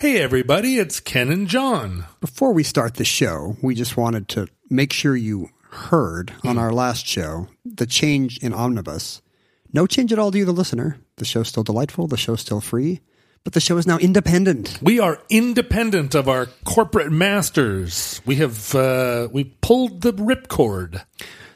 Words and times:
Hey, 0.00 0.16
everybody, 0.16 0.78
it's 0.78 0.98
Ken 0.98 1.28
and 1.28 1.46
John. 1.46 2.06
Before 2.22 2.54
we 2.54 2.62
start 2.62 2.94
the 2.94 3.04
show, 3.04 3.58
we 3.62 3.74
just 3.74 3.98
wanted 3.98 4.28
to 4.28 4.46
make 4.70 4.94
sure 4.94 5.14
you 5.14 5.50
heard 5.72 6.32
on 6.42 6.56
our 6.56 6.72
last 6.72 7.06
show 7.06 7.48
the 7.66 7.84
change 7.84 8.38
in 8.38 8.54
Omnibus. 8.54 9.20
No 9.74 9.86
change 9.86 10.10
at 10.10 10.18
all 10.18 10.32
to 10.32 10.38
you, 10.38 10.46
the 10.46 10.52
listener. 10.52 10.96
The 11.16 11.26
show's 11.26 11.48
still 11.48 11.64
delightful, 11.64 12.06
the 12.06 12.16
show's 12.16 12.40
still 12.40 12.62
free, 12.62 13.02
but 13.44 13.52
the 13.52 13.60
show 13.60 13.76
is 13.76 13.86
now 13.86 13.98
independent. 13.98 14.78
We 14.80 14.98
are 15.00 15.20
independent 15.28 16.14
of 16.14 16.30
our 16.30 16.46
corporate 16.64 17.12
masters. 17.12 18.22
We 18.24 18.36
have 18.36 18.74
uh, 18.74 19.28
we 19.30 19.44
pulled 19.60 20.00
the 20.00 20.14
ripcord. 20.14 21.04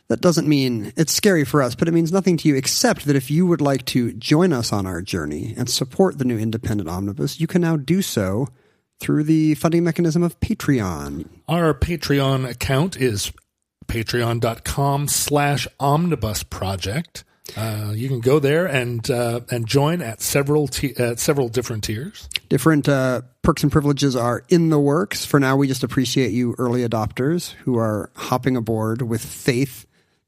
That 0.08 0.20
doesn't 0.20 0.46
mean 0.46 0.92
it's 0.96 1.12
scary 1.12 1.44
for 1.44 1.62
us, 1.62 1.74
but 1.74 1.88
it 1.88 1.94
means 1.94 2.12
nothing 2.12 2.36
to 2.38 2.48
you 2.48 2.56
except 2.56 3.06
that 3.06 3.16
if 3.16 3.30
you 3.30 3.46
would 3.46 3.62
like 3.62 3.86
to 3.86 4.12
join 4.12 4.52
us 4.52 4.72
on 4.72 4.86
our 4.86 5.00
journey 5.00 5.54
and 5.56 5.68
support 5.68 6.18
the 6.18 6.26
new 6.26 6.38
independent 6.38 6.90
omnibus, 6.90 7.40
you 7.40 7.46
can 7.46 7.62
now 7.62 7.76
do 7.76 8.02
so 8.02 8.48
through 9.00 9.24
the 9.24 9.54
funding 9.54 9.82
mechanism 9.82 10.22
of 10.22 10.38
Patreon. 10.40 11.28
Our 11.48 11.72
Patreon 11.72 12.48
account 12.48 12.96
is 12.96 13.32
patreon.com 13.86 15.08
slash 15.08 15.66
omnibus 15.80 16.42
project. 16.42 17.24
Uh, 17.56 17.92
you 17.94 18.08
can 18.08 18.20
go 18.20 18.38
there 18.38 18.64
and 18.66 19.10
uh, 19.10 19.40
and 19.50 19.66
join 19.66 20.00
at 20.00 20.22
several 20.22 20.66
t- 20.66 20.96
at 20.96 21.18
several 21.18 21.48
different 21.48 21.84
tiers. 21.84 22.28
Different 22.48 22.88
uh, 22.88 23.20
perks 23.42 23.62
and 23.62 23.70
privileges 23.70 24.16
are 24.16 24.44
in 24.48 24.70
the 24.70 24.78
works. 24.78 25.26
For 25.26 25.38
now, 25.38 25.54
we 25.54 25.68
just 25.68 25.82
appreciate 25.82 26.32
you 26.32 26.54
early 26.56 26.88
adopters 26.88 27.52
who 27.52 27.76
are 27.76 28.10
hopping 28.16 28.56
aboard 28.56 29.02
with 29.02 29.22
faith 29.22 29.86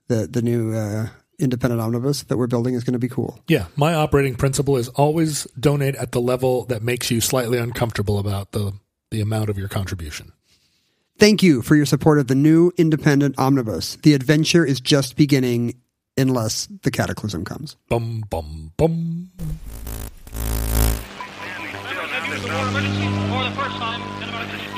that 0.09 0.33
the 0.33 0.43
new 0.43 0.75
uh, 0.75 1.09
independent 1.39 1.81
omnibus 1.81 2.23
that 2.25 2.37
we're 2.37 2.47
building 2.47 2.75
is 2.75 2.85
going 2.85 2.93
to 2.93 2.99
be 2.99 3.09
cool. 3.09 3.39
Yeah, 3.49 3.67
my 3.77 3.95
operating 3.95 4.35
principle 4.35 4.77
is 4.77 4.89
always 4.89 5.45
donate 5.59 5.95
at 5.97 6.13
the 6.13 6.21
level 6.21 6.65
that 6.67 6.83
makes 6.83 7.11
you 7.11 7.21
slightly 7.21 7.59
uncomfortable 7.59 8.19
about 8.19 8.53
the 8.53 8.73
the 9.11 9.21
amount 9.21 9.51
of 9.51 9.59
your 9.59 9.69
contribution. 9.69 10.33
Thank 11.19 11.43
you 11.43 11.63
for 11.63 11.77
your 11.77 11.87
support 11.87 12.19
of 12.19 12.27
the 12.27 12.35
new 12.35 12.73
independent 12.77 13.39
omnibus. 13.39 13.97
The 13.97 14.15
adventure 14.15 14.67
is 14.67 14.81
just 14.81 15.17
beginning 15.17 15.81
unless 16.17 16.67
the 16.83 16.91
cataclysm 16.91 17.45
comes. 17.45 17.77
Bum 17.89 18.25
bum 18.29 18.73
bum. 18.77 19.31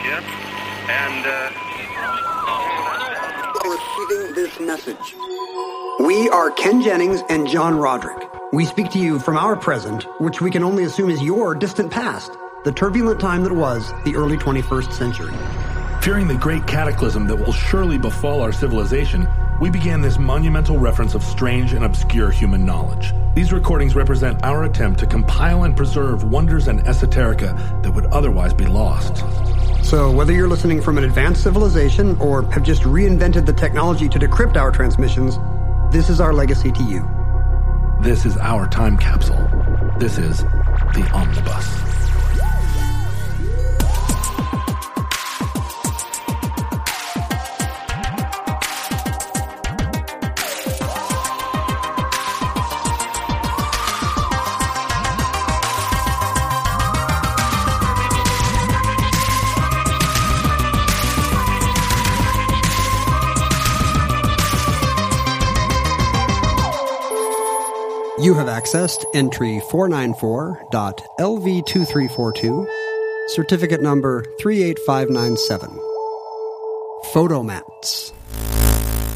Jim, 0.09 0.25
and 0.89 1.27
uh, 1.27 2.38
Receiving 3.65 4.35
this 4.35 4.61
message. 4.61 5.17
We 6.01 6.29
are 6.31 6.51
Ken 6.53 6.81
Jennings 6.81 7.23
and 7.29 7.49
John 7.49 7.77
Roderick. 7.77 8.29
We 8.53 8.65
speak 8.65 8.91
to 8.93 8.99
you 8.99 9.19
from 9.19 9.37
our 9.37 9.57
present, 9.57 10.05
which 10.21 10.41
we 10.41 10.51
can 10.51 10.63
only 10.63 10.85
assume 10.85 11.11
is 11.11 11.23
your 11.23 11.55
distant 11.57 11.91
past, 11.91 12.31
the 12.65 12.71
turbulent 12.71 13.21
time 13.21 13.43
that 13.43 13.53
was 13.53 13.93
the 14.05 14.15
early 14.15 14.37
21st 14.37 14.93
century. 14.93 15.35
Fearing 16.03 16.29
the 16.29 16.37
great 16.37 16.67
cataclysm 16.67 17.27
that 17.27 17.37
will 17.37 17.53
surely 17.53 17.99
befall 17.99 18.41
our 18.43 18.53
civilization, 18.53 19.29
we 19.61 19.71
began 19.71 20.01
this 20.01 20.19
monumental 20.19 20.79
reference 20.79 21.15
of 21.15 21.23
strange 21.25 21.73
and 21.73 21.85
obscure 21.85 22.31
human 22.31 22.65
knowledge. 22.65 23.13
These 23.35 23.53
recordings 23.53 23.97
represent 23.97 24.45
our 24.45 24.65
attempt 24.65 25.01
to 25.01 25.07
compile 25.07 25.65
and 25.65 25.77
preserve 25.77 26.23
wonders 26.23 26.69
and 26.69 26.81
esoterica 26.85 27.83
that 27.83 27.91
would 27.91 28.07
otherwise 28.07 28.55
be 28.55 28.67
lost. 28.67 29.25
So, 29.89 30.11
whether 30.11 30.35
you're 30.35 30.49
listening 30.49 30.83
from 30.83 30.99
an 30.99 31.05
advanced 31.05 31.43
civilization 31.43 32.15
or 32.21 32.43
have 32.51 32.63
just 32.63 32.83
reinvented 32.83 33.47
the 33.47 33.55
technology 33.55 34.07
to 34.11 34.19
decrypt 34.19 34.59
our 34.59 34.71
transmissions, 34.71 35.39
this 35.91 36.11
is 36.11 36.21
our 36.21 36.35
legacy 36.35 36.71
to 36.73 36.83
you. 36.83 37.09
This 38.03 38.27
is 38.27 38.37
our 38.37 38.69
time 38.69 38.99
capsule. 38.99 39.49
This 39.99 40.19
is 40.19 40.43
the 40.93 41.11
Omnibus. 41.15 42.08
Accessed 68.59 69.05
entry 69.15 69.61
494.LV2342, 69.71 72.67
certificate 73.29 73.81
number 73.81 74.25
38597. 74.41 75.71
Fotomats. 77.13 78.13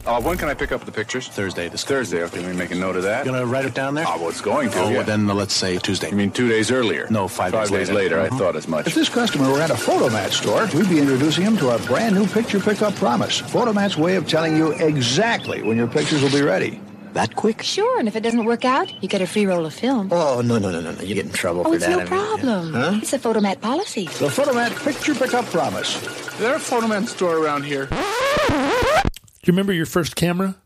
Uh, 0.06 0.20
when 0.20 0.36
can 0.38 0.48
I 0.48 0.54
pick 0.54 0.70
up 0.70 0.84
the 0.84 0.92
pictures? 0.92 1.26
Thursday. 1.26 1.68
This 1.68 1.82
Thursday. 1.82 2.22
Okay, 2.22 2.38
let 2.40 2.50
me 2.50 2.56
make 2.56 2.70
a 2.70 2.76
note 2.76 2.94
of 2.94 3.02
that. 3.02 3.26
You 3.26 3.32
gonna 3.32 3.44
write 3.46 3.64
it 3.64 3.74
down 3.74 3.94
there? 3.94 4.04
Ah, 4.06 4.16
well, 4.16 4.28
it's 4.28 4.40
going 4.40 4.70
to. 4.70 4.78
Oh, 4.78 4.88
yeah. 4.88 4.96
well, 4.98 5.04
then 5.06 5.28
uh, 5.28 5.34
let's 5.34 5.54
say 5.54 5.76
Tuesday. 5.78 6.10
You 6.10 6.16
mean 6.16 6.30
two 6.30 6.48
days 6.48 6.70
earlier? 6.70 7.08
No, 7.10 7.26
five 7.26 7.50
Five 7.52 7.68
days 7.70 7.88
days 7.88 7.90
later. 7.90 8.18
later. 8.18 8.20
I 8.20 8.28
Mhm. 8.28 8.38
thought 8.38 8.54
as 8.56 8.68
much. 8.68 8.86
If 8.86 8.94
this 8.94 9.08
customer 9.08 9.50
were 9.50 9.60
at 9.60 9.70
a 9.70 9.74
Fotomat 9.74 10.30
store, 10.30 10.68
we'd 10.78 10.88
be 10.88 11.00
introducing 11.00 11.42
him 11.44 11.56
to 11.56 11.70
our 11.70 11.78
brand 11.80 12.14
new 12.14 12.26
picture 12.28 12.60
pickup 12.60 12.94
promise. 12.94 13.40
Fotomat's 13.42 13.96
way 13.96 14.14
of 14.14 14.28
telling 14.28 14.56
you 14.56 14.70
exactly 14.72 15.62
when 15.62 15.76
your 15.76 15.88
pictures 15.88 16.22
will 16.22 16.30
be 16.30 16.42
ready. 16.42 16.80
That 17.12 17.36
quick? 17.36 17.62
Sure, 17.62 17.98
and 17.98 18.08
if 18.08 18.16
it 18.16 18.22
doesn't 18.22 18.44
work 18.46 18.64
out, 18.64 18.90
you 19.02 19.08
get 19.08 19.20
a 19.20 19.26
free 19.26 19.44
roll 19.46 19.66
of 19.66 19.74
film. 19.74 20.08
Oh 20.12 20.40
no 20.40 20.58
no 20.58 20.70
no 20.70 20.80
no 20.80 20.92
no! 20.92 21.00
You 21.02 21.14
get 21.14 21.26
in 21.26 21.32
trouble 21.32 21.60
Oh, 21.60 21.64
for 21.70 21.74
it's 21.76 21.84
that. 21.84 21.90
no 21.90 21.96
I 21.96 22.00
mean, 22.00 22.06
problem. 22.08 22.72
Huh? 22.72 22.98
It's 23.02 23.12
a 23.12 23.18
Fotomat 23.18 23.60
policy. 23.60 24.06
The 24.06 24.28
Fotomat 24.28 24.82
picture 24.82 25.14
pickup 25.14 25.44
promise. 25.46 26.00
Is 26.02 26.38
there 26.38 26.54
a 26.56 26.58
Fotomat 26.58 27.06
store 27.08 27.36
around 27.36 27.64
here? 27.64 27.86
Do 27.86 29.46
you 29.46 29.52
remember 29.52 29.72
your 29.74 29.86
first 29.86 30.16
camera? 30.16 30.56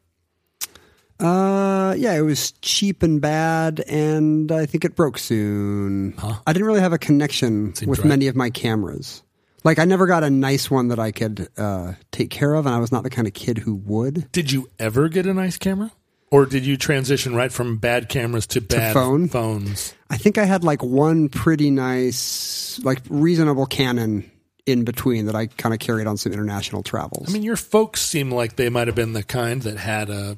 Uh, 1.19 1.95
yeah, 1.97 2.13
it 2.15 2.21
was 2.21 2.53
cheap 2.63 3.03
and 3.03 3.21
bad, 3.21 3.81
and 3.89 4.53
I 4.53 4.67
think 4.67 4.85
it 4.85 4.95
broke 4.95 5.19
soon. 5.19 6.13
Huh? 6.19 6.35
I 6.47 6.53
didn't 6.53 6.67
really 6.67 6.81
have 6.81 6.93
a 6.93 6.99
connection 6.99 7.75
Seems 7.75 7.89
with 7.89 8.01
right. 8.01 8.09
many 8.09 8.27
of 8.29 8.37
my 8.37 8.51
cameras. 8.51 9.23
Like, 9.65 9.79
I 9.79 9.85
never 9.87 10.07
got 10.07 10.23
a 10.23 10.31
nice 10.31 10.71
one 10.71 10.89
that 10.89 10.99
I 10.99 11.11
could 11.13 11.49
uh, 11.57 11.95
take 12.13 12.29
care 12.31 12.53
of, 12.55 12.67
and 12.67 12.75
I 12.75 12.79
was 12.79 12.93
not 12.93 13.03
the 13.03 13.11
kind 13.11 13.27
of 13.27 13.33
kid 13.35 13.59
who 13.59 13.75
would. 13.77 14.31
Did 14.31 14.53
you 14.53 14.69
ever 14.79 15.09
get 15.09 15.27
a 15.27 15.33
nice 15.35 15.57
camera? 15.57 15.91
Or 16.31 16.45
did 16.45 16.67
you 16.67 16.77
transition 16.77 17.35
right 17.35 17.53
from 17.53 17.77
bad 17.79 18.09
cameras 18.09 18.47
to 18.49 18.61
bad 18.61 18.95
phone? 18.95 19.29
phones? 19.29 19.95
I 20.11 20.17
think 20.17 20.39
I 20.39 20.45
had 20.45 20.65
like 20.65 20.83
one 20.83 21.29
pretty 21.29 21.71
nice, 21.71 22.81
like 22.83 23.01
reasonable 23.09 23.67
Canon 23.67 24.31
in 24.67 24.85
between 24.85 25.27
that 25.27 25.37
I 25.37 25.47
kind 25.47 25.73
of 25.73 25.79
carried 25.79 26.09
on 26.09 26.17
some 26.17 26.33
international 26.33 26.83
travels. 26.83 27.29
I 27.29 27.33
mean, 27.33 27.45
your 27.45 27.57
folks 27.57 28.03
seem 28.03 28.31
like 28.33 28.57
they 28.57 28.69
might 28.69 28.89
have 28.89 28.97
been 28.97 29.13
the 29.13 29.23
kind 29.23 29.63
that 29.63 29.77
had 29.79 30.11
a. 30.11 30.37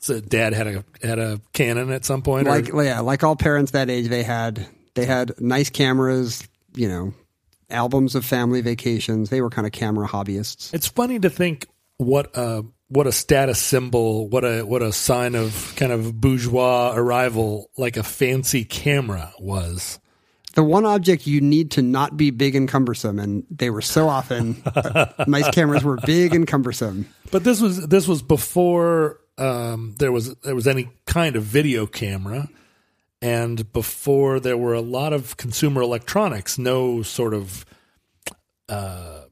So 0.00 0.20
dad 0.20 0.52
had 0.52 0.66
a 0.66 0.84
had 1.02 1.18
a 1.18 1.40
Canon 1.52 1.90
at 1.92 2.04
some 2.04 2.20
point. 2.22 2.46
or- 2.48 2.50
like 2.50 2.68
yeah, 2.68 3.00
like 3.00 3.22
all 3.22 3.36
parents 3.36 3.70
that 3.72 3.88
age, 3.88 4.08
they 4.08 4.22
had 4.24 4.66
they 4.94 5.06
had 5.06 5.40
nice 5.40 5.70
cameras, 5.70 6.46
you 6.74 6.88
know, 6.88 7.14
albums 7.70 8.14
of 8.16 8.24
family 8.24 8.60
vacations. 8.60 9.30
They 9.30 9.40
were 9.40 9.50
kind 9.50 9.66
of 9.66 9.72
camera 9.72 10.08
hobbyists. 10.08 10.74
It's 10.74 10.88
funny 10.88 11.20
to 11.20 11.30
think 11.30 11.68
what 11.98 12.36
a 12.36 12.64
what 12.94 13.08
a 13.08 13.12
status 13.12 13.60
symbol, 13.60 14.28
what 14.28 14.44
a 14.44 14.62
what 14.62 14.80
a 14.80 14.92
sign 14.92 15.34
of 15.34 15.74
kind 15.76 15.90
of 15.90 16.20
bourgeois 16.20 16.94
arrival, 16.94 17.68
like 17.76 17.96
a 17.96 18.04
fancy 18.04 18.64
camera 18.64 19.32
was. 19.40 19.98
The 20.54 20.62
one 20.62 20.86
object 20.86 21.26
you 21.26 21.40
need 21.40 21.72
to 21.72 21.82
not 21.82 22.16
be 22.16 22.30
big 22.30 22.54
and 22.54 22.68
cumbersome, 22.68 23.18
and 23.18 23.44
they 23.50 23.68
were 23.70 23.82
so 23.82 24.08
often 24.08 24.62
nice 25.26 25.50
cameras 25.50 25.82
were 25.82 25.98
big 26.06 26.36
and 26.36 26.46
cumbersome. 26.46 27.08
But 27.32 27.42
this 27.42 27.60
was 27.60 27.88
this 27.88 28.06
was 28.06 28.22
before 28.22 29.18
um, 29.38 29.96
there 29.98 30.12
was 30.12 30.32
there 30.36 30.54
was 30.54 30.68
any 30.68 30.88
kind 31.04 31.34
of 31.34 31.42
video 31.42 31.86
camera, 31.86 32.48
and 33.20 33.72
before 33.72 34.38
there 34.38 34.56
were 34.56 34.74
a 34.74 34.80
lot 34.80 35.12
of 35.12 35.36
consumer 35.36 35.82
electronics. 35.82 36.58
No 36.58 37.02
sort 37.02 37.34
of 37.34 37.64
uh, 38.68 39.22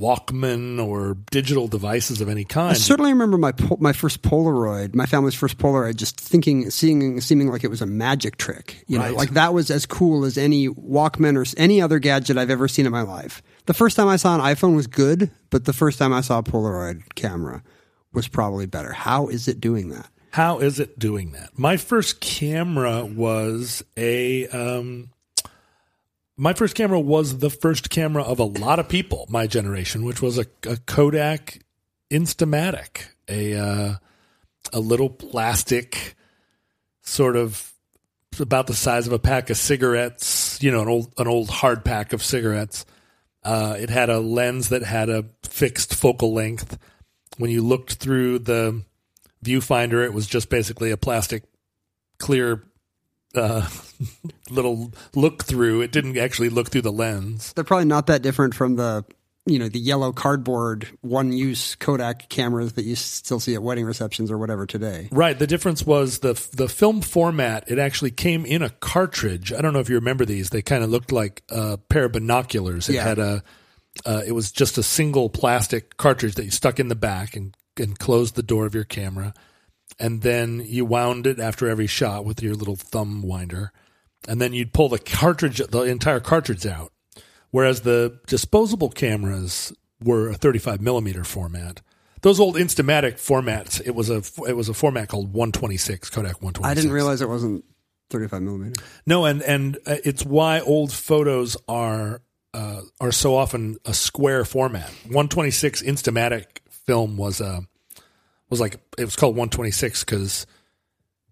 Walkman 0.00 0.84
or 0.84 1.14
digital 1.30 1.66
devices 1.66 2.20
of 2.20 2.28
any 2.28 2.44
kind. 2.44 2.70
I 2.70 2.74
certainly 2.74 3.12
remember 3.12 3.38
my 3.38 3.52
pol- 3.52 3.78
my 3.80 3.92
first 3.92 4.22
Polaroid, 4.22 4.94
my 4.94 5.06
family's 5.06 5.34
first 5.34 5.56
Polaroid, 5.56 5.96
just 5.96 6.20
thinking, 6.20 6.70
seeing, 6.70 7.20
seeming 7.20 7.48
like 7.48 7.64
it 7.64 7.70
was 7.70 7.80
a 7.80 7.86
magic 7.86 8.36
trick. 8.36 8.84
You 8.86 8.98
know, 8.98 9.12
like 9.14 9.30
that 9.30 9.54
was 9.54 9.70
as 9.70 9.86
cool 9.86 10.24
as 10.24 10.36
any 10.36 10.68
Walkman 10.68 11.36
or 11.36 11.46
any 11.58 11.80
other 11.80 11.98
gadget 11.98 12.36
I've 12.36 12.50
ever 12.50 12.68
seen 12.68 12.84
in 12.84 12.92
my 12.92 13.02
life. 13.02 13.42
The 13.66 13.74
first 13.74 13.96
time 13.96 14.08
I 14.08 14.16
saw 14.16 14.34
an 14.34 14.40
iPhone 14.40 14.76
was 14.76 14.86
good, 14.86 15.30
but 15.48 15.64
the 15.64 15.72
first 15.72 15.98
time 15.98 16.12
I 16.12 16.20
saw 16.20 16.38
a 16.38 16.42
Polaroid 16.42 17.14
camera 17.14 17.62
was 18.12 18.28
probably 18.28 18.66
better. 18.66 18.92
How 18.92 19.28
is 19.28 19.48
it 19.48 19.60
doing 19.60 19.88
that? 19.90 20.08
How 20.32 20.58
is 20.58 20.78
it 20.78 20.98
doing 20.98 21.32
that? 21.32 21.58
My 21.58 21.76
first 21.76 22.20
camera 22.20 23.04
was 23.04 23.82
a 23.96 24.46
um, 24.48 25.10
my 26.40 26.54
first 26.54 26.74
camera 26.74 26.98
was 26.98 27.38
the 27.38 27.50
first 27.50 27.90
camera 27.90 28.22
of 28.22 28.38
a 28.38 28.44
lot 28.44 28.78
of 28.78 28.88
people 28.88 29.26
my 29.28 29.46
generation, 29.46 30.04
which 30.04 30.22
was 30.22 30.38
a, 30.38 30.46
a 30.66 30.78
Kodak 30.78 31.60
Instamatic, 32.10 33.08
a 33.28 33.54
uh, 33.54 33.94
a 34.72 34.80
little 34.80 35.10
plastic 35.10 36.16
sort 37.02 37.36
of 37.36 37.70
about 38.38 38.66
the 38.68 38.74
size 38.74 39.06
of 39.06 39.12
a 39.12 39.18
pack 39.18 39.50
of 39.50 39.58
cigarettes, 39.58 40.58
you 40.62 40.70
know, 40.70 40.80
an 40.80 40.88
old 40.88 41.12
an 41.18 41.28
old 41.28 41.50
hard 41.50 41.84
pack 41.84 42.14
of 42.14 42.24
cigarettes. 42.24 42.86
Uh, 43.44 43.76
it 43.78 43.90
had 43.90 44.08
a 44.08 44.18
lens 44.18 44.70
that 44.70 44.82
had 44.82 45.10
a 45.10 45.26
fixed 45.42 45.94
focal 45.94 46.32
length. 46.32 46.78
When 47.36 47.50
you 47.50 47.60
looked 47.60 47.94
through 47.94 48.40
the 48.40 48.82
viewfinder, 49.44 50.02
it 50.02 50.14
was 50.14 50.26
just 50.26 50.48
basically 50.48 50.90
a 50.90 50.96
plastic 50.96 51.42
clear 52.18 52.64
uh, 53.34 53.68
little 54.50 54.92
look 55.14 55.44
through. 55.44 55.82
It 55.82 55.92
didn't 55.92 56.16
actually 56.18 56.48
look 56.48 56.70
through 56.70 56.82
the 56.82 56.92
lens. 56.92 57.52
They're 57.52 57.64
probably 57.64 57.84
not 57.86 58.06
that 58.06 58.22
different 58.22 58.54
from 58.54 58.76
the 58.76 59.04
you 59.46 59.58
know 59.58 59.68
the 59.68 59.78
yellow 59.80 60.12
cardboard 60.12 60.86
one 61.00 61.32
use 61.32 61.74
Kodak 61.74 62.28
cameras 62.28 62.74
that 62.74 62.84
you 62.84 62.94
still 62.94 63.40
see 63.40 63.54
at 63.54 63.62
wedding 63.62 63.86
receptions 63.86 64.30
or 64.30 64.36
whatever 64.38 64.66
today. 64.66 65.08
Right. 65.10 65.38
The 65.38 65.46
difference 65.46 65.84
was 65.84 66.18
the 66.18 66.34
the 66.52 66.68
film 66.68 67.00
format. 67.00 67.64
It 67.70 67.78
actually 67.78 68.10
came 68.10 68.44
in 68.44 68.62
a 68.62 68.70
cartridge. 68.70 69.52
I 69.52 69.60
don't 69.62 69.72
know 69.72 69.80
if 69.80 69.88
you 69.88 69.94
remember 69.96 70.24
these. 70.24 70.50
They 70.50 70.62
kind 70.62 70.84
of 70.84 70.90
looked 70.90 71.10
like 71.10 71.42
a 71.48 71.78
pair 71.78 72.04
of 72.04 72.12
binoculars. 72.12 72.88
It 72.88 72.94
Yeah. 72.96 73.04
had 73.04 73.18
a. 73.18 73.42
Uh, 74.06 74.22
it 74.24 74.32
was 74.32 74.52
just 74.52 74.78
a 74.78 74.84
single 74.84 75.28
plastic 75.28 75.96
cartridge 75.96 76.36
that 76.36 76.44
you 76.44 76.50
stuck 76.50 76.78
in 76.78 76.88
the 76.88 76.94
back 76.94 77.34
and 77.34 77.56
and 77.76 77.98
closed 77.98 78.34
the 78.36 78.42
door 78.42 78.66
of 78.66 78.74
your 78.74 78.84
camera, 78.84 79.32
and 79.98 80.22
then 80.22 80.62
you 80.64 80.84
wound 80.84 81.26
it 81.26 81.40
after 81.40 81.66
every 81.68 81.86
shot 81.88 82.24
with 82.24 82.42
your 82.42 82.54
little 82.54 82.76
thumb 82.76 83.20
winder, 83.22 83.72
and 84.28 84.40
then 84.40 84.52
you'd 84.52 84.72
pull 84.72 84.88
the 84.88 84.98
cartridge, 84.98 85.58
the 85.58 85.82
entire 85.82 86.20
cartridge 86.20 86.66
out. 86.66 86.92
Whereas 87.50 87.80
the 87.80 88.20
disposable 88.26 88.90
cameras 88.90 89.72
were 90.02 90.28
a 90.28 90.34
35 90.34 90.80
millimeter 90.80 91.24
format. 91.24 91.80
Those 92.22 92.38
old 92.38 92.56
Instamatic 92.56 93.14
formats, 93.14 93.80
it 93.84 93.94
was 93.94 94.10
a 94.10 94.22
it 94.46 94.56
was 94.56 94.68
a 94.68 94.74
format 94.74 95.08
called 95.08 95.32
126 95.32 96.10
Kodak 96.10 96.42
126. 96.42 96.70
I 96.70 96.74
didn't 96.74 96.92
realize 96.92 97.22
it 97.22 97.28
wasn't 97.28 97.64
35 98.10 98.42
millimeter. 98.42 98.82
No, 99.06 99.24
and 99.24 99.42
and 99.42 99.78
uh, 99.86 99.96
it's 100.04 100.24
why 100.24 100.60
old 100.60 100.92
photos 100.92 101.56
are 101.66 102.20
uh, 102.52 102.82
are 103.00 103.12
so 103.12 103.36
often 103.36 103.78
a 103.84 103.94
square 103.94 104.44
format. 104.44 104.90
126 105.04 105.82
Instamatic 105.82 106.58
film 106.68 107.16
was 107.16 107.40
a 107.40 107.62
was 108.50 108.60
like 108.60 108.74
it 108.98 109.04
was 109.04 109.16
called 109.16 109.34
126 109.34 110.04
because 110.04 110.46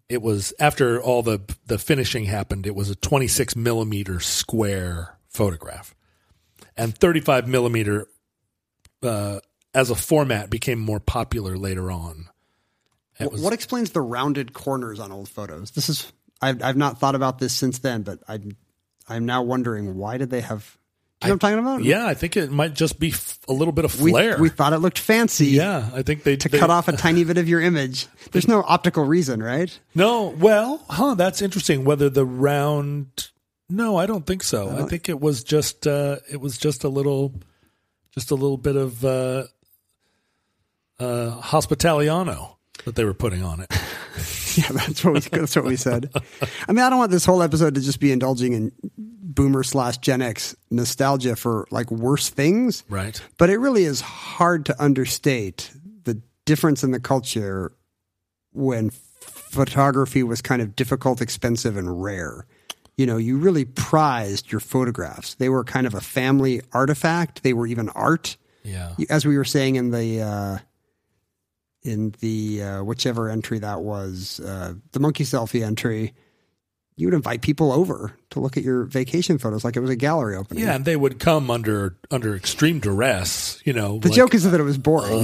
it 0.08 0.22
was 0.22 0.52
after 0.58 1.00
all 1.00 1.22
the 1.22 1.40
the 1.66 1.78
finishing 1.78 2.24
happened. 2.24 2.66
It 2.66 2.74
was 2.74 2.90
a 2.90 2.94
26 2.94 3.56
millimeter 3.56 4.20
square 4.20 5.18
photograph, 5.28 5.94
and 6.76 6.96
35 6.96 7.46
millimeter 7.48 8.08
uh, 9.02 9.40
as 9.74 9.90
a 9.90 9.94
format 9.94 10.50
became 10.50 10.78
more 10.78 11.00
popular 11.00 11.56
later 11.56 11.90
on. 11.90 12.28
Was- 13.20 13.40
what 13.42 13.52
explains 13.52 13.90
the 13.90 14.00
rounded 14.00 14.52
corners 14.52 15.00
on 15.00 15.12
old 15.12 15.28
photos? 15.28 15.72
This 15.72 15.88
is 15.88 16.12
I've 16.40 16.62
I've 16.62 16.76
not 16.76 16.98
thought 16.98 17.14
about 17.14 17.38
this 17.38 17.52
since 17.52 17.78
then, 17.78 18.02
but 18.02 18.20
I'm 18.28 18.56
I'm 19.08 19.26
now 19.26 19.42
wondering 19.42 19.96
why 19.96 20.16
did 20.18 20.30
they 20.30 20.40
have? 20.40 20.76
You 21.22 21.28
know 21.28 21.34
what 21.34 21.44
I'm 21.44 21.50
talking 21.50 21.58
about? 21.58 21.84
yeah, 21.84 22.06
I 22.06 22.14
think 22.14 22.36
it 22.36 22.52
might 22.52 22.74
just 22.74 23.00
be 23.00 23.08
f- 23.10 23.40
a 23.48 23.52
little 23.52 23.72
bit 23.72 23.84
of 23.84 23.90
flair. 23.90 24.38
we 24.40 24.48
thought 24.50 24.72
it 24.72 24.78
looked 24.78 25.00
fancy. 25.00 25.46
Yeah, 25.48 25.90
I 25.92 26.02
think 26.02 26.22
they 26.22 26.36
to 26.36 26.48
they- 26.48 26.58
cut 26.60 26.70
off 26.70 26.86
a 26.86 26.92
tiny 26.96 27.24
bit 27.24 27.38
of 27.38 27.48
your 27.48 27.60
image. 27.60 28.06
There's 28.30 28.46
no 28.46 28.62
optical 28.62 29.04
reason, 29.04 29.42
right? 29.42 29.76
No, 29.96 30.28
well, 30.38 30.84
huh? 30.88 31.14
That's 31.16 31.42
interesting. 31.42 31.84
Whether 31.84 32.08
the 32.08 32.24
round? 32.24 33.30
No, 33.68 33.96
I 33.96 34.06
don't 34.06 34.26
think 34.26 34.44
so. 34.44 34.70
I 34.70 34.84
think 34.84 35.08
it 35.08 35.20
was 35.20 35.42
just 35.42 35.88
uh, 35.88 36.18
it 36.30 36.40
was 36.40 36.56
just 36.56 36.84
a 36.84 36.88
little, 36.88 37.34
just 38.14 38.30
a 38.30 38.34
little 38.36 38.56
bit 38.56 38.76
of 38.76 39.04
uh, 39.04 39.44
uh, 41.00 41.40
hospitaliano 41.40 42.56
that 42.84 42.94
they 42.94 43.04
were 43.04 43.14
putting 43.14 43.42
on 43.42 43.60
it. 43.60 43.72
Yeah, 44.54 44.72
that's 44.72 45.04
what 45.04 45.14
we 45.14 45.20
that's 45.20 45.54
what 45.54 45.66
we 45.66 45.76
said. 45.76 46.10
I 46.68 46.72
mean, 46.72 46.80
I 46.84 46.90
don't 46.90 46.98
want 46.98 47.12
this 47.12 47.24
whole 47.24 47.44
episode 47.44 47.76
to 47.76 47.80
just 47.80 48.00
be 48.00 48.10
indulging 48.10 48.54
in 48.54 48.72
boomer 49.38 49.62
slash 49.62 49.98
Gen 49.98 50.20
X 50.20 50.56
nostalgia 50.68 51.36
for 51.36 51.68
like 51.70 51.92
worse 51.92 52.28
things. 52.28 52.82
Right. 52.88 53.22
But 53.36 53.50
it 53.50 53.58
really 53.58 53.84
is 53.84 54.00
hard 54.00 54.66
to 54.66 54.82
understate 54.82 55.70
the 56.02 56.20
difference 56.44 56.82
in 56.82 56.90
the 56.90 56.98
culture 56.98 57.70
when 58.52 58.90
photography 59.20 60.24
was 60.24 60.42
kind 60.42 60.60
of 60.60 60.74
difficult, 60.74 61.22
expensive, 61.22 61.76
and 61.76 62.02
rare. 62.02 62.46
You 62.96 63.06
know, 63.06 63.16
you 63.16 63.38
really 63.38 63.64
prized 63.64 64.50
your 64.50 64.60
photographs. 64.60 65.34
They 65.36 65.48
were 65.48 65.62
kind 65.62 65.86
of 65.86 65.94
a 65.94 66.00
family 66.00 66.60
artifact. 66.72 67.44
They 67.44 67.52
were 67.52 67.68
even 67.68 67.90
art. 67.90 68.36
Yeah. 68.64 68.96
As 69.08 69.24
we 69.24 69.36
were 69.36 69.44
saying 69.44 69.76
in 69.76 69.92
the 69.92 70.20
uh, 70.20 70.58
in 71.84 72.12
the 72.18 72.60
uh, 72.60 72.82
whichever 72.82 73.28
entry 73.28 73.60
that 73.60 73.82
was, 73.82 74.40
uh, 74.40 74.74
the 74.90 74.98
monkey 74.98 75.22
selfie 75.22 75.64
entry, 75.64 76.12
you 76.98 77.06
would 77.06 77.14
invite 77.14 77.42
people 77.42 77.70
over 77.70 78.12
to 78.30 78.40
look 78.40 78.56
at 78.56 78.64
your 78.64 78.82
vacation 78.82 79.38
photos 79.38 79.64
like 79.64 79.76
it 79.76 79.80
was 79.80 79.88
a 79.88 79.96
gallery 79.96 80.36
opening. 80.36 80.64
Yeah, 80.64 80.74
and 80.74 80.84
they 80.84 80.96
would 80.96 81.20
come 81.20 81.48
under 81.48 81.96
under 82.10 82.34
extreme 82.34 82.80
duress. 82.80 83.62
You 83.64 83.72
know, 83.72 84.00
The 84.00 84.08
like, 84.08 84.16
joke 84.16 84.34
is 84.34 84.42
that 84.50 84.58
it 84.58 84.64
was 84.64 84.78
boring, 84.78 85.22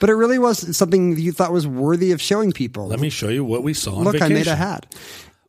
but 0.00 0.10
it 0.10 0.14
really 0.14 0.40
was 0.40 0.76
something 0.76 1.14
that 1.14 1.20
you 1.20 1.30
thought 1.30 1.52
was 1.52 1.66
worthy 1.66 2.10
of 2.10 2.20
showing 2.20 2.50
people. 2.50 2.88
Let 2.88 2.98
me 2.98 3.08
show 3.08 3.28
you 3.28 3.44
what 3.44 3.62
we 3.62 3.72
saw 3.72 3.96
on 3.96 4.04
Look, 4.04 4.20
I 4.20 4.28
made 4.28 4.48
a 4.48 4.56
hat. 4.56 4.92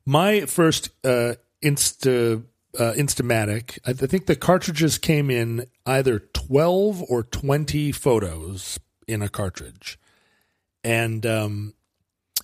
My 0.06 0.42
first 0.42 0.92
uh, 1.04 1.34
Insta 1.64 2.44
uh, 2.78 2.94
Instamatic, 2.96 3.80
I, 3.84 3.92
I 3.92 3.94
think 3.94 4.28
the 4.28 4.36
cartridges 4.36 5.00
came 5.00 5.32
in 5.32 5.66
either 5.88 6.20
twelve 6.20 7.02
or 7.10 7.24
twenty 7.24 7.92
photos 7.92 8.80
in 9.08 9.24
a 9.24 9.30
cartridge, 9.30 9.98
and 10.84 11.26
um, 11.26 11.74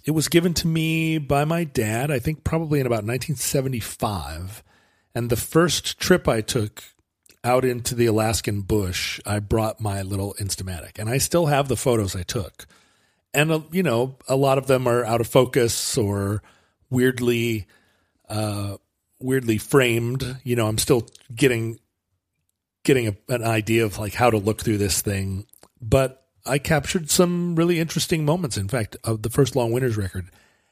it 0.06 0.12
was 0.12 0.28
given 0.28 0.54
to 0.56 0.68
me 0.68 1.18
by 1.18 1.46
my 1.46 1.64
dad. 1.64 2.12
I 2.12 2.20
think 2.20 2.44
probably 2.44 2.80
in 2.80 2.86
about 2.86 3.06
1975, 3.06 4.64
and 5.16 5.30
the 5.30 5.36
first 5.36 6.00
trip 6.00 6.28
I 6.28 6.42
took 6.42 6.84
out 7.44 7.66
into 7.66 7.96
the 7.96 8.06
Alaskan 8.06 8.62
bush, 8.62 9.20
I 9.26 9.40
brought 9.40 9.82
my 9.82 10.02
little 10.02 10.36
Instamatic, 10.40 11.00
and 11.00 11.10
I 11.10 11.18
still 11.18 11.48
have 11.48 11.68
the 11.68 11.78
photos 11.78 12.16
I 12.16 12.24
took. 12.24 12.66
And 13.34 13.52
uh, 13.52 13.62
you 13.72 13.84
know 13.84 14.18
a 14.28 14.36
lot 14.36 14.58
of 14.58 14.68
them 14.68 14.88
are 14.88 15.04
out 15.04 15.22
of 15.22 15.28
focus 15.28 15.98
or 15.98 16.44
weirdly 16.90 17.66
uh 18.30 18.78
weirdly 19.20 19.58
framed. 19.58 20.38
You 20.44 20.56
know 20.56 20.68
i'm 20.68 20.78
still 20.78 21.08
getting 21.34 21.80
getting 22.84 23.08
a, 23.08 23.16
an 23.30 23.44
idea 23.44 23.86
of 23.86 23.98
like 23.98 24.14
how 24.14 24.30
to 24.30 24.38
look 24.38 24.62
through 24.62 24.78
this 24.78 25.02
thing. 25.02 25.48
But 25.82 26.23
i 26.46 26.58
captured 26.58 27.10
some 27.10 27.56
really 27.56 27.80
interesting 27.80 28.26
moments 28.26 28.58
in 28.58 28.68
fact 28.68 28.96
uh, 29.04 29.16
the 29.20 29.30
first 29.30 29.56
Long 29.56 29.72
Winters 29.72 29.98
record 29.98 30.30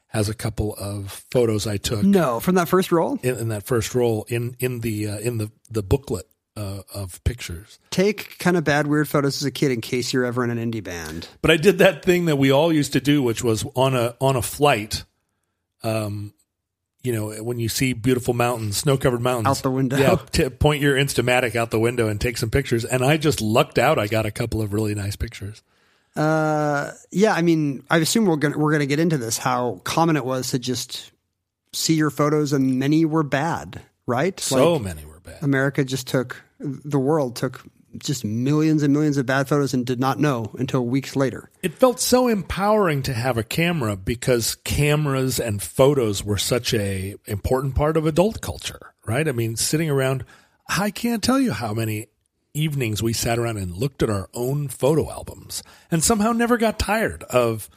has 0.08 0.28
a 0.28 0.34
couple 0.34 0.74
of 0.74 1.24
photos 1.30 1.66
i 1.66 1.76
took 1.76 2.02
No, 2.02 2.40
from 2.40 2.54
that 2.56 2.68
first 2.68 2.92
roll, 2.92 3.18
in, 3.22 3.36
in 3.36 3.48
that 3.48 3.64
first 3.64 3.94
roll 3.94 4.24
in 4.28 4.56
in 4.58 4.80
the 4.80 5.08
uh, 5.08 5.18
in 5.18 5.38
the 5.38 5.50
the 5.70 5.82
booklet 5.82 6.26
uh, 6.54 6.82
of 6.94 7.22
pictures 7.24 7.78
take 7.90 8.38
kind 8.38 8.58
of 8.58 8.64
bad, 8.64 8.86
weird 8.86 9.08
photos 9.08 9.40
as 9.40 9.46
a 9.46 9.50
kid 9.50 9.70
in 9.72 9.80
case 9.80 10.12
you're 10.12 10.26
ever 10.26 10.44
in 10.44 10.50
an 10.50 10.58
indie 10.58 10.84
band. 10.84 11.26
But 11.40 11.50
I 11.50 11.56
did 11.56 11.78
that 11.78 12.04
thing 12.04 12.26
that 12.26 12.36
we 12.36 12.50
all 12.50 12.70
used 12.70 12.92
to 12.92 13.00
do, 13.00 13.22
which 13.22 13.42
was 13.42 13.64
on 13.74 13.94
a 13.94 14.14
on 14.20 14.36
a 14.36 14.42
flight. 14.42 15.04
Um, 15.82 16.34
you 17.04 17.12
know, 17.12 17.42
when 17.42 17.58
you 17.58 17.68
see 17.68 17.92
beautiful 17.92 18.32
mountains, 18.34 18.76
snow 18.76 18.96
covered 18.96 19.20
mountains 19.20 19.58
Out 19.58 19.62
the 19.62 19.70
window. 19.70 19.96
yeah, 19.96 20.16
t- 20.32 20.48
point 20.50 20.80
your 20.80 20.94
Instamatic 20.96 21.56
out 21.56 21.70
the 21.70 21.80
window 21.80 22.08
and 22.08 22.20
take 22.20 22.38
some 22.38 22.50
pictures. 22.50 22.84
And 22.84 23.04
I 23.04 23.16
just 23.16 23.40
lucked 23.40 23.78
out. 23.78 23.98
I 23.98 24.06
got 24.06 24.24
a 24.26 24.30
couple 24.30 24.62
of 24.62 24.72
really 24.72 24.94
nice 24.94 25.16
pictures. 25.16 25.62
Uh, 26.14 26.92
yeah, 27.10 27.32
I 27.32 27.42
mean, 27.42 27.82
I 27.90 27.96
assume 27.98 28.26
we're 28.26 28.36
gonna 28.36 28.58
we're 28.58 28.72
gonna 28.72 28.86
get 28.86 29.00
into 29.00 29.16
this. 29.18 29.38
How 29.38 29.80
common 29.84 30.16
it 30.16 30.24
was 30.24 30.50
to 30.50 30.58
just 30.58 31.10
see 31.72 31.94
your 31.94 32.10
photos, 32.10 32.52
and 32.52 32.78
many 32.78 33.04
were 33.04 33.22
bad, 33.22 33.80
right? 34.06 34.38
So 34.38 34.74
Like, 34.74 34.82
many 34.82 35.04
were 35.06 35.20
bad. 35.20 35.42
America 35.42 35.84
just 35.84 36.06
took 36.06 36.42
the 36.60 36.98
world 36.98 37.34
took 37.34 37.62
just 37.98 38.24
millions 38.24 38.82
and 38.82 38.92
millions 38.92 39.16
of 39.16 39.26
bad 39.26 39.48
photos 39.48 39.74
and 39.74 39.84
did 39.86 40.00
not 40.00 40.18
know 40.18 40.50
until 40.58 40.84
weeks 40.84 41.16
later. 41.16 41.50
It 41.62 41.74
felt 41.74 42.00
so 42.00 42.28
empowering 42.28 43.02
to 43.04 43.12
have 43.12 43.36
a 43.36 43.42
camera 43.42 43.96
because 43.96 44.54
cameras 44.56 45.38
and 45.38 45.62
photos 45.62 46.24
were 46.24 46.38
such 46.38 46.74
a 46.74 47.16
important 47.26 47.74
part 47.74 47.96
of 47.96 48.06
adult 48.06 48.40
culture, 48.40 48.94
right? 49.06 49.28
I 49.28 49.32
mean, 49.32 49.56
sitting 49.56 49.90
around, 49.90 50.24
I 50.68 50.90
can't 50.90 51.22
tell 51.22 51.40
you 51.40 51.52
how 51.52 51.74
many 51.74 52.08
evenings 52.54 53.02
we 53.02 53.12
sat 53.12 53.38
around 53.38 53.56
and 53.56 53.76
looked 53.76 54.02
at 54.02 54.10
our 54.10 54.28
own 54.34 54.68
photo 54.68 55.10
albums 55.10 55.62
and 55.90 56.04
somehow 56.04 56.32
never 56.32 56.58
got 56.58 56.78
tired 56.78 57.22
of 57.24 57.68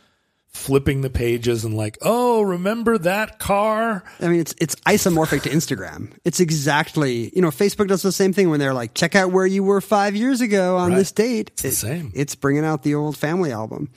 flipping 0.55 1.01
the 1.01 1.09
pages 1.09 1.65
and 1.65 1.75
like, 1.75 1.97
oh, 2.01 2.41
remember 2.41 2.97
that 3.00 3.38
car? 3.39 4.03
I 4.21 4.27
mean, 4.27 4.39
it's 4.39 4.55
it's 4.59 4.75
isomorphic 4.88 5.43
to 5.43 5.50
Instagram. 5.50 6.12
It's 6.24 6.39
exactly 6.39 7.31
you 7.35 7.41
know 7.41 7.50
Facebook 7.50 7.88
does 7.88 8.01
the 8.01 8.12
same 8.12 8.33
thing 8.33 8.50
when 8.50 8.59
they're 8.59 8.74
like, 8.74 8.93
check 8.93 9.15
out 9.15 9.31
where 9.31 9.45
you 9.45 9.63
were 9.63 9.81
five 9.81 10.15
years 10.15 10.41
ago 10.41 10.77
on 10.77 10.91
Right. 10.91 10.97
this 10.97 11.12
date. 11.12 11.51
It's 11.53 11.62
the 11.62 11.71
same. 11.71 12.12
It's 12.15 12.35
bringing 12.35 12.63
out 12.65 12.83
the 12.83 12.95
old 12.95 13.17
family 13.17 13.51
album. 13.51 13.89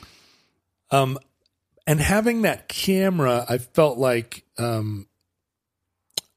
Um, 0.90 1.18
and 1.86 2.00
having 2.00 2.42
that 2.42 2.68
camera, 2.68 3.44
I 3.48 3.58
felt 3.58 3.96
like, 3.98 4.44
um, 4.58 5.06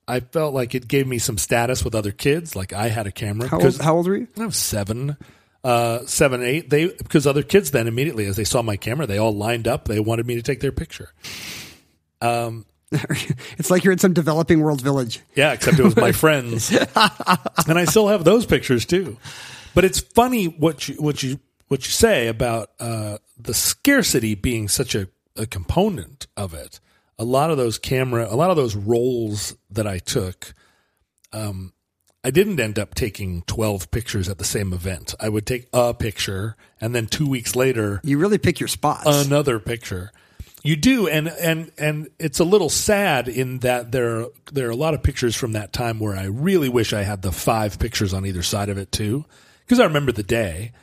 I 0.08 0.20
felt 0.20 0.54
like 0.54 0.76
it 0.76 0.88
gave 0.88 1.08
me 1.08 1.18
some 1.20 1.38
status 1.38 1.84
with 1.86 1.96
other 1.96 2.12
kids. 2.12 2.56
Like 2.56 2.74
I 2.74 2.88
had 2.90 3.08
a 3.08 3.12
camera. 3.12 3.48
How 3.48 3.60
old, 3.62 3.82
how 3.82 3.96
old 3.96 4.08
were 4.08 4.18
you? 4.18 4.28
I 4.38 4.46
was 4.46 4.58
seven, 4.58 5.18
uh, 5.64 6.06
seven, 6.06 6.42
eight. 6.42 6.70
They 6.70 6.88
because 6.88 7.28
other 7.28 7.44
kids 7.44 7.72
then 7.72 7.88
immediately 7.88 8.26
as 8.26 8.36
they 8.36 8.44
saw 8.44 8.62
my 8.62 8.78
camera, 8.78 9.06
they 9.06 9.18
all 9.18 9.34
lined 9.34 9.68
up. 9.68 9.86
They 9.86 10.00
wanted 10.00 10.26
me 10.26 10.36
to 10.36 10.42
take 10.42 10.60
their 10.60 10.72
picture. 10.72 11.14
Um, 12.22 12.66
it's 13.58 13.72
like 13.72 13.84
you're 13.84 13.94
in 13.94 14.00
some 14.00 14.14
developing 14.14 14.62
world 14.62 14.82
village. 14.82 15.22
Yeah, 15.36 15.54
except 15.54 15.80
it 15.80 15.84
was 15.84 15.96
my 15.96 16.12
friends, 16.12 16.72
and 16.96 17.80
I 17.80 17.86
still 17.86 18.10
have 18.10 18.24
those 18.24 18.46
pictures 18.46 18.86
too. 18.86 19.18
But 19.74 19.86
it's 19.86 20.00
funny 20.00 20.46
what 20.46 20.88
you 20.90 20.96
what 20.96 21.24
you 21.24 21.40
what 21.68 21.86
you 21.86 21.92
say 21.92 22.28
about 22.28 22.72
uh, 22.80 23.18
the 23.38 23.54
scarcity 23.54 24.36
being 24.36 24.68
such 24.68 24.94
a, 24.94 25.08
a 25.38 25.46
component 25.46 26.28
of 26.36 26.54
it. 26.54 26.82
A 27.18 27.24
lot 27.24 27.50
of 27.50 27.58
those 27.58 27.78
camera, 27.78 28.28
a 28.30 28.36
lot 28.36 28.50
of 28.50 28.58
those 28.58 28.76
rolls 28.76 29.56
that 29.70 29.88
I 29.88 30.00
took, 30.00 30.54
um, 31.32 31.72
I 32.24 32.30
didn't 32.30 32.60
end 32.60 32.78
up 32.78 32.94
taking 32.94 33.42
twelve 33.48 33.90
pictures 33.90 34.30
at 34.30 34.38
the 34.38 34.44
same 34.44 34.74
event. 34.74 35.16
I 35.20 35.28
would 35.30 35.46
take 35.46 35.68
a 35.74 35.94
picture, 35.94 36.56
and 36.80 36.94
then 36.94 37.08
two 37.08 37.28
weeks 37.28 37.56
later, 37.56 38.00
You 38.04 38.18
really 38.20 38.38
pick 38.38 38.60
your 38.60 38.68
spots. 38.68 39.26
another 39.26 39.60
picture. 39.60 40.12
You 40.64 40.76
do, 40.76 41.08
and 41.08 41.28
and 41.28 41.72
and 41.80 42.10
it's 42.20 42.40
a 42.40 42.44
little 42.44 42.70
sad 42.70 43.28
in 43.28 43.60
that 43.60 43.92
there 43.92 44.22
are, 44.22 44.28
there 44.54 44.68
are 44.68 44.72
a 44.72 44.76
lot 44.76 44.94
of 44.94 45.02
pictures 45.02 45.36
from 45.36 45.54
that 45.54 45.74
time 45.74 46.00
where 46.00 46.16
I 46.16 46.26
really 46.26 46.70
wish 46.70 46.94
I 46.94 47.02
had 47.02 47.24
the 47.24 47.32
five 47.32 47.80
pictures 47.80 48.14
on 48.14 48.28
either 48.28 48.44
side 48.44 48.70
of 48.70 48.78
it 48.78 48.92
too, 48.92 49.26
because 49.66 49.80
I 49.80 49.86
remember 49.86 50.12
the 50.12 50.22
day, 50.22 50.74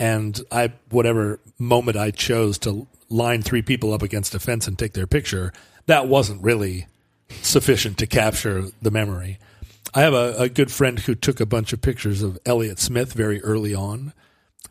and 0.00 0.40
I 0.50 0.72
whatever 0.88 1.38
moment 1.58 1.96
I 1.96 2.10
chose 2.10 2.58
to 2.60 2.88
line 3.08 3.42
three 3.42 3.62
people 3.62 3.92
up 3.92 4.02
against 4.02 4.34
a 4.34 4.40
fence 4.40 4.66
and 4.66 4.76
take 4.76 4.94
their 4.94 5.06
picture, 5.06 5.52
that 5.86 6.08
wasn't 6.08 6.42
really 6.42 6.88
sufficient 7.42 7.98
to 7.98 8.08
capture 8.08 8.64
the 8.82 8.90
memory. 8.90 9.38
I 9.92 10.02
have 10.02 10.14
a, 10.14 10.34
a 10.38 10.48
good 10.48 10.70
friend 10.70 10.98
who 10.98 11.14
took 11.14 11.40
a 11.40 11.46
bunch 11.46 11.72
of 11.72 11.82
pictures 11.82 12.22
of 12.22 12.38
Elliott 12.46 12.78
Smith 12.78 13.12
very 13.12 13.42
early 13.42 13.74
on. 13.74 14.12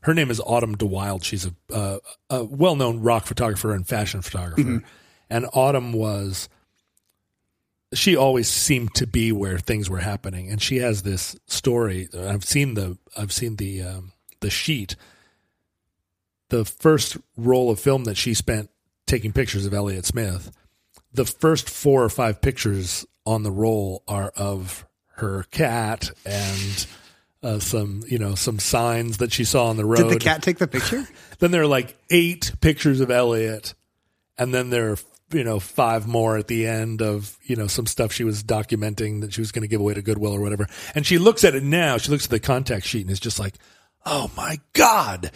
Her 0.01 0.13
name 0.13 0.31
is 0.31 0.39
Autumn 0.45 0.77
de 0.77 0.85
Wilde. 0.85 1.25
She's 1.25 1.45
a, 1.45 1.53
uh, 1.73 1.99
a 2.29 2.43
well 2.43 2.75
known 2.75 3.01
rock 3.01 3.25
photographer 3.25 3.73
and 3.73 3.85
fashion 3.87 4.21
photographer. 4.21 4.83
And 5.29 5.45
Autumn 5.53 5.91
was, 5.91 6.47
she 7.93 8.15
always 8.15 8.47
seemed 8.47 8.95
to 8.95 9.05
be 9.05 9.31
where 9.31 9.57
things 9.57 9.89
were 9.89 9.99
happening. 9.99 10.49
And 10.49 10.61
she 10.61 10.77
has 10.77 11.03
this 11.03 11.37
story. 11.47 12.07
I've 12.17 12.45
seen 12.45 12.75
the, 12.75 12.97
I've 13.17 13.33
seen 13.33 13.57
the, 13.57 13.81
um, 13.81 14.13
the 14.39 14.49
sheet. 14.49 14.95
The 16.47 16.65
first 16.65 17.17
roll 17.37 17.69
of 17.69 17.79
film 17.79 18.05
that 18.05 18.17
she 18.17 18.33
spent 18.33 18.69
taking 19.05 19.33
pictures 19.33 19.65
of 19.65 19.73
Elliott 19.73 20.05
Smith, 20.05 20.51
the 21.11 21.25
first 21.25 21.69
four 21.69 22.03
or 22.03 22.09
five 22.09 22.41
pictures 22.41 23.05
on 23.25 23.43
the 23.43 23.51
roll 23.51 24.03
are 24.07 24.31
of 24.35 24.87
her 25.19 25.45
cat 25.51 26.11
and 26.25 26.87
uh, 27.41 27.59
some, 27.59 28.03
you 28.07 28.17
know, 28.17 28.35
some 28.35 28.59
signs 28.59 29.17
that 29.17 29.31
she 29.31 29.43
saw 29.43 29.67
on 29.67 29.77
the 29.77 29.85
road. 29.85 30.09
Did 30.09 30.09
the 30.09 30.19
cat 30.19 30.41
take 30.41 30.57
the 30.57 30.67
picture? 30.67 31.07
Then 31.39 31.51
there 31.51 31.61
are 31.61 31.67
like 31.67 31.97
eight 32.09 32.51
pictures 32.59 32.99
of 32.99 33.09
Elliott, 33.09 33.73
and 34.37 34.53
then 34.53 34.71
there 34.71 34.91
are 34.91 34.97
you 35.31 35.43
know 35.43 35.59
five 35.59 36.05
more 36.05 36.37
at 36.37 36.47
the 36.47 36.67
end 36.67 37.01
of 37.01 37.37
you 37.43 37.55
know 37.55 37.67
some 37.67 37.85
stuff 37.85 38.11
she 38.11 38.25
was 38.25 38.43
documenting 38.43 39.21
that 39.21 39.33
she 39.33 39.39
was 39.39 39.53
going 39.53 39.61
to 39.61 39.69
give 39.69 39.79
away 39.79 39.93
to 39.93 40.01
Goodwill 40.01 40.33
or 40.33 40.41
whatever. 40.41 40.67
And 40.95 41.05
she 41.05 41.17
looks 41.17 41.45
at 41.45 41.55
it 41.55 41.63
now. 41.63 41.97
She 41.97 42.11
looks 42.11 42.25
at 42.25 42.31
the 42.31 42.41
contact 42.41 42.85
sheet 42.85 43.03
and 43.03 43.09
is 43.09 43.21
just 43.21 43.39
like, 43.39 43.55
"Oh 44.05 44.29
my 44.35 44.59
god! 44.73 45.31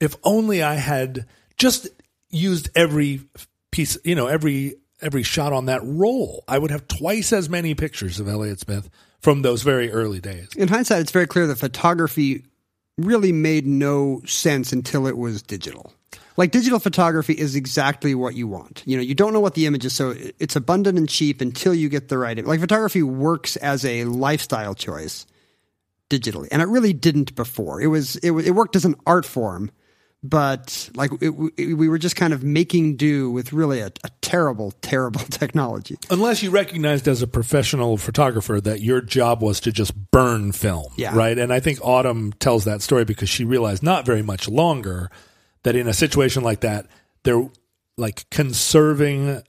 If 0.00 0.14
only 0.22 0.62
I 0.62 0.74
had 0.74 1.26
just 1.56 1.88
used 2.30 2.70
every 2.76 3.22
piece, 3.70 3.98
you 4.04 4.14
know, 4.14 4.28
every 4.28 4.76
every 5.00 5.22
shot 5.22 5.52
on 5.52 5.66
that 5.66 5.80
roll, 5.82 6.44
I 6.46 6.58
would 6.58 6.70
have 6.70 6.88
twice 6.88 7.32
as 7.32 7.48
many 7.48 7.74
pictures 7.74 8.20
of 8.20 8.28
Elliott 8.28 8.60
Smith 8.60 8.88
from 9.20 9.42
those 9.42 9.62
very 9.62 9.90
early 9.90 10.20
days." 10.20 10.48
In 10.56 10.68
hindsight, 10.68 11.00
it's 11.00 11.12
very 11.12 11.26
clear 11.26 11.46
that 11.46 11.58
photography 11.58 12.44
really 12.96 13.32
made 13.32 13.66
no 13.66 14.20
sense 14.26 14.72
until 14.72 15.06
it 15.06 15.16
was 15.16 15.42
digital. 15.42 15.92
Like 16.36 16.52
digital 16.52 16.78
photography 16.78 17.32
is 17.32 17.56
exactly 17.56 18.14
what 18.14 18.36
you 18.36 18.46
want. 18.46 18.82
You 18.86 18.96
know, 18.96 19.02
you 19.02 19.14
don't 19.14 19.32
know 19.32 19.40
what 19.40 19.54
the 19.54 19.66
image 19.66 19.84
is, 19.84 19.94
so 19.94 20.14
it's 20.38 20.54
abundant 20.54 20.96
and 20.96 21.08
cheap 21.08 21.40
until 21.40 21.74
you 21.74 21.88
get 21.88 22.08
the 22.08 22.18
right. 22.18 22.38
im- 22.38 22.46
Like 22.46 22.60
photography 22.60 23.02
works 23.02 23.56
as 23.56 23.84
a 23.84 24.04
lifestyle 24.04 24.74
choice 24.74 25.26
digitally, 26.10 26.46
and 26.52 26.62
it 26.62 26.68
really 26.68 26.92
didn't 26.92 27.34
before. 27.34 27.80
It 27.80 27.88
was 27.88 28.16
it, 28.16 28.30
it 28.30 28.52
worked 28.52 28.76
as 28.76 28.84
an 28.84 28.94
art 29.04 29.26
form, 29.26 29.70
but 30.22 30.90
like 30.96 31.10
it, 31.20 31.30
we 31.30 31.88
were 31.88 31.98
just 31.98 32.16
kind 32.16 32.32
of 32.32 32.42
making 32.42 32.96
do 32.96 33.30
with 33.30 33.52
really 33.52 33.80
a, 33.80 33.86
a 33.86 34.08
terrible, 34.20 34.72
terrible 34.82 35.20
technology. 35.30 35.96
unless 36.10 36.42
you 36.42 36.50
recognized 36.50 37.06
as 37.06 37.22
a 37.22 37.26
professional 37.26 37.96
photographer 37.96 38.60
that 38.60 38.80
your 38.80 39.00
job 39.00 39.42
was 39.42 39.60
to 39.60 39.70
just 39.72 39.92
burn 40.10 40.50
film, 40.52 40.92
Yeah. 40.96 41.14
right? 41.16 41.38
And 41.38 41.52
I 41.52 41.60
think 41.60 41.78
Autumn 41.82 42.32
tells 42.34 42.64
that 42.64 42.82
story 42.82 43.04
because 43.04 43.28
she 43.28 43.44
realized 43.44 43.82
not 43.82 44.04
very 44.04 44.22
much 44.22 44.48
longer 44.48 45.10
that 45.62 45.76
in 45.76 45.86
a 45.86 45.92
situation 45.94 46.42
like 46.42 46.60
that, 46.60 46.86
there 47.24 47.48
like 47.96 48.28
conserving 48.30 49.42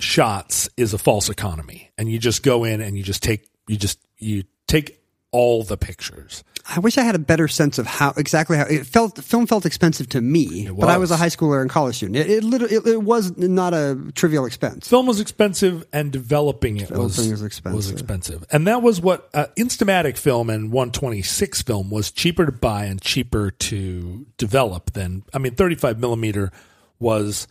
shots 0.00 0.68
is 0.76 0.94
a 0.94 0.98
false 0.98 1.28
economy, 1.28 1.90
and 1.98 2.10
you 2.10 2.18
just 2.18 2.42
go 2.42 2.64
in 2.64 2.80
and 2.80 2.96
you 2.96 3.02
just 3.02 3.22
take 3.22 3.48
you 3.66 3.76
just 3.76 3.98
you 4.18 4.44
take 4.66 4.97
all 5.30 5.62
the 5.62 5.76
pictures. 5.76 6.42
I 6.70 6.80
wish 6.80 6.98
I 6.98 7.02
had 7.02 7.14
a 7.14 7.18
better 7.18 7.48
sense 7.48 7.78
of 7.78 7.86
how 7.86 8.12
exactly 8.16 8.56
how 8.58 8.64
it 8.64 8.86
felt. 8.86 9.22
Film 9.24 9.46
felt 9.46 9.64
expensive 9.64 10.08
to 10.10 10.20
me, 10.20 10.68
but 10.70 10.88
I 10.90 10.98
was 10.98 11.10
a 11.10 11.16
high 11.16 11.28
schooler 11.28 11.62
and 11.62 11.70
college 11.70 11.96
student. 11.96 12.16
It 12.16 12.28
it, 12.30 12.44
lit- 12.44 12.70
it, 12.70 12.86
it 12.86 13.02
was 13.02 13.36
not 13.38 13.72
a 13.72 13.98
trivial 14.14 14.44
expense. 14.44 14.86
film 14.86 15.06
was 15.06 15.18
expensive 15.18 15.86
and 15.94 16.12
developing 16.12 16.76
it 16.76 16.90
was, 16.90 17.16
Developing 17.16 17.30
was 17.30 17.42
expensive. 17.42 17.76
was 17.76 17.90
expensive. 17.90 18.44
And 18.52 18.66
that 18.66 18.82
was 18.82 19.00
what 19.00 19.30
uh, 19.32 19.46
Instamatic 19.56 20.18
film 20.18 20.50
and 20.50 20.70
126 20.70 21.62
film 21.62 21.88
was 21.88 22.10
cheaper 22.10 22.44
to 22.44 22.52
buy 22.52 22.84
and 22.84 23.00
cheaper 23.00 23.50
to 23.50 24.26
develop 24.36 24.92
than, 24.92 25.24
I 25.32 25.38
mean, 25.38 25.54
35 25.54 25.98
millimeter 25.98 26.52
was 26.98 27.48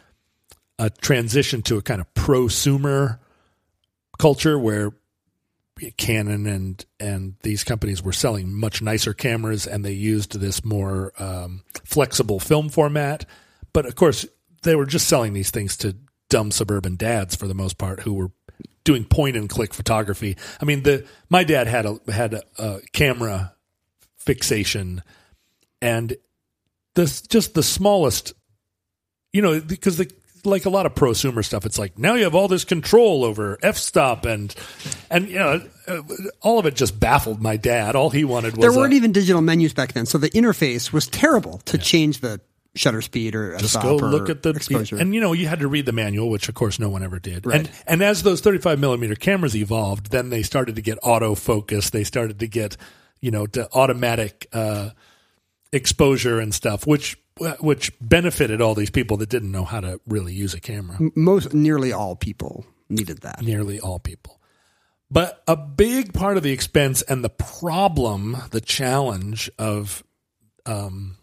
a 0.78 0.92
transition 0.92 1.64
to 1.64 1.78
a 1.78 1.82
kind 1.82 2.02
of 2.02 2.14
prosumer 2.14 3.18
culture 4.20 4.60
where 4.60 4.94
Canon 5.98 6.48
and 6.48 6.86
and 7.00 7.36
these 7.44 7.64
companies 7.64 8.02
were 8.02 8.14
selling 8.14 8.54
much 8.54 8.82
nicer 8.82 9.14
cameras, 9.14 9.68
and 9.68 9.84
they 9.84 9.94
used 9.94 10.40
this 10.40 10.64
more 10.66 11.14
um, 11.20 11.64
flexible 11.84 12.40
film 12.40 12.70
format. 12.70 13.26
But 13.74 13.86
of 13.86 13.96
course, 13.96 14.26
they 14.64 14.76
were 14.76 14.86
just 14.86 15.08
selling 15.08 15.34
these 15.34 15.52
things 15.52 15.78
to 15.78 15.96
dumb 16.30 16.52
suburban 16.52 16.96
dads 16.96 17.36
for 17.36 17.48
the 17.48 17.54
most 17.54 17.78
part, 17.78 18.02
who 18.02 18.14
were 18.14 18.32
doing 18.84 19.04
point 19.04 19.36
and 19.36 19.50
click 19.50 19.74
photography. 19.74 20.38
I 20.62 20.66
mean, 20.66 20.84
the 20.84 21.06
my 21.30 21.44
dad 21.44 21.68
had 21.68 21.86
a 21.86 22.00
had 22.12 22.34
a, 22.34 22.44
a 22.58 22.80
camera 22.94 23.54
fixation, 24.18 25.04
and 25.82 26.16
this 26.96 27.22
just 27.22 27.54
the 27.54 27.64
smallest, 27.64 28.34
you 29.32 29.42
know, 29.42 29.60
because 29.60 29.98
the 29.98 30.12
like 30.48 30.66
a 30.66 30.70
lot 30.70 30.86
of 30.86 30.96
prosumer 30.96 31.44
stuff, 31.46 31.66
it's 31.66 31.78
like 31.78 31.98
now 32.00 32.16
you 32.16 32.24
have 32.24 32.34
all 32.36 32.48
this 32.48 32.64
control 32.66 33.24
over 33.24 33.58
f 33.62 33.78
stop 33.78 34.26
and 34.26 34.54
and 35.12 35.30
you 35.30 35.38
know 35.40 35.62
uh, 35.88 36.02
all 36.42 36.58
of 36.60 36.66
it 36.66 36.76
just 36.76 37.00
baffled 37.00 37.42
my 37.42 37.58
dad. 37.58 37.96
All 37.96 38.10
he 38.10 38.24
wanted 38.26 38.58
was 38.58 38.62
There 38.62 38.74
weren't 38.74 38.94
even 38.94 39.12
digital 39.12 39.42
menus 39.42 39.74
back 39.74 39.94
then, 39.94 40.06
so 40.06 40.18
the 40.18 40.30
interface 40.32 40.92
was 40.92 41.08
terrible 41.08 41.60
to 41.66 41.78
change 41.78 42.20
the 42.22 42.42
shutter 42.76 43.02
speed 43.02 43.34
or 43.34 43.58
just 43.58 43.72
stop 43.72 43.84
go 43.84 43.96
or 43.98 44.10
look 44.10 44.30
at 44.30 44.44
the 44.44 44.50
exposure. 44.52 44.98
and 44.98 45.16
you 45.16 45.20
know 45.20 45.34
you 45.34 45.48
had 45.48 45.60
to 45.62 45.68
read 45.68 45.84
the 45.88 45.92
manual 45.92 46.30
which 46.30 46.48
of 46.48 46.54
course 46.54 46.78
no 46.80 46.90
one 46.90 47.02
ever 47.02 47.18
did 47.18 47.44
Right. 47.44 47.62
and 47.62 47.70
and 47.88 48.04
as 48.04 48.22
those 48.22 48.40
35 48.40 48.78
millimeter 48.78 49.16
cameras 49.16 49.56
evolved 49.56 50.12
then 50.12 50.30
they 50.30 50.44
started 50.44 50.76
to 50.76 50.82
get 50.84 51.02
autofocus 51.02 51.90
they 51.90 52.04
started 52.04 52.38
to 52.38 52.48
get 52.48 52.78
you 53.20 53.32
know 53.32 53.48
to 53.48 53.68
automatic 53.74 54.46
uh 54.54 54.92
exposure 55.72 56.40
and 56.40 56.54
stuff 56.54 56.88
which 56.88 57.18
which 57.60 57.92
benefited 58.02 58.62
all 58.62 58.74
these 58.74 58.90
people 58.90 59.18
that 59.18 59.30
didn't 59.30 59.52
know 59.52 59.64
how 59.66 59.80
to 59.80 60.00
really 60.08 60.34
use 60.34 60.54
a 60.54 60.60
camera 60.60 60.98
Most 61.16 61.54
nearly 61.54 61.92
all 61.94 62.16
people 62.16 62.66
needed 62.90 63.20
that. 63.22 63.42
nearly 63.42 63.80
all 63.80 64.00
people. 64.00 64.40
But 65.12 65.44
a 65.48 65.56
big 65.56 66.14
part 66.14 66.38
of 66.38 66.44
the 66.44 66.52
expense 66.52 67.02
and 67.02 67.24
the 67.24 67.30
problem, 67.30 68.38
the 68.52 68.60
challenge 68.62 69.50
of 69.60 70.04
um, 70.66 71.18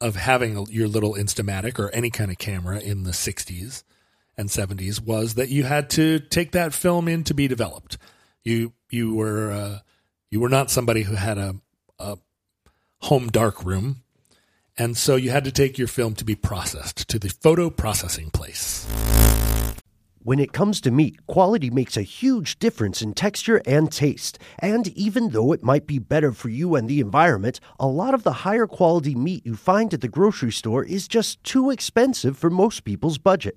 of 0.00 0.16
having 0.16 0.56
a- 0.56 0.70
your 0.70 0.88
little 0.88 1.14
Instamatic 1.14 1.78
or 1.78 1.90
any 1.90 2.10
kind 2.10 2.30
of 2.30 2.38
camera 2.38 2.78
in 2.80 3.02
the 3.02 3.10
60s 3.10 3.82
and 4.38 4.48
70s 4.48 5.00
was 5.04 5.34
that 5.34 5.50
you 5.50 5.64
had 5.64 5.90
to 5.90 6.18
take 6.20 6.52
that 6.52 6.72
film 6.72 7.08
in 7.08 7.24
to 7.24 7.34
be 7.34 7.46
developed. 7.48 7.98
You 8.44 8.72
you 8.90 9.14
were 9.14 9.50
uh, 9.50 9.78
you 10.30 10.40
were 10.40 10.48
not 10.48 10.70
somebody 10.70 11.02
who 11.02 11.14
had 11.16 11.36
a, 11.38 11.56
a 11.98 12.16
home 13.02 13.28
dark 13.28 13.64
room, 13.64 14.02
and 14.78 14.96
so 14.96 15.16
you 15.16 15.30
had 15.30 15.44
to 15.44 15.52
take 15.52 15.78
your 15.78 15.88
film 15.88 16.14
to 16.14 16.24
be 16.24 16.34
processed 16.34 17.08
to 17.08 17.18
the 17.18 17.28
photo 17.28 17.70
processing 17.70 18.30
place. 18.30 18.86
When 20.22 20.38
it 20.38 20.52
comes 20.52 20.82
to 20.82 20.90
meat, 20.90 21.26
quality 21.26 21.70
makes 21.70 21.96
a 21.96 22.02
huge 22.02 22.58
difference 22.58 23.00
in 23.00 23.14
texture 23.14 23.62
and 23.66 23.90
taste. 23.90 24.38
And 24.58 24.88
even 24.88 25.30
though 25.30 25.52
it 25.52 25.62
might 25.62 25.86
be 25.86 25.98
better 25.98 26.32
for 26.32 26.50
you 26.50 26.74
and 26.76 26.90
the 26.90 27.00
environment, 27.00 27.58
a 27.78 27.86
lot 27.86 28.12
of 28.12 28.22
the 28.22 28.44
higher 28.44 28.66
quality 28.66 29.14
meat 29.14 29.46
you 29.46 29.56
find 29.56 29.94
at 29.94 30.02
the 30.02 30.08
grocery 30.08 30.52
store 30.52 30.84
is 30.84 31.08
just 31.08 31.42
too 31.42 31.70
expensive 31.70 32.36
for 32.36 32.50
most 32.50 32.84
people's 32.84 33.16
budget. 33.16 33.56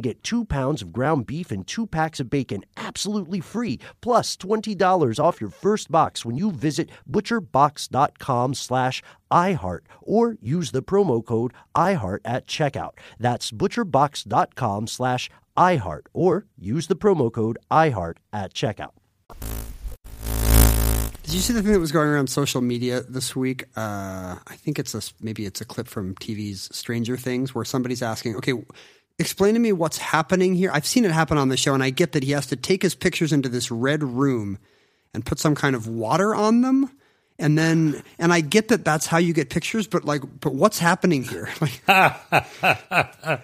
get 0.00 0.22
two 0.22 0.44
pounds 0.44 0.82
of 0.82 0.92
ground 0.92 1.26
beef 1.26 1.50
and 1.50 1.66
two 1.66 1.86
packs 1.86 2.20
of 2.20 2.30
bacon 2.30 2.64
absolutely 2.76 3.40
free, 3.40 3.78
plus 4.00 4.36
$20 4.36 5.18
off 5.18 5.40
your 5.40 5.50
first 5.50 5.90
box 5.90 6.24
when 6.24 6.36
you 6.36 6.50
visit 6.50 6.90
butcherbox.com 7.10 8.54
slash 8.54 9.02
iHeart 9.30 9.80
or 10.00 10.36
use 10.40 10.70
the 10.70 10.82
promo 10.82 11.24
code 11.24 11.52
iHeart 11.74 12.20
at 12.24 12.46
checkout. 12.46 12.92
That's 13.18 13.50
butcherbox.com 13.50 14.86
slash 14.86 15.30
iHeart 15.56 16.02
or 16.12 16.46
use 16.56 16.86
the 16.86 16.96
promo 16.96 17.32
code 17.32 17.58
iHeart 17.70 18.16
at 18.32 18.54
checkout. 18.54 18.92
Did 21.28 21.34
you 21.34 21.40
see 21.40 21.52
the 21.52 21.62
thing 21.62 21.72
that 21.72 21.78
was 21.78 21.92
going 21.92 22.08
around 22.08 22.28
social 22.28 22.62
media 22.62 23.02
this 23.02 23.36
week? 23.36 23.64
Uh, 23.76 24.36
I 24.46 24.56
think 24.56 24.78
it's 24.78 24.94
a 24.94 25.02
maybe 25.20 25.44
it's 25.44 25.60
a 25.60 25.66
clip 25.66 25.86
from 25.86 26.14
TV's 26.14 26.74
Stranger 26.74 27.18
Things 27.18 27.54
where 27.54 27.66
somebody's 27.66 28.00
asking, 28.02 28.36
"Okay, 28.36 28.54
explain 29.18 29.54
to 29.54 29.60
me 29.60 29.72
what's 29.72 29.98
happening 29.98 30.54
here." 30.54 30.70
I've 30.72 30.86
seen 30.86 31.04
it 31.04 31.10
happen 31.10 31.38
on 31.38 31.48
the 31.48 31.56
show, 31.56 31.74
and 31.74 31.82
I 31.82 31.90
get 31.90 32.12
that 32.12 32.22
he 32.22 32.32
has 32.32 32.46
to 32.46 32.56
take 32.56 32.82
his 32.82 32.94
pictures 32.94 33.32
into 33.32 33.48
this 33.48 33.70
red 33.70 34.02
room 34.02 34.58
and 35.14 35.24
put 35.24 35.38
some 35.38 35.54
kind 35.54 35.74
of 35.74 35.86
water 35.86 36.34
on 36.34 36.60
them, 36.62 36.90
and 37.38 37.56
then 37.58 38.02
and 38.18 38.32
I 38.32 38.40
get 38.40 38.68
that 38.68 38.84
that's 38.84 39.06
how 39.06 39.18
you 39.18 39.32
get 39.32 39.50
pictures, 39.50 39.86
but 39.86 40.04
like, 40.04 40.22
but 40.40 40.54
what's 40.54 40.78
happening 40.78 41.24
here? 41.24 41.48
Like, 41.60 43.42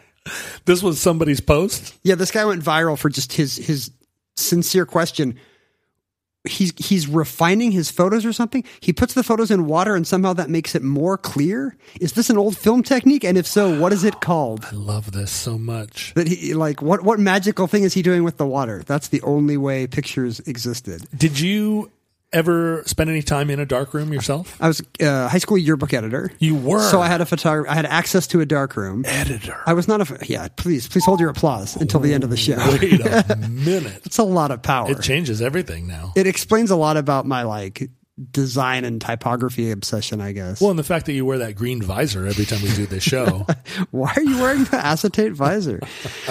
This 0.64 0.82
was 0.82 0.98
somebody's 1.00 1.40
post. 1.42 1.94
yeah, 2.02 2.14
this 2.14 2.30
guy 2.30 2.46
went 2.46 2.62
viral 2.64 2.96
for 2.98 3.10
just 3.10 3.34
his 3.34 3.56
his 3.56 3.90
sincere 4.36 4.86
question. 4.86 5.38
He's 6.46 6.74
he's 6.76 7.08
refining 7.08 7.72
his 7.72 7.90
photos 7.90 8.26
or 8.26 8.32
something. 8.32 8.64
He 8.80 8.92
puts 8.92 9.14
the 9.14 9.22
photos 9.22 9.50
in 9.50 9.66
water 9.66 9.94
and 9.94 10.06
somehow 10.06 10.34
that 10.34 10.50
makes 10.50 10.74
it 10.74 10.82
more 10.82 11.16
clear. 11.16 11.74
Is 12.00 12.12
this 12.12 12.28
an 12.28 12.36
old 12.36 12.56
film 12.56 12.82
technique? 12.82 13.24
And 13.24 13.38
if 13.38 13.46
so, 13.46 13.80
what 13.80 13.94
is 13.94 14.04
it 14.04 14.20
called? 14.20 14.66
I 14.70 14.74
love 14.74 15.12
this 15.12 15.30
so 15.30 15.56
much. 15.56 16.12
That 16.14 16.28
he 16.28 16.52
like 16.52 16.82
what 16.82 17.02
what 17.02 17.18
magical 17.18 17.66
thing 17.66 17.82
is 17.82 17.94
he 17.94 18.02
doing 18.02 18.24
with 18.24 18.36
the 18.36 18.46
water? 18.46 18.82
That's 18.86 19.08
the 19.08 19.22
only 19.22 19.56
way 19.56 19.86
pictures 19.86 20.40
existed. 20.40 21.06
Did 21.16 21.40
you 21.40 21.90
ever 22.34 22.82
spend 22.86 23.08
any 23.08 23.22
time 23.22 23.48
in 23.48 23.60
a 23.60 23.64
dark 23.66 23.94
room 23.94 24.12
yourself? 24.12 24.56
I 24.60 24.68
was 24.68 24.82
a 25.00 25.28
high 25.28 25.38
school 25.38 25.56
yearbook 25.56 25.94
editor. 25.94 26.30
You 26.38 26.54
were. 26.56 26.82
So 26.90 27.00
I 27.00 27.06
had 27.08 27.20
a 27.20 27.26
photographer. 27.26 27.70
I 27.70 27.74
had 27.74 27.86
access 27.86 28.26
to 28.28 28.40
a 28.40 28.46
dark 28.46 28.76
room. 28.76 29.04
Editor. 29.06 29.60
I 29.66 29.72
was 29.72 29.88
not 29.88 30.00
a. 30.02 30.26
Yeah, 30.26 30.48
please, 30.56 30.88
please 30.88 31.04
hold 31.04 31.20
your 31.20 31.30
applause 31.30 31.76
until 31.76 32.00
the 32.00 32.12
end 32.12 32.24
of 32.24 32.30
the 32.30 32.36
show. 32.36 32.56
Wait 32.80 33.00
a 33.00 33.36
minute. 33.50 34.02
It's 34.04 34.18
a 34.18 34.24
lot 34.24 34.50
of 34.50 34.62
power. 34.62 34.90
It 34.90 35.00
changes 35.02 35.40
everything 35.40 35.86
now. 35.86 36.12
it 36.16 36.26
explains 36.26 36.70
a 36.70 36.76
lot 36.76 36.96
about 36.96 37.26
my 37.26 37.42
like 37.44 37.88
design 38.30 38.84
and 38.84 39.00
typography 39.00 39.72
obsession, 39.72 40.20
I 40.20 40.30
guess. 40.32 40.60
Well, 40.60 40.70
and 40.70 40.78
the 40.78 40.84
fact 40.84 41.06
that 41.06 41.12
you 41.14 41.24
wear 41.24 41.38
that 41.38 41.56
green 41.56 41.82
visor 41.82 42.26
every 42.26 42.44
time 42.44 42.62
we 42.62 42.72
do 42.74 42.86
this 42.86 43.02
show. 43.02 43.44
Why 43.90 44.12
are 44.16 44.22
you 44.22 44.38
wearing 44.40 44.64
the 44.64 44.76
acetate 44.76 45.32
visor? 45.32 45.80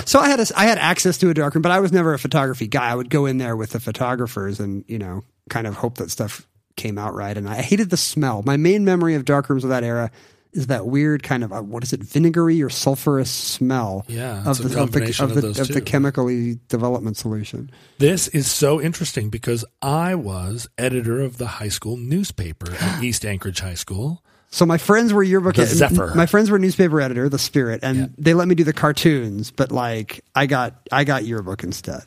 so 0.05 0.19
I 0.19 0.29
had 0.29 0.39
a, 0.39 0.45
I 0.55 0.63
had 0.65 0.77
access 0.77 1.17
to 1.17 1.29
a 1.29 1.33
darkroom, 1.33 1.61
but 1.61 1.71
I 1.73 1.79
was 1.81 1.91
never 1.91 2.13
a 2.13 2.19
photography 2.19 2.67
guy. 2.67 2.89
I 2.89 2.95
would 2.95 3.09
go 3.09 3.25
in 3.25 3.37
there 3.37 3.57
with 3.57 3.71
the 3.71 3.81
photographers 3.81 4.61
and 4.61 4.85
you 4.87 4.97
know 4.97 5.23
kind 5.49 5.67
of 5.67 5.75
hope 5.75 5.97
that 5.97 6.09
stuff 6.11 6.47
came 6.75 6.97
out 6.97 7.13
right. 7.13 7.37
And 7.37 7.47
I 7.49 7.61
hated 7.61 7.89
the 7.89 7.97
smell. 7.97 8.41
My 8.45 8.57
main 8.57 8.83
memory 8.85 9.15
of 9.15 9.25
darkrooms 9.25 9.63
of 9.63 9.69
that 9.69 9.83
era 9.83 10.09
is 10.53 10.67
that 10.67 10.85
weird 10.85 11.23
kind 11.23 11.43
of 11.43 11.51
uh, 11.51 11.61
what 11.61 11.83
is 11.83 11.93
it, 11.93 12.01
vinegary 12.03 12.61
or 12.61 12.69
sulfurous 12.69 13.27
smell? 13.27 14.05
Yeah, 14.07 14.47
of 14.47 14.57
the, 14.59 14.79
of 14.81 14.91
the 14.91 15.17
of 15.19 15.33
the 15.33 15.47
of 15.61 15.67
the 15.69 15.81
chemically 15.81 16.59
development 16.67 17.17
solution. 17.17 17.71
This 17.97 18.27
is 18.27 18.51
so 18.51 18.79
interesting 18.79 19.29
because 19.29 19.65
I 19.81 20.13
was 20.15 20.67
editor 20.77 21.21
of 21.21 21.37
the 21.39 21.47
high 21.47 21.69
school 21.69 21.97
newspaper 21.97 22.71
at 22.79 23.03
East 23.03 23.25
Anchorage 23.25 23.61
High 23.61 23.73
School. 23.73 24.23
So 24.51 24.67
my 24.67 24.77
friends 24.77 25.11
were 25.11 25.23
yearbook. 25.23 25.55
The 25.55 25.65
Zephyr. 25.65 26.13
My 26.13 26.27
friends 26.27 26.51
were 26.51 26.59
newspaper 26.59 27.01
editor, 27.01 27.27
the 27.29 27.39
Spirit, 27.39 27.79
and 27.81 27.97
Yeah. 27.97 28.05
they 28.19 28.33
let 28.35 28.47
me 28.47 28.53
do 28.53 28.63
the 28.63 28.73
cartoons. 28.73 29.49
But 29.49 29.71
like, 29.71 30.23
I 30.35 30.45
got 30.45 30.75
I 30.91 31.03
got 31.03 31.25
yearbook 31.25 31.63
instead. 31.63 32.03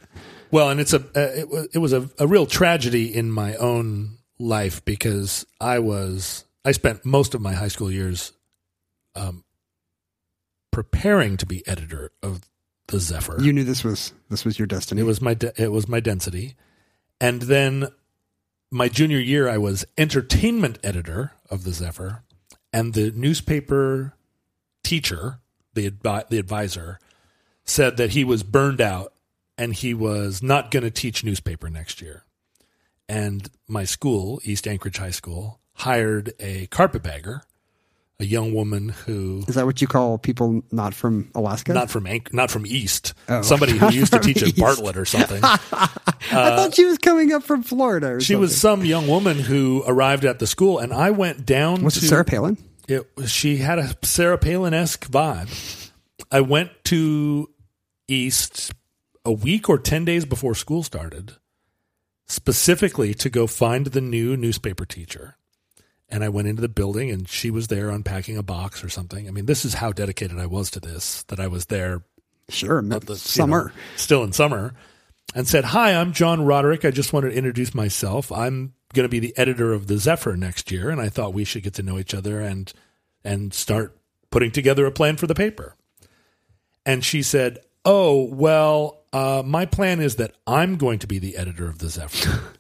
Well, 0.57 0.71
and 0.71 0.81
it's 0.81 0.95
a 0.95 1.01
uh, 1.01 1.39
it 1.39 1.51
was 1.51 1.69
it 1.75 1.79
was 1.81 1.93
a, 1.93 2.09
a 2.19 2.27
real 2.27 2.47
tragedy 2.47 3.15
in 3.15 3.31
my 3.31 3.57
own 3.57 4.17
life 4.39 4.83
because 4.87 5.45
I 5.61 5.81
was 5.81 6.47
I 6.65 6.73
spent 6.73 7.05
most 7.05 7.35
of 7.35 7.43
my 7.43 7.53
high 7.53 7.69
school 7.69 7.93
years 7.93 8.33
um, 9.15 9.45
preparing 10.71 11.37
to 11.37 11.45
be 11.45 11.63
editor 11.69 12.11
of 12.23 12.41
the 12.87 13.01
Zephyr. 13.01 13.37
You 13.39 13.53
knew 13.53 13.65
this 13.65 13.85
was 13.85 14.15
this 14.31 14.47
was 14.47 14.59
your 14.59 14.65
destiny. 14.65 15.03
It 15.03 15.05
was 15.05 15.21
my 15.21 15.35
de- 15.35 15.53
it 15.63 15.73
was 15.73 15.89
my 15.89 16.01
density, 16.01 16.57
and 17.21 17.43
then 17.43 17.89
my 18.71 18.89
junior 18.89 19.19
year 19.19 19.51
I 19.51 19.59
was 19.59 19.85
entertainment 19.99 20.79
editor 20.83 21.33
of 21.51 21.65
the 21.65 21.73
Zephyr, 21.73 22.23
and 22.73 22.95
the 22.95 23.11
newspaper 23.11 24.15
teacher, 24.83 25.39
the 25.75 25.91
advi- 25.91 26.31
the 26.31 26.39
advisor, 26.39 26.99
said 27.67 27.99
that 27.99 28.13
he 28.13 28.25
was 28.25 28.43
burned 28.43 28.81
out 28.81 29.13
and 29.59 29.75
he 29.75 29.95
was 29.95 30.43
not 30.43 30.71
going 30.71 30.83
to 30.85 30.91
teach 30.91 31.25
newspaper 31.25 31.69
next 31.71 32.01
year. 32.01 32.25
And 33.09 33.49
my 33.69 33.85
school, 33.85 34.41
East 34.45 34.67
Anchorage 34.67 34.99
High 34.99 35.11
School, 35.11 35.61
hired 35.75 36.33
a 36.41 36.67
carpetbagger, 36.69 37.43
a 38.19 38.25
young 38.25 38.53
woman 38.55 38.89
who 38.89 39.45
Is 39.47 39.55
that 39.57 39.67
what 39.67 39.81
you 39.83 39.87
call 39.87 40.17
people 40.19 40.63
not 40.73 40.95
from 40.95 41.31
Alaska? 41.35 41.73
not 41.75 41.91
from 41.91 42.07
Anch- 42.07 42.33
not 42.33 42.51
from 42.51 42.67
East, 42.67 43.13
Oh. 43.29 43.43
somebody 43.43 43.77
who 43.77 43.91
used 43.91 44.13
to 44.13 44.19
teach 44.19 44.43
at 44.43 44.57
Bartlett 44.57 44.97
or 44.97 45.05
something. 45.05 45.43
Uh, 46.33 46.41
I 46.41 46.57
thought 46.57 46.75
she 46.75 46.85
was 46.85 46.99
coming 46.99 47.33
up 47.33 47.45
from 47.45 47.63
Florida. 47.63 48.15
Or 48.15 48.21
She 48.21 48.35
was 48.35 48.59
some 48.59 48.85
young 48.85 49.07
woman 49.07 49.39
who 49.39 49.85
arrived 49.87 50.25
at 50.25 50.41
the 50.41 50.47
school, 50.47 50.81
and 50.81 50.93
I 50.93 51.11
went 51.13 51.47
down. 51.47 51.85
Was 51.85 51.95
to, 52.01 52.05
it 52.05 52.09
Sarah 52.09 52.25
Palin? 52.25 52.59
It 52.89 53.07
she 53.27 53.59
had 53.59 53.79
a 53.79 53.95
Sarah 54.03 54.39
Palin 54.39 54.75
esque 54.75 55.09
vibe. 55.09 55.91
I 56.33 56.41
went 56.41 56.71
to 56.87 57.49
East 58.09 58.73
a 59.27 59.33
week 59.33 59.69
or 59.69 59.79
ten 59.79 60.05
days 60.05 60.25
before 60.25 60.55
school 60.55 60.83
started, 60.83 61.35
specifically 62.27 63.13
to 63.15 63.29
go 63.29 63.47
find 63.47 63.87
the 63.87 64.01
new 64.01 64.37
newspaper 64.37 64.85
teacher. 64.85 65.37
And 66.09 66.23
I 66.23 66.29
went 66.29 66.47
into 66.47 66.63
the 66.63 66.69
building, 66.69 67.11
and 67.11 67.29
she 67.29 67.51
was 67.51 67.67
there 67.67 67.91
unpacking 67.91 68.37
a 68.37 68.43
box 68.43 68.85
or 68.85 68.89
something. 68.89 69.27
I 69.27 69.33
mean, 69.33 69.47
this 69.47 69.65
is 69.65 69.75
how 69.75 69.91
dedicated 69.91 70.39
I 70.39 70.47
was 70.47 70.71
to 70.71 70.81
this. 70.81 71.25
That 71.25 71.41
I 71.41 71.49
was 71.49 71.67
there 71.67 72.03
Sure, 72.49 72.81
the 72.81 73.17
summer. 73.17 73.67
know, 73.75 73.81
still 73.97 74.23
in 74.23 74.33
summer, 74.33 74.73
and 75.35 75.49
said, 75.49 75.65
"Hi, 75.65 75.93
I'm 75.95 76.13
John 76.13 76.45
Roderick. 76.45 76.85
I 76.85 76.93
just 76.93 77.13
wanted 77.13 77.31
to 77.31 77.37
introduce 77.37 77.75
myself. 77.75 78.31
I'm 78.31 78.75
going 78.95 79.05
to 79.05 79.09
be 79.11 79.19
the 79.19 79.37
editor 79.37 79.73
of 79.73 79.89
the 79.89 79.99
Zephyr 79.99 80.37
next 80.37 80.71
year, 80.71 80.89
and 80.91 81.01
I 81.01 81.09
thought 81.09 81.35
we 81.35 81.43
should 81.45 81.65
get 81.65 81.75
to 81.75 81.83
know 81.83 81.99
each 81.99 82.15
other 82.15 82.41
and 82.41 82.73
and 83.25 83.53
start 83.53 83.99
putting 84.31 84.53
together 84.53 84.87
a 84.87 84.93
plan 84.93 85.17
for 85.17 85.27
the 85.27 85.35
paper." 85.35 85.75
And 86.85 87.05
she 87.05 87.21
said, 87.21 87.59
"Oh, 87.85 88.23
well, 88.33 89.03
uh, 89.17 89.43
my 89.45 89.67
plan 89.67 90.01
is 90.01 90.17
that 90.17 90.33
I'm 90.47 90.77
going 90.77 90.99
to 91.01 91.07
be 91.07 91.19
the 91.19 91.37
editor 91.37 91.69
of 91.69 91.79
the 91.79 91.89
Zephyr." 91.89 92.41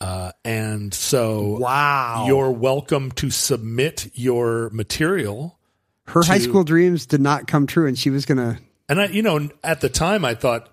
Uh, 0.00 0.30
and 0.44 0.94
so, 0.94 1.58
Wow. 1.58 2.26
you're 2.28 2.52
welcome 2.52 3.10
to 3.10 3.30
submit 3.30 4.08
your 4.14 4.70
material 4.70 5.58
Her 6.06 6.22
high 6.22 6.38
school 6.38 6.62
dreams 6.62 7.04
did 7.04 7.20
not 7.20 7.48
come 7.48 7.66
true, 7.66 7.88
and 7.88 7.98
she 7.98 8.08
was 8.08 8.24
gonna. 8.24 8.60
And 8.88 9.00
I, 9.00 9.06
you 9.06 9.22
know, 9.22 9.50
at 9.64 9.80
the 9.80 9.88
time 9.88 10.24
I 10.24 10.34
thought 10.36 10.72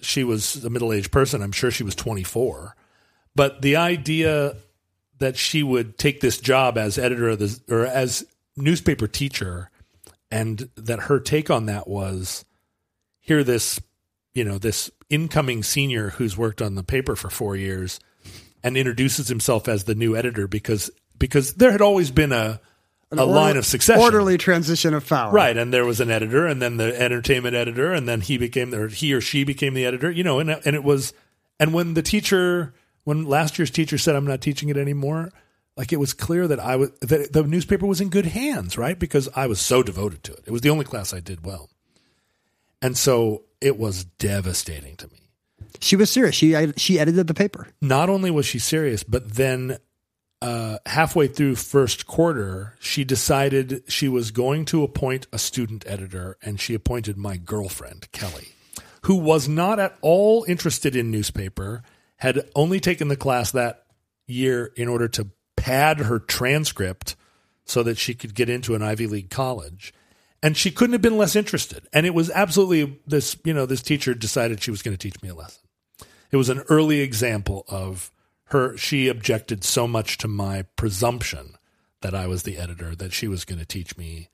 she 0.00 0.24
was 0.24 0.64
a 0.64 0.70
middle 0.70 0.92
aged 0.92 1.12
person. 1.12 1.40
I'm 1.40 1.52
sure 1.52 1.70
she 1.70 1.84
was 1.84 1.94
24. 1.94 2.74
But 3.36 3.62
the 3.62 3.76
idea 3.76 4.56
that 5.18 5.36
she 5.36 5.62
would 5.62 5.96
take 5.96 6.20
this 6.20 6.40
job 6.40 6.76
as 6.76 6.98
editor 6.98 7.28
of 7.28 7.38
the, 7.38 7.60
or 7.68 7.86
as 7.86 8.26
newspaper 8.56 9.06
teacher, 9.06 9.70
and 10.32 10.68
that 10.74 10.98
her 11.02 11.20
take 11.20 11.48
on 11.48 11.66
that 11.66 11.86
was 11.86 12.44
here, 13.20 13.44
this, 13.44 13.80
you 14.34 14.44
know, 14.44 14.58
this 14.58 14.90
incoming 15.08 15.62
senior 15.62 16.10
who's 16.10 16.36
worked 16.36 16.60
on 16.60 16.74
the 16.74 16.82
paper 16.82 17.16
for 17.16 17.30
four 17.30 17.56
years 17.56 18.00
and 18.62 18.76
introduces 18.76 19.28
himself 19.28 19.68
as 19.68 19.84
the 19.84 19.94
new 19.94 20.16
editor 20.16 20.46
because, 20.48 20.90
because 21.18 21.54
there 21.54 21.70
had 21.70 21.80
always 21.80 22.10
been 22.10 22.32
a, 22.32 22.60
a 23.12 23.22
or- 23.22 23.26
line 23.26 23.56
of 23.56 23.64
succession. 23.64 24.02
Orderly 24.02 24.38
transition 24.38 24.94
of 24.94 25.08
power. 25.08 25.32
Right, 25.32 25.56
and 25.56 25.72
there 25.72 25.84
was 25.84 26.00
an 26.00 26.10
editor, 26.10 26.46
and 26.46 26.60
then 26.60 26.76
the 26.76 27.00
entertainment 27.00 27.54
editor, 27.54 27.92
and 27.92 28.08
then 28.08 28.20
he 28.20 28.38
became, 28.38 28.74
or 28.74 28.88
he 28.88 29.12
or 29.14 29.20
she 29.20 29.44
became 29.44 29.74
the 29.74 29.86
editor. 29.86 30.10
You 30.10 30.24
know, 30.24 30.38
and 30.40 30.50
and 30.50 30.74
it 30.74 30.82
was, 30.84 31.12
and 31.60 31.72
when 31.72 31.94
the 31.94 32.02
teacher, 32.02 32.74
when 33.04 33.24
last 33.24 33.58
year's 33.58 33.70
teacher 33.70 33.98
said, 33.98 34.16
"I'm 34.16 34.26
not 34.26 34.40
teaching 34.40 34.68
it 34.68 34.76
anymore," 34.76 35.32
like 35.76 35.92
it 35.92 36.00
was 36.00 36.12
clear 36.12 36.48
that 36.48 36.58
I 36.58 36.76
was 36.76 36.90
that 37.00 37.32
the 37.32 37.44
newspaper 37.44 37.86
was 37.86 38.00
in 38.00 38.08
good 38.08 38.26
hands, 38.26 38.76
right? 38.76 38.98
Because 38.98 39.28
I 39.36 39.46
was 39.46 39.60
so 39.60 39.82
devoted 39.82 40.24
to 40.24 40.32
it. 40.32 40.44
It 40.46 40.50
was 40.50 40.62
the 40.62 40.70
only 40.70 40.84
class 40.84 41.14
I 41.14 41.20
did 41.20 41.44
well, 41.44 41.70
and 42.82 42.96
so 42.96 43.44
it 43.64 43.78
was 43.78 44.04
devastating 44.04 44.94
to 44.96 45.08
me. 45.08 45.30
She 45.80 45.96
was 45.96 46.10
serious. 46.10 46.34
She 46.34 46.72
she 46.76 47.00
edited 47.00 47.26
the 47.26 47.34
paper. 47.34 47.68
Not 47.80 48.10
only 48.10 48.30
was 48.30 48.46
she 48.46 48.58
serious, 48.58 49.02
but 49.02 49.34
then 49.34 49.78
uh, 50.42 50.78
halfway 50.86 51.26
through 51.26 51.56
first 51.56 52.06
quarter, 52.06 52.76
she 52.78 53.02
decided 53.04 53.82
she 53.88 54.06
was 54.06 54.30
going 54.30 54.66
to 54.66 54.84
appoint 54.84 55.26
a 55.32 55.38
student 55.38 55.84
editor, 55.86 56.36
and 56.42 56.60
she 56.60 56.74
appointed 56.74 57.16
my 57.16 57.38
girlfriend 57.38 58.12
Kelly, 58.12 58.48
who 59.02 59.16
was 59.16 59.48
not 59.48 59.80
at 59.80 59.96
all 60.02 60.44
interested 60.46 60.94
in 60.94 61.10
newspaper, 61.10 61.82
had 62.18 62.48
only 62.54 62.78
taken 62.78 63.08
the 63.08 63.16
class 63.16 63.50
that 63.52 63.86
year 64.26 64.72
in 64.76 64.88
order 64.88 65.08
to 65.08 65.28
pad 65.56 66.00
her 66.00 66.18
transcript 66.18 67.16
so 67.64 67.82
that 67.82 67.96
she 67.96 68.14
could 68.14 68.34
get 68.34 68.50
into 68.50 68.74
an 68.74 68.82
Ivy 68.82 69.06
League 69.06 69.30
college. 69.30 69.94
And 70.44 70.58
she 70.58 70.70
couldn't 70.70 70.92
have 70.92 71.00
been 71.00 71.16
less 71.16 71.36
interested. 71.36 71.88
And 71.90 72.04
it 72.04 72.12
was 72.12 72.28
absolutely 72.28 73.00
this, 73.06 73.34
you 73.44 73.54
know, 73.54 73.64
this 73.64 73.80
teacher 73.80 74.12
decided 74.12 74.60
she 74.62 74.70
was 74.70 74.82
going 74.82 74.94
to 74.94 75.02
teach 75.02 75.22
me 75.22 75.30
a 75.30 75.34
lesson. 75.34 75.62
It 76.30 76.36
was 76.36 76.50
an 76.50 76.60
early 76.68 77.00
example 77.00 77.64
of 77.66 78.10
her. 78.48 78.76
She 78.76 79.08
objected 79.08 79.64
so 79.64 79.88
much 79.88 80.18
to 80.18 80.28
my 80.28 80.66
presumption 80.76 81.56
that 82.02 82.14
I 82.14 82.26
was 82.26 82.42
the 82.42 82.58
editor 82.58 82.94
that 82.94 83.14
she 83.14 83.26
was 83.26 83.46
going 83.46 83.58
to 83.58 83.64
teach 83.64 83.96
me 83.96 84.28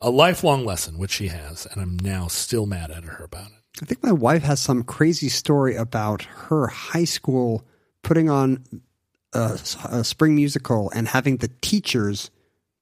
a 0.00 0.10
lifelong 0.10 0.64
lesson, 0.64 0.96
which 0.96 1.10
she 1.10 1.26
has. 1.26 1.66
And 1.66 1.82
I'm 1.82 1.98
now 1.98 2.28
still 2.28 2.64
mad 2.64 2.92
at 2.92 3.02
her 3.02 3.24
about 3.24 3.48
it. 3.48 3.82
I 3.82 3.84
think 3.84 4.00
my 4.00 4.12
wife 4.12 4.44
has 4.44 4.60
some 4.60 4.84
crazy 4.84 5.28
story 5.28 5.74
about 5.74 6.22
her 6.22 6.68
high 6.68 7.04
school 7.04 7.66
putting 8.02 8.30
on 8.30 8.62
a, 9.32 9.58
a 9.90 10.04
spring 10.04 10.36
musical 10.36 10.88
and 10.94 11.08
having 11.08 11.38
the 11.38 11.50
teachers 11.62 12.30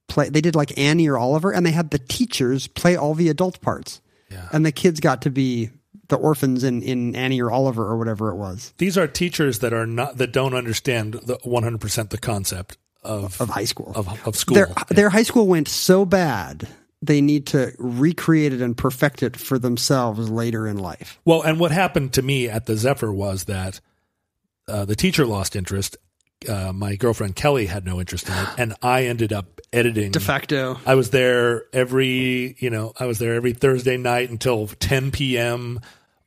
play. 0.09 0.29
They 0.29 0.41
did 0.41 0.55
like 0.55 0.77
Annie 0.79 1.09
or 1.09 1.19
Oliver, 1.19 1.53
and 1.53 1.65
they 1.65 1.73
had 1.73 1.91
the 1.91 1.99
teachers 1.99 2.67
play 2.67 2.97
all 2.97 3.15
the 3.15 3.29
adult 3.29 3.61
parts. 3.61 4.01
Yeah. 4.31 4.49
And 4.53 4.67
the 4.67 4.73
kids 4.73 5.01
got 5.01 5.23
to 5.23 5.31
be 5.31 5.71
the 6.09 6.17
orphans 6.17 6.65
in, 6.65 6.83
in 6.83 7.15
Annie 7.17 7.41
or 7.41 7.51
Oliver 7.51 7.85
or 7.85 7.97
whatever 7.97 8.31
it 8.31 8.37
was 8.37 8.73
These 8.79 8.97
are 8.97 9.07
teachers 9.07 9.61
that 9.61 9.73
are 9.73 9.87
not 9.87 10.19
that 10.19 10.33
don't 10.33 10.55
understand 10.55 11.15
the 11.15 11.37
100% 11.39 12.11
the 12.11 12.19
concept 12.19 12.79
of 13.03 13.41
of 13.41 13.49
high 13.49 13.65
school. 13.65 13.93
of, 13.95 14.27
of 14.27 14.37
school. 14.37 14.55
Their, 14.55 14.73
their 14.89 15.11
high 15.11 15.23
school 15.23 15.47
went 15.47 15.69
so 15.69 16.05
bad, 16.05 16.69
they 17.03 17.21
need 17.21 17.47
to 17.49 17.73
recreate 17.79 18.53
it 18.53 18.61
and 18.61 18.77
perfect 18.77 19.23
it 19.23 19.37
for 19.37 19.59
themselves 19.59 20.29
later 20.29 20.67
in 20.67 20.79
life. 20.79 21.21
Well, 21.25 21.43
and 21.43 21.61
what 21.61 21.71
happened 21.71 22.13
to 22.15 22.23
me 22.23 22.49
at 22.49 22.67
the 22.67 22.77
Zephyr 22.77 23.13
was 23.13 23.45
that 23.45 23.81
uh, 24.69 24.85
the 24.85 24.97
teacher 24.97 25.25
lost 25.25 25.55
interest. 25.55 25.97
Uh, 26.49 26.73
my 26.73 26.97
girlfriend 26.97 27.37
Kelly 27.37 27.67
had 27.67 27.85
no 27.85 28.01
interest 28.01 28.29
in 28.29 28.35
it, 28.35 28.49
and 28.59 28.75
I 28.83 29.07
ended 29.07 29.33
up 29.33 29.56
editing. 29.73 30.13
De 30.13 30.21
facto. 30.21 30.79
I 30.87 30.95
was 30.95 31.11
there 31.11 31.65
every, 31.73 32.57
you 32.59 32.71
know, 32.71 32.93
I 32.99 33.07
was 33.07 33.19
there 33.19 33.35
every 33.35 33.53
Thursday 33.53 33.97
night 33.97 34.31
until 34.31 34.67
10 34.69 35.11
p.m. 35.11 35.81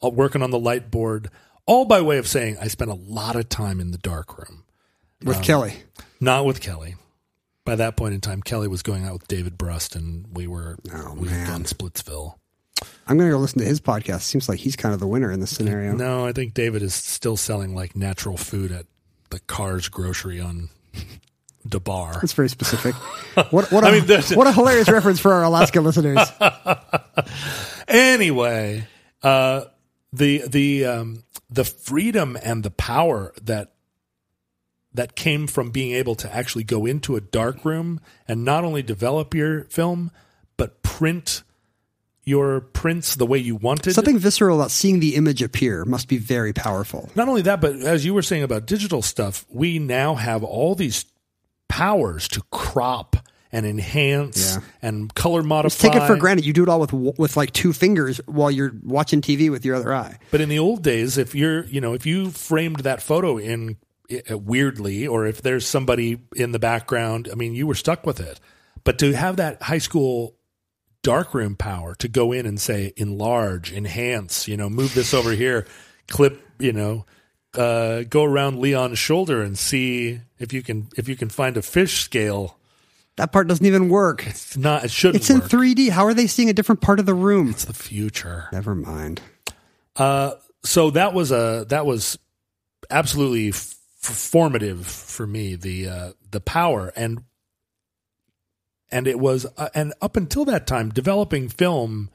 uh, 0.03 0.09
working 0.09 0.41
on 0.41 0.51
the 0.51 0.59
light 0.59 0.91
board, 0.91 1.29
all 1.65 1.85
by 1.85 2.01
way 2.01 2.17
of 2.17 2.27
saying 2.27 2.57
I 2.61 2.67
spent 2.67 2.91
a 2.91 2.95
lot 2.95 3.35
of 3.35 3.49
time 3.49 3.79
in 3.79 3.91
the 3.91 3.97
dark 3.97 4.37
room. 4.37 4.63
With 5.23 5.41
Kelly. 5.43 5.73
Not 6.19 6.45
with 6.45 6.61
Kelly. 6.61 6.95
By 7.65 7.75
that 7.75 7.95
point 7.97 8.13
in 8.15 8.21
time, 8.21 8.41
Kelly 8.41 8.67
was 8.67 8.81
going 8.81 9.05
out 9.05 9.13
with 9.13 9.27
David 9.27 9.57
Brust, 9.57 9.95
and 9.95 10.25
we 10.33 10.47
were 10.47 10.77
Oh, 10.93 11.13
we 11.13 11.27
had 11.27 11.37
man. 11.39 11.47
done 11.47 11.63
Splitsville. 11.65 12.35
I'm 13.05 13.17
going 13.17 13.29
to 13.29 13.35
go 13.35 13.39
listen 13.39 13.59
to 13.59 13.65
his 13.65 13.81
podcast. 13.81 14.21
Seems 14.21 14.47
like 14.47 14.59
he's 14.59 14.75
kind 14.77 14.93
of 14.93 14.99
the 15.01 15.07
winner 15.07 15.29
in 15.31 15.39
this 15.41 15.53
scenario. 15.55 15.93
No, 15.93 16.25
I 16.25 16.31
think 16.31 16.53
David 16.53 16.81
is 16.81 16.95
still 16.95 17.35
selling 17.35 17.75
like 17.75 17.95
natural 17.95 18.37
food 18.37 18.71
at 18.71 18.85
the 19.29 19.39
Carrs 19.41 19.91
grocery 19.91 20.39
on 20.39 20.69
DeBarr. 21.67 22.13
That's 22.21 22.33
very 22.33 22.49
specific. 22.49 22.95
What, 23.51 23.71
what, 23.71 23.85
a, 23.85 23.87
I 23.87 23.91
mean, 23.91 24.21
what 24.35 24.47
a 24.47 24.51
hilarious 24.51 24.89
reference 24.89 25.21
for 25.21 25.31
our 25.31 25.43
Alaska 25.43 25.79
listeners. 25.79 26.19
anyway, 27.87 28.85
uh, 29.23 29.63
the 30.11 30.43
the 30.45 30.85
um, 30.85 31.23
the 31.49 31.63
freedom 31.63 32.37
and 32.43 32.63
the 32.63 32.71
power 32.71 33.33
that 33.43 33.71
that 34.93 35.15
came 35.15 35.47
from 35.47 35.71
being 35.71 35.93
able 35.93 36.15
to 36.15 36.35
actually 36.35 36.65
go 36.65 36.85
into 36.85 37.15
a 37.15 37.21
dark 37.21 37.63
room 37.63 38.01
and 38.27 38.43
not 38.43 38.65
only 38.65 38.81
develop 38.81 39.33
your 39.33 39.63
film 39.65 40.11
but 40.57 40.83
print 40.83 41.43
your 42.25 42.61
prints 42.61 43.15
the 43.15 43.25
way 43.25 43.39
you 43.39 43.55
wanted. 43.55 43.93
Something 43.93 44.19
visceral 44.19 44.59
about 44.59 44.71
seeing 44.71 44.99
the 44.99 45.15
image 45.15 45.41
appear 45.41 45.83
must 45.85 46.07
be 46.07 46.17
very 46.17 46.53
powerful. 46.53 47.09
Not 47.15 47.27
only 47.27 47.41
that, 47.43 47.59
but 47.59 47.75
as 47.77 48.05
you 48.05 48.13
were 48.13 48.21
saying 48.21 48.43
about 48.43 48.67
digital 48.67 49.01
stuff, 49.01 49.45
we 49.49 49.79
now 49.79 50.15
have 50.15 50.43
all 50.43 50.75
these 50.75 51.05
powers 51.69 52.27
to 52.29 52.41
crop 52.51 53.15
and 53.51 53.65
enhance 53.65 54.55
Yeah. 54.55 54.61
and 54.81 55.13
color 55.15 55.41
modify. 55.41 55.65
Let's 55.87 55.95
take 55.95 55.95
it 55.95 56.05
for 56.05 56.17
granted. 56.17 56.45
You 56.45 56.53
do 56.53 56.63
it 56.63 56.69
all 56.69 56.81
with 56.81 56.93
with 56.93 57.37
like 57.37 57.51
two 57.53 57.71
fingers 57.73 58.19
while 58.25 58.51
you're 58.51 58.73
watching 58.83 59.21
TV 59.21 59.49
with 59.49 59.63
your 59.65 59.75
other 59.75 59.93
eye. 59.93 60.17
But 60.31 60.41
in 60.41 60.49
the 60.49 60.59
old 60.59 60.83
days, 60.83 61.17
if 61.17 61.33
you're, 61.33 61.63
you 61.65 61.79
know, 61.81 61.93
if 61.93 62.05
you 62.05 62.29
framed 62.31 62.81
that 62.81 63.01
photo 63.01 63.37
in 63.37 63.77
uh, 64.29 64.37
weirdly, 64.37 65.07
or 65.07 65.25
if 65.25 65.41
there's 65.41 65.65
somebody 65.67 66.19
in 66.35 66.51
the 66.51 66.59
background, 66.59 67.29
I 67.31 67.35
mean, 67.35 67.53
you 67.53 67.65
were 67.65 67.75
stuck 67.75 68.05
with 68.05 68.19
it. 68.19 68.39
But 68.83 68.99
to 68.99 69.13
have 69.13 69.37
that 69.37 69.61
high 69.63 69.77
school 69.79 70.35
darkroom 71.01 71.55
power 71.55 71.95
to 71.95 72.07
go 72.07 72.31
in 72.31 72.45
and 72.45 72.59
say 72.59 72.91
enlarge, 72.97 73.71
enhance, 73.71 74.47
you 74.47 74.57
know, 74.57 74.69
move 74.69 74.93
this 74.93 75.13
over 75.13 75.31
here, 75.31 75.65
clip, 76.07 76.41
you 76.59 76.73
know, 76.73 77.05
uh, 77.55 78.03
go 78.03 78.23
around 78.23 78.59
Leon's 78.59 78.99
shoulder 78.99 79.41
and 79.41 79.57
see 79.57 80.21
if 80.37 80.53
you 80.53 80.61
can 80.61 80.89
if 80.97 81.07
you 81.07 81.15
can 81.15 81.29
find 81.29 81.57
a 81.57 81.61
fish 81.61 82.03
scale. 82.03 82.57
That 83.17 83.33
part 83.33 83.47
doesn't 83.47 83.65
even 83.65 83.89
work. 83.89 84.25
It's 84.27 84.55
not. 84.55 84.85
It 84.85 84.91
shouldn't. 84.91 85.17
It's 85.17 85.29
in 85.29 85.39
work. 85.39 85.49
3D. 85.49 85.89
How 85.89 86.05
are 86.05 86.13
they 86.13 86.27
seeing 86.27 86.49
a 86.49 86.53
different 86.53 86.79
part 86.79 86.99
of 86.99 87.05
the 87.05 87.13
room? 87.13 87.49
It's 87.49 87.65
the 87.65 87.73
future. 87.73 88.47
Never 88.53 88.73
mind. 88.75 89.21
Uh, 89.95 90.35
so 90.63 90.89
that 90.91 91.13
was 91.13 91.31
a 91.31 91.65
that 91.69 91.85
was 91.85 92.17
absolutely 92.89 93.49
f- 93.49 93.75
formative 93.97 94.85
for 94.87 95.27
me 95.27 95.55
the 95.55 95.89
uh, 95.89 96.11
the 96.31 96.39
power 96.39 96.93
and 96.95 97.23
and 98.91 99.07
it 99.07 99.19
was 99.19 99.45
uh, 99.57 99.69
and 99.75 99.93
up 100.01 100.15
until 100.15 100.45
that 100.45 100.65
time 100.65 100.89
developing 100.89 101.49
film 101.49 102.09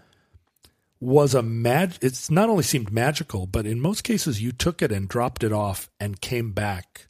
was 1.00 1.34
a 1.34 1.42
mag 1.42 1.92
it's 2.00 2.30
not 2.30 2.48
only 2.48 2.62
seemed 2.62 2.90
magical 2.92 3.46
but 3.46 3.66
in 3.66 3.80
most 3.80 4.02
cases 4.04 4.40
you 4.42 4.52
took 4.52 4.80
it 4.80 4.90
and 4.92 5.08
dropped 5.08 5.44
it 5.44 5.52
off 5.52 5.90
and 6.00 6.20
came 6.20 6.52
back 6.52 7.08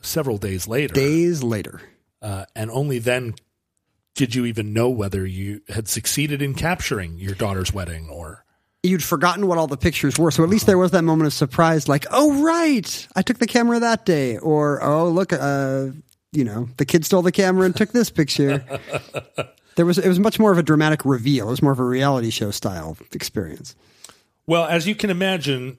several 0.00 0.38
days 0.38 0.66
later 0.66 0.92
Days 0.94 1.42
later. 1.42 1.80
uh, 2.22 2.44
and 2.56 2.70
only 2.70 2.98
then 2.98 3.34
did 4.14 4.34
you 4.34 4.44
even 4.46 4.72
know 4.72 4.88
whether 4.90 5.26
you 5.26 5.60
had 5.68 5.88
succeeded 5.88 6.40
in 6.42 6.54
capturing 6.54 7.18
your 7.18 7.34
daughter's 7.34 7.72
wedding 7.72 8.08
or 8.08 8.44
You'd 8.82 9.02
forgotten 9.02 9.46
what 9.46 9.56
all 9.56 9.66
the 9.66 9.78
pictures 9.78 10.18
were, 10.18 10.30
so 10.30 10.42
at 10.44 10.50
least 10.50 10.66
there 10.66 10.76
was 10.76 10.90
that 10.90 11.04
moment 11.04 11.26
of 11.26 11.32
surprise, 11.32 11.88
like, 11.88 12.04
"Oh 12.10 12.42
right, 12.42 13.08
I 13.16 13.22
took 13.22 13.38
the 13.38 13.46
camera 13.46 13.80
that 13.80 14.04
day," 14.04 14.36
or 14.36 14.84
"Oh 14.84 15.08
look, 15.08 15.32
uh, 15.32 15.86
you 16.32 16.44
know, 16.44 16.68
the 16.76 16.84
kid 16.84 17.06
stole 17.06 17.22
the 17.22 17.32
camera 17.32 17.64
and 17.64 17.74
took 17.74 17.92
this 17.92 18.10
picture." 18.10 18.62
there 19.76 19.86
was 19.86 19.98
it 19.98 20.08
was 20.08 20.20
much 20.20 20.38
more 20.38 20.52
of 20.52 20.58
a 20.58 20.62
dramatic 20.62 21.04
reveal. 21.04 21.48
It 21.48 21.50
was 21.50 21.62
more 21.62 21.72
of 21.72 21.80
a 21.80 21.84
reality 21.84 22.30
show 22.30 22.50
style 22.50 22.96
experience. 23.12 23.74
Well, 24.46 24.64
as 24.64 24.86
you 24.86 24.94
can 24.94 25.10
imagine, 25.10 25.78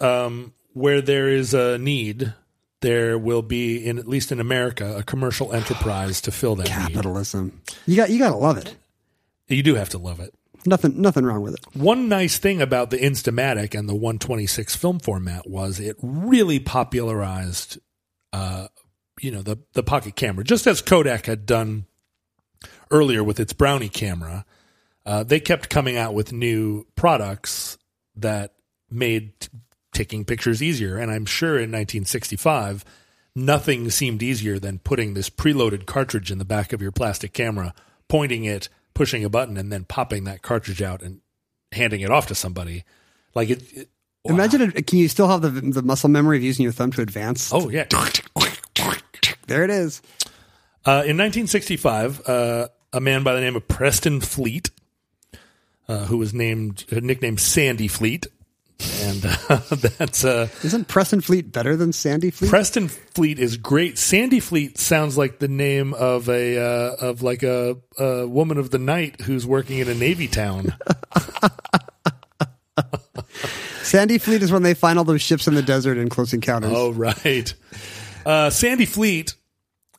um, 0.00 0.52
where 0.72 1.00
there 1.00 1.28
is 1.28 1.54
a 1.54 1.78
need, 1.78 2.32
there 2.80 3.18
will 3.18 3.42
be, 3.42 3.84
in 3.84 3.98
at 3.98 4.06
least 4.06 4.30
in 4.30 4.40
America, 4.40 4.96
a 4.96 5.02
commercial 5.02 5.52
enterprise 5.52 6.20
to 6.22 6.30
fill 6.30 6.54
that 6.56 6.68
Capitalism. 6.68 7.60
You 7.86 7.96
got 7.96 8.10
you 8.10 8.18
got 8.18 8.30
to 8.30 8.36
love 8.36 8.58
it. 8.58 8.76
You 9.48 9.62
do 9.62 9.74
have 9.74 9.88
to 9.90 9.98
love 9.98 10.20
it. 10.20 10.34
Nothing 10.66 11.00
nothing 11.00 11.24
wrong 11.24 11.42
with 11.42 11.54
it. 11.54 11.60
One 11.74 12.08
nice 12.08 12.38
thing 12.38 12.60
about 12.60 12.90
the 12.90 12.98
Instamatic 12.98 13.78
and 13.78 13.88
the 13.88 13.94
126 13.94 14.76
film 14.76 14.98
format 14.98 15.48
was 15.48 15.80
it 15.80 15.96
really 16.02 16.58
popularized, 16.58 17.78
uh, 18.32 18.68
you 19.20 19.30
know, 19.30 19.42
the 19.42 19.58
the 19.72 19.82
pocket 19.82 20.16
camera, 20.16 20.44
just 20.44 20.66
as 20.66 20.82
Kodak 20.82 21.26
had 21.26 21.46
done 21.46 21.86
earlier 22.90 23.22
with 23.24 23.38
its 23.40 23.52
Brownie 23.52 23.88
camera. 23.88 24.44
Uh, 25.06 25.22
they 25.22 25.40
kept 25.40 25.70
coming 25.70 25.96
out 25.96 26.12
with 26.14 26.32
new 26.32 26.84
products 26.94 27.78
that 28.16 28.54
made 28.90 29.38
t- 29.40 29.48
taking 29.92 30.24
pictures 30.24 30.62
easier, 30.62 30.98
and 30.98 31.10
I'm 31.10 31.24
sure 31.24 31.54
in 31.54 31.70
1965, 31.70 32.84
nothing 33.34 33.88
seemed 33.90 34.22
easier 34.22 34.58
than 34.58 34.78
putting 34.80 35.14
this 35.14 35.30
preloaded 35.30 35.86
cartridge 35.86 36.30
in 36.30 36.38
the 36.38 36.44
back 36.44 36.72
of 36.72 36.82
your 36.82 36.92
plastic 36.92 37.32
camera, 37.32 37.74
pointing 38.08 38.44
it, 38.44 38.68
pushing 38.94 39.24
a 39.24 39.30
button, 39.30 39.56
and 39.56 39.72
then 39.72 39.84
popping 39.84 40.24
that 40.24 40.42
cartridge 40.42 40.82
out 40.82 41.02
and 41.02 41.20
handing 41.72 42.00
it 42.00 42.10
off 42.10 42.26
to 42.26 42.34
somebody. 42.34 42.84
Like 43.34 43.50
it. 43.50 43.62
it- 43.72 43.88
Imagine 44.24 44.60
it. 44.76 44.86
Can 44.86 44.98
you 44.98 45.08
still 45.08 45.28
have 45.28 45.40
the 45.40 45.48
the 45.48 45.80
muscle 45.80 46.10
memory 46.10 46.36
of 46.36 46.42
using 46.42 46.64
your 46.64 46.72
thumb 46.72 46.90
to 46.92 47.00
advance? 47.00 47.50
Oh 47.50 47.70
yeah. 47.70 47.84
there 49.46 49.64
it 49.64 49.70
is. 49.70 50.02
Uh, 50.84 51.02
in 51.06 51.16
1965, 51.16 52.20
uh, 52.28 52.68
a 52.92 53.00
man 53.00 53.22
by 53.22 53.34
the 53.34 53.40
name 53.40 53.56
of 53.56 53.66
Preston 53.68 54.20
Fleet, 54.20 54.70
uh, 55.88 56.06
who 56.06 56.18
was 56.18 56.34
named 56.34 56.84
uh, 56.92 57.00
nicknamed 57.02 57.40
Sandy 57.40 57.88
Fleet, 57.88 58.26
and 59.02 59.24
uh, 59.24 59.58
that's 59.98 60.24
uh, 60.24 60.48
Isn't 60.62 60.88
Preston 60.88 61.20
Fleet 61.20 61.52
better 61.52 61.76
than 61.76 61.92
Sandy 61.92 62.30
Fleet? 62.30 62.48
Preston 62.48 62.88
Fleet 62.88 63.38
is 63.38 63.56
great. 63.56 63.98
Sandy 63.98 64.40
Fleet 64.40 64.78
sounds 64.78 65.18
like 65.18 65.38
the 65.38 65.48
name 65.48 65.94
of 65.94 66.28
a 66.28 66.58
uh, 66.58 66.96
of 67.00 67.22
like 67.22 67.42
a, 67.42 67.76
a 67.98 68.26
woman 68.26 68.58
of 68.58 68.70
the 68.70 68.78
night 68.78 69.22
who's 69.22 69.46
working 69.46 69.78
in 69.78 69.88
a 69.88 69.94
navy 69.94 70.28
town. 70.28 70.74
Sandy 73.82 74.18
Fleet 74.18 74.42
is 74.42 74.52
when 74.52 74.62
they 74.62 74.74
find 74.74 74.98
all 74.98 75.04
those 75.04 75.22
ships 75.22 75.48
in 75.48 75.54
the 75.54 75.62
desert 75.62 75.96
in 75.96 76.10
Close 76.10 76.34
Encounters. 76.34 76.72
Oh, 76.74 76.90
right. 76.92 77.54
Uh, 78.26 78.50
Sandy 78.50 78.84
Fleet 78.84 79.34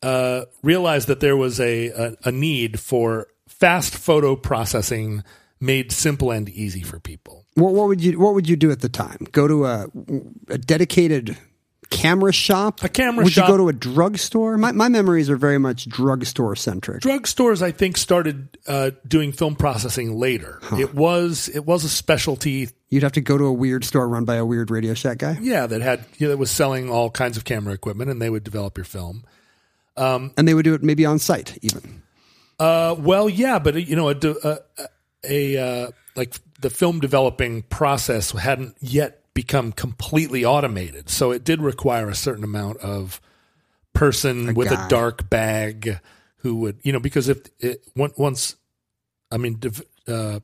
uh, 0.02 0.46
realized 0.64 1.08
that 1.08 1.20
there 1.20 1.38
was 1.38 1.60
a, 1.60 1.88
a, 1.90 2.16
a 2.26 2.32
need 2.32 2.80
for 2.80 3.28
fast 3.48 3.96
photo 3.96 4.36
processing 4.36 5.24
made 5.60 5.92
simple 5.92 6.32
and 6.32 6.48
easy 6.50 6.82
for 6.82 7.00
people. 7.00 7.46
What, 7.56 7.74
what 7.74 7.88
would 7.88 8.02
you 8.02 8.20
What 8.20 8.34
would 8.34 8.48
you 8.48 8.56
do 8.56 8.72
at 8.72 8.80
the 8.80 8.90
time? 8.90 9.28
Go 9.32 9.48
to 9.48 9.66
a, 9.66 9.88
a 10.48 10.58
dedicated 10.58 11.38
camera 11.90 12.32
shop? 12.32 12.84
A 12.84 12.90
camera 12.90 13.24
would 13.24 13.34
shop. 13.34 13.50
Would 13.50 13.54
you 13.54 13.58
go 13.58 13.64
to 13.64 13.70
a 13.70 13.74
drugstore? 13.74 14.58
My 14.58 14.72
my 14.72 14.88
memories 14.88 15.30
are 15.30 15.36
very 15.36 15.58
much 15.58 15.90
drugstore 15.90 16.56
centric. 16.56 17.02
Drugstores, 17.02 17.62
I 17.62 17.72
think, 17.72 17.98
started 17.98 18.58
uh, 18.68 18.92
doing 19.08 19.32
film 19.34 19.56
processing 19.56 20.18
later. 20.18 20.62
It 20.78 20.94
was 20.94 21.50
it 21.50 21.66
was 21.66 21.84
a 21.84 21.90
specialty, 21.90 22.70
You'd 22.90 23.04
have 23.04 23.12
to 23.14 23.22
go 23.22 23.38
to 23.38 23.46
a 23.46 23.54
weird 23.54 23.84
store 23.84 24.08
run 24.08 24.26
by 24.26 24.36
a 24.36 24.46
weird 24.46 24.72
Radio 24.72 24.94
Shack 24.94 25.18
guy. 25.20 25.38
yeah, 25.42 25.68
that 25.68 25.82
had 25.82 26.06
you 26.18 26.28
know, 26.28 26.32
that 26.32 26.38
was 26.38 26.52
selling 26.52 26.90
all 26.90 27.10
kinds 27.10 27.36
of 27.38 27.44
camera 27.44 27.74
equipment, 27.74 28.10
and 28.10 28.22
they 28.22 28.30
would 28.30 28.44
develop 28.44 28.78
your 28.78 28.86
film. 28.86 29.26
And 30.38 30.48
they 30.48 30.54
would 30.54 30.64
do 30.64 30.74
it 30.74 30.84
maybe 30.84 31.06
on 31.06 31.20
site 31.20 31.58
even. 31.62 32.02
Uh, 32.60 32.96
well, 32.98 33.30
yeah, 33.30 33.60
but 33.60 33.88
you 33.88 33.96
know, 33.96 34.10
a, 34.10 34.18
a, 34.44 34.58
a 35.24 35.58
uh, 35.58 35.92
like 36.16 36.36
the 36.60 36.70
film 36.70 37.00
developing 37.00 37.64
process 37.64 38.32
hadn't 38.32 38.76
yet 38.80 39.24
become 39.34 39.72
completely 39.72 40.44
automated, 40.44 41.10
so 41.10 41.32
it 41.32 41.44
did 41.44 41.62
require 41.62 42.10
a 42.10 42.16
certain 42.16 42.44
amount 42.44 42.78
of 42.78 43.22
person 43.94 44.54
with 44.54 44.70
guy. 44.70 44.86
a 44.86 44.90
dark 44.90 45.30
bag 45.30 46.00
who 46.38 46.56
would, 46.58 46.80
you 46.84 46.92
know, 46.94 47.00
because 47.00 47.30
if 47.30 47.40
it 47.60 47.86
once, 47.96 48.56
I 49.32 49.38
mean, 49.38 49.62
uh, 50.08 50.40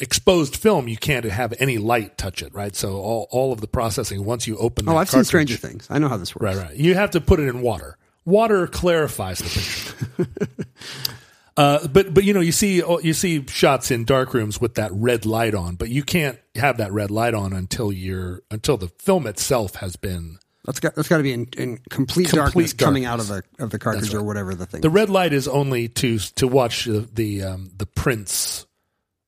exposed 0.00 0.56
film, 0.56 0.88
you 0.88 0.96
can't 0.96 1.24
have 1.24 1.54
any 1.58 1.78
light 1.78 2.18
touch 2.18 2.42
it, 2.42 2.54
right? 2.54 2.74
So 2.74 2.96
all 2.96 3.28
all 3.30 3.52
of 3.52 3.60
the 3.60 3.66
processing 3.66 4.24
once 4.24 4.46
you 4.46 4.56
open. 4.58 4.88
Oh, 4.88 4.96
I've 4.96 5.10
seen 5.10 5.24
Stranger 5.24 5.56
Things. 5.56 5.86
I 5.90 5.98
know 5.98 6.08
how 6.08 6.16
this 6.16 6.34
works. 6.34 6.56
Right, 6.56 6.68
right. 6.68 6.76
You 6.76 6.94
have 6.94 7.12
to 7.12 7.20
put 7.20 7.40
it 7.40 7.48
in 7.48 7.60
water. 7.60 7.96
Water 8.26 8.66
clarifies 8.66 9.38
the 9.38 10.26
picture. 10.26 10.66
uh, 11.56 11.86
but 11.86 12.12
but 12.12 12.24
you 12.24 12.34
know 12.34 12.40
you 12.40 12.50
see 12.50 12.82
you 13.02 13.12
see 13.14 13.46
shots 13.46 13.92
in 13.92 14.04
dark 14.04 14.34
rooms 14.34 14.60
with 14.60 14.74
that 14.74 14.90
red 14.92 15.24
light 15.24 15.54
on, 15.54 15.76
but 15.76 15.88
you 15.88 16.02
can't 16.02 16.38
have 16.56 16.78
that 16.78 16.92
red 16.92 17.12
light 17.12 17.34
on 17.34 17.52
until 17.52 17.92
you're 17.92 18.42
until 18.50 18.76
the 18.76 18.88
film 18.88 19.28
itself 19.28 19.76
has 19.76 19.94
been. 19.94 20.38
That's 20.64 20.80
got 20.80 20.96
that's 20.96 21.06
got 21.06 21.18
to 21.18 21.22
be 21.22 21.32
in, 21.32 21.46
in 21.56 21.78
complete, 21.88 22.24
Complete 22.24 22.32
darkness, 22.32 22.72
coming 22.72 23.04
out 23.04 23.20
of 23.20 23.28
the 23.28 23.44
of 23.60 23.70
the 23.70 23.78
cartridge 23.78 24.12
right. 24.12 24.20
or 24.20 24.24
whatever 24.24 24.56
the 24.56 24.66
thing. 24.66 24.80
The 24.80 24.90
red 24.90 25.08
light 25.08 25.32
is 25.32 25.46
only 25.46 25.86
to 25.88 26.18
to 26.18 26.48
watch 26.48 26.86
the 26.86 27.08
the, 27.12 27.44
um, 27.44 27.70
the 27.76 27.86
prints. 27.86 28.66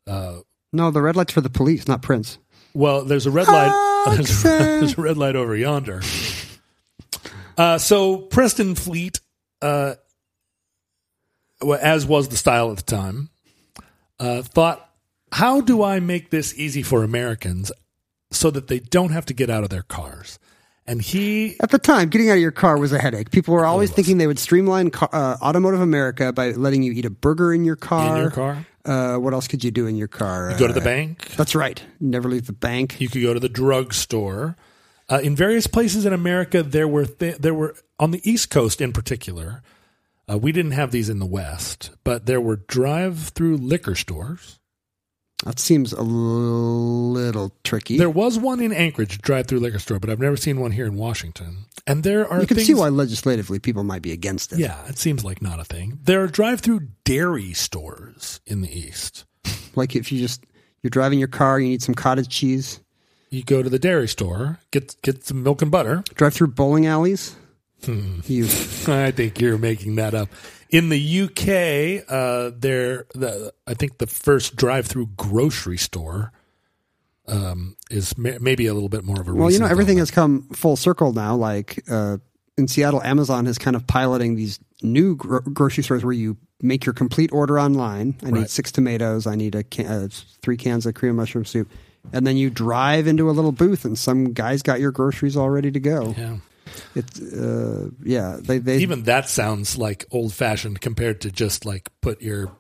no, 0.09 0.43
the 0.73 1.01
red 1.01 1.15
light's 1.15 1.33
for 1.33 1.41
the 1.41 1.51
police, 1.51 1.87
not 1.87 2.03
Prince. 2.03 2.39
Well, 2.75 3.05
there's 3.05 3.27
a 3.27 3.31
red 3.31 3.47
light. 3.47 3.85
There's 4.15 4.43
there's 4.43 4.97
a 4.97 5.01
red 5.01 5.19
light 5.19 5.37
over 5.37 5.55
yonder. 5.55 6.01
Uh, 7.59 7.77
so 7.77 8.19
Preston 8.19 8.75
Fleet, 8.77 9.21
uh, 9.61 9.95
well, 11.61 11.79
as 11.83 12.07
was 12.07 12.29
the 12.29 12.37
style 12.37 12.71
at 12.71 12.77
the 12.79 12.83
time, 12.85 13.31
uh, 14.21 14.43
thought, 14.43 14.89
"How 15.33 15.61
do 15.61 15.83
I 15.83 15.99
make 16.01 16.31
this 16.31 16.55
easy 16.57 16.83
for 16.83 17.03
Americans 17.03 17.73
so 18.31 18.51
that 18.51 18.69
they 18.69 18.79
don't 18.79 19.11
have 19.11 19.27
to 19.27 19.35
get 19.35 19.51
out 19.51 19.65
of 19.65 19.71
their 19.71 19.83
cars?" 19.83 20.39
And 20.87 21.03
he 21.03 21.57
At 21.61 21.71
the 21.71 21.79
time, 21.79 22.09
getting 22.09 22.31
out 22.31 22.35
of 22.35 22.41
your 22.41 22.51
car 22.53 22.79
was 22.79 22.93
a 22.93 22.99
headache. 22.99 23.31
People 23.31 23.53
were 23.53 23.67
always 23.67 23.91
thinking 23.91 24.17
they 24.17 24.27
would 24.27 24.39
streamline 24.39 24.91
car, 24.91 25.11
uh, 25.13 25.37
automotive 25.43 25.81
America 25.81 26.33
by 26.33 26.53
letting 26.53 26.83
you 26.83 26.93
eat 26.93 27.05
a 27.05 27.11
burger 27.11 27.53
in 27.53 27.65
your 27.65 27.77
car. 27.77 28.17
in 28.17 28.23
your 28.23 28.31
car, 28.31 28.65
Uh, 28.87 29.17
what 29.19 29.35
else 29.35 29.47
could 29.49 29.63
you 29.63 29.71
do 29.71 29.87
in 29.87 29.97
your 29.97 30.09
car? 30.09 30.51
you 30.51 30.57
go 30.59 30.67
to 30.67 30.73
the 30.73 30.81
Uh, 30.81 30.85
bank. 30.85 31.35
That's 31.37 31.55
right. 31.55 31.83
Never 32.01 32.31
leave 32.31 32.47
the 32.47 32.55
bank. 32.55 32.99
You 33.01 33.09
could 33.11 33.21
go 33.21 33.35
to 33.35 33.41
the 33.41 33.49
drugstore. 33.51 34.57
Uh, 35.11 35.21
in 35.23 35.35
various 35.35 35.67
places 35.67 36.05
in 36.05 36.13
America, 36.13 36.63
there 36.63 36.89
were 36.89 37.07
th- 37.07 37.39
there 37.39 37.55
were 37.55 37.75
on 37.99 38.11
the 38.11 38.21
East 38.31 38.51
Coast 38.51 38.81
in 38.81 38.93
particular. 38.93 39.63
Uh, 40.31 40.37
we 40.37 40.53
didn't 40.53 40.73
have 40.73 40.91
these 40.91 41.09
in 41.09 41.19
the 41.19 41.27
West, 41.27 41.91
but 42.05 42.27
there 42.27 42.41
were 42.41 42.57
drive-through 42.57 43.57
liquor 43.57 43.95
stores. 43.95 44.59
That 45.45 45.59
seems 45.59 45.93
a 45.95 46.03
little 46.03 47.55
tricky. 47.65 47.97
There 47.97 48.11
was 48.11 48.39
one 48.39 48.61
in 48.61 48.73
Anchorage, 48.73 49.23
drive-through 49.23 49.61
liquor 49.61 49.79
store, 49.79 49.99
but 49.99 50.11
I've 50.11 50.19
never 50.19 50.37
seen 50.37 50.61
one 50.61 50.73
here 50.73 50.85
in 50.85 50.97
Washington. 50.97 51.65
And 51.87 52.03
there 52.03 52.29
are 52.29 52.41
you 52.43 52.47
can 52.47 52.57
things, 52.57 52.67
see 52.67 52.75
why 52.75 52.89
legislatively 52.89 53.59
people 53.59 53.85
might 53.85 54.03
be 54.03 54.13
against 54.13 54.53
it. 54.53 54.59
Yeah, 54.59 54.87
it 54.87 54.99
seems 54.99 55.25
like 55.25 55.41
not 55.41 55.61
a 55.61 55.65
thing. 55.65 55.99
There 56.03 56.23
are 56.23 56.27
drive-through 56.27 56.89
dairy 57.05 57.55
stores 57.55 58.41
in 58.45 58.61
the 58.61 58.79
East. 58.79 59.25
Like 59.75 59.97
if 59.97 60.13
you 60.13 60.19
just 60.19 60.45
you're 60.83 60.91
driving 60.91 61.19
your 61.19 61.29
car, 61.29 61.59
you 61.59 61.69
need 61.69 61.83
some 61.83 61.95
cottage 61.95 62.29
cheese. 62.29 62.81
You 63.31 63.43
go 63.43 63.63
to 63.63 63.69
the 63.69 63.79
dairy 63.79 64.09
store, 64.09 64.59
get 64.71 65.01
get 65.03 65.25
some 65.25 65.43
milk 65.43 65.61
and 65.63 65.71
butter. 65.71 66.03
Drive 66.15 66.35
through 66.35 66.49
bowling 66.49 66.87
alleys. 66.87 67.37
Hmm. 67.85 68.21
You 68.25 68.45
I 68.87 69.11
think 69.11 69.41
you're 69.41 69.59
making 69.59 69.97
that 69.97 70.15
up. 70.15 70.29
In 70.71 70.91
the 70.91 71.21
UK, 71.23 72.05
uh, 72.11 72.51
there, 72.55 73.07
the, 73.15 73.55
I 73.67 73.73
think 73.73 73.97
the 73.99 74.07
first 74.07 74.55
drive-through 74.55 75.07
grocery 75.17 75.79
store 75.79 76.31
um, 77.27 77.75
is 77.91 78.19
ma- 78.19 78.37
maybe 78.39 78.67
a 78.67 78.75
little 78.75 78.91
bit 78.91 79.03
more 79.05 79.19
of 79.21 79.29
a. 79.29 79.35
well, 79.35 79.51
you 79.51 79.59
know 79.59 79.67
everything 79.67 79.99
has 79.99 80.11
come 80.11 80.49
full 80.51 80.77
circle 80.77 81.13
now. 81.13 81.37
Like 81.37 81.83
uh, 81.91 82.19
in 82.57 82.69
Seattle, 82.69 83.03
Amazon 83.03 83.47
is 83.47 83.57
kind 83.59 83.77
of 83.77 83.87
piloting 83.87 84.35
these 84.37 84.59
new 84.83 85.17
gro- 85.17 85.41
grocery 85.41 85.85
stores 85.85 86.05
where 86.05 86.13
you 86.13 86.37
make 86.61 86.85
your 86.85 86.93
complete 86.93 87.33
order 87.33 87.59
online. 87.59 88.17
I 88.25 88.31
need 88.31 88.51
six 88.51 88.73
tomatoes. 88.73 89.27
I 89.27 89.37
need 89.37 89.55
a 89.55 89.63
can- 89.63 89.87
uh, 89.87 90.09
three 90.43 90.57
cans 90.57 90.85
of 90.87 90.95
cream 90.95 91.17
mushroom 91.17 91.45
soup. 91.45 91.71
And 92.13 92.27
then 92.27 92.37
you 92.37 92.51
drive 92.51 93.07
into 93.07 93.29
a 93.31 93.33
little 93.33 93.53
booth, 93.53 93.85
and 93.85 93.99
some 93.99 94.33
guy's 94.33 94.63
got 94.63 94.81
your 94.81 94.93
groceries 94.93 95.37
all 95.37 95.51
ready 95.51 95.71
to 95.71 95.81
go. 95.81 96.15
Yeah. 96.17 96.37
It's 96.95 97.21
uh, 97.21 97.91
yeah, 98.03 98.39
they 98.41 98.59
they 98.59 98.79
Even 98.79 99.05
that 99.05 99.29
sounds 99.29 99.79
like 99.79 100.07
old-fashioned 100.11 100.81
compared 100.81 101.23
to 101.23 101.31
just 101.31 101.65
like 101.65 101.89
put 102.03 102.21
your 102.21 102.53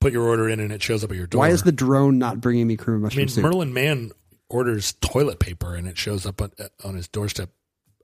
put 0.00 0.12
your 0.12 0.24
order 0.28 0.48
in 0.48 0.60
and 0.60 0.72
it 0.72 0.82
shows 0.82 1.04
up 1.04 1.10
at 1.10 1.16
your 1.16 1.26
door. 1.26 1.40
Why 1.40 1.50
is 1.50 1.62
the 1.62 1.72
drone 1.72 2.18
not 2.18 2.40
bringing 2.40 2.66
me 2.66 2.76
cream 2.76 3.04
I 3.04 3.14
mean, 3.14 3.28
soup? 3.28 3.44
Merlin 3.44 3.72
Mann 3.72 4.12
orders 4.48 4.94
toilet 5.00 5.38
paper 5.38 5.74
and 5.74 5.86
it 5.86 5.96
shows 5.96 6.26
up 6.26 6.42
on, 6.42 6.50
on 6.84 6.96
his 6.96 7.06
doorstep 7.06 7.50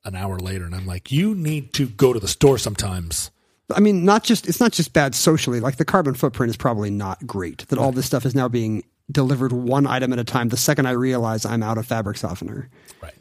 an 0.04 0.14
hour 0.14 0.38
later, 0.38 0.64
and 0.64 0.74
I'm 0.74 0.86
like, 0.86 1.10
you 1.10 1.34
need 1.34 1.72
to 1.74 1.88
go 1.88 2.12
to 2.12 2.20
the 2.20 2.28
store 2.28 2.58
sometimes. 2.58 3.32
I 3.74 3.80
mean, 3.80 4.04
not 4.04 4.22
just 4.22 4.48
it's 4.48 4.60
not 4.60 4.72
just 4.72 4.92
bad 4.92 5.14
socially. 5.14 5.58
Like 5.58 5.76
the 5.76 5.84
carbon 5.84 6.14
footprint 6.14 6.50
is 6.50 6.56
probably 6.56 6.90
not 6.90 7.26
great. 7.26 7.66
That 7.68 7.78
all 7.78 7.90
this 7.90 8.06
stuff 8.06 8.24
is 8.24 8.34
now 8.34 8.48
being 8.48 8.84
delivered 9.10 9.52
one 9.52 9.86
item 9.86 10.12
at 10.12 10.18
a 10.18 10.24
time. 10.24 10.48
The 10.48 10.56
second 10.56 10.86
I 10.86 10.92
realize 10.92 11.44
I'm 11.44 11.62
out 11.62 11.78
of 11.78 11.86
fabric 11.86 12.16
softener, 12.16 12.68
Right. 13.02 13.14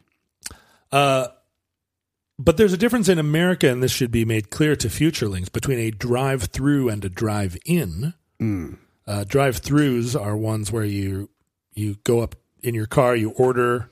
Uh, 0.91 1.27
but 2.37 2.57
there's 2.57 2.73
a 2.73 2.77
difference 2.77 3.07
in 3.07 3.17
America, 3.17 3.69
and 3.69 3.81
this 3.81 3.91
should 3.91 4.11
be 4.11 4.25
made 4.25 4.49
clear 4.49 4.75
to 4.75 4.87
futurelings 4.89 5.51
between 5.51 5.79
a 5.79 5.91
drive-through 5.91 6.89
and 6.89 7.03
a 7.05 7.09
drive-in. 7.09 8.13
Uh, 9.07 9.23
drive-throughs 9.23 10.19
are 10.19 10.35
ones 10.35 10.71
where 10.71 10.83
you 10.83 11.29
you 11.73 11.97
go 12.03 12.19
up 12.21 12.35
in 12.61 12.73
your 12.73 12.87
car, 12.87 13.15
you 13.15 13.29
order. 13.31 13.89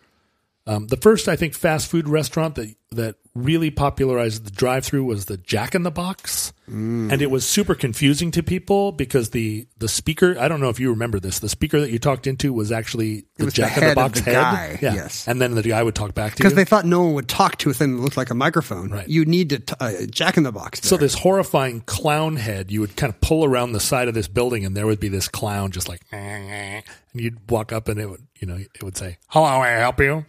Um, 0.65 0.87
the 0.87 0.97
first, 0.97 1.27
I 1.27 1.35
think, 1.35 1.53
fast 1.53 1.87
food 1.87 2.07
restaurant 2.07 2.55
that 2.55 2.73
that 2.95 3.15
really 3.35 3.71
popularized 3.71 4.45
the 4.45 4.51
drive-through 4.51 5.03
was 5.03 5.25
the 5.25 5.37
Jack 5.37 5.73
in 5.73 5.81
the 5.83 5.89
Box, 5.91 6.53
and 6.67 7.21
it 7.21 7.29
was 7.31 7.45
super 7.45 7.75
confusing 7.75 8.31
to 8.31 8.41
people 8.43 8.91
because 8.91 9.31
the 9.31 9.67
the 9.79 9.87
speaker. 9.89 10.35
I 10.39 10.47
don't 10.47 10.61
know 10.61 10.69
if 10.69 10.79
you 10.79 10.91
remember 10.91 11.19
this. 11.19 11.39
The 11.39 11.49
speaker 11.49 11.79
that 11.81 11.91
you 11.91 11.99
talked 11.99 12.25
into 12.27 12.53
was 12.53 12.71
actually 12.71 13.25
the 13.37 13.45
was 13.45 13.53
the 13.53 13.61
Jack 13.63 13.75
in 13.77 13.83
head 13.83 13.91
the 13.91 13.95
Box 13.95 14.19
the 14.21 14.25
head. 14.25 14.33
guy, 14.33 14.79
Yeah. 14.81 14.93
yes. 14.93 15.27
and 15.27 15.41
then 15.41 15.55
the 15.55 15.61
guy 15.63 15.81
would 15.83 15.95
talk 15.95 16.13
back 16.13 16.33
to 16.33 16.37
you 16.37 16.43
because 16.43 16.53
they 16.55 16.63
thought 16.63 16.85
no 16.85 17.01
one 17.03 17.13
would 17.15 17.27
talk 17.27 17.57
to 17.59 17.69
a 17.69 17.73
thing 17.73 17.95
that 17.95 18.01
looked 18.01 18.15
like 18.17 18.29
a 18.29 18.35
microphone. 18.35 18.91
Right. 18.91 19.07
You 19.09 19.25
need 19.25 19.49
to 19.49 19.59
t- 19.59 19.73
uh, 19.79 19.91
Jack 20.09 20.37
in 20.37 20.43
the 20.43 20.51
Box. 20.53 20.81
So 20.87 20.95
this 20.95 21.15
horrifying 21.15 21.81
clown 21.81 22.37
head, 22.37 22.71
you 22.71 22.79
would 22.81 22.95
kind 22.95 23.11
of 23.13 23.19
pull 23.19 23.43
around 23.43 23.73
the 23.73 23.79
side 23.81 24.07
of 24.07 24.13
this 24.13 24.27
building, 24.27 24.63
and 24.65 24.77
there 24.77 24.85
would 24.85 24.99
be 25.01 25.09
this 25.09 25.27
clown 25.27 25.71
just 25.71 25.89
like, 25.89 26.01
and 26.11 26.83
you'd 27.13 27.37
walk 27.49 27.71
up, 27.73 27.87
and 27.89 27.99
it 27.99 28.09
would, 28.09 28.25
you 28.39 28.47
know, 28.47 28.55
it 28.55 28.83
would 28.83 28.97
say, 28.97 29.17
"Hello, 29.27 29.45
I 29.45 29.67
help 29.69 29.99
you?" 29.99 30.25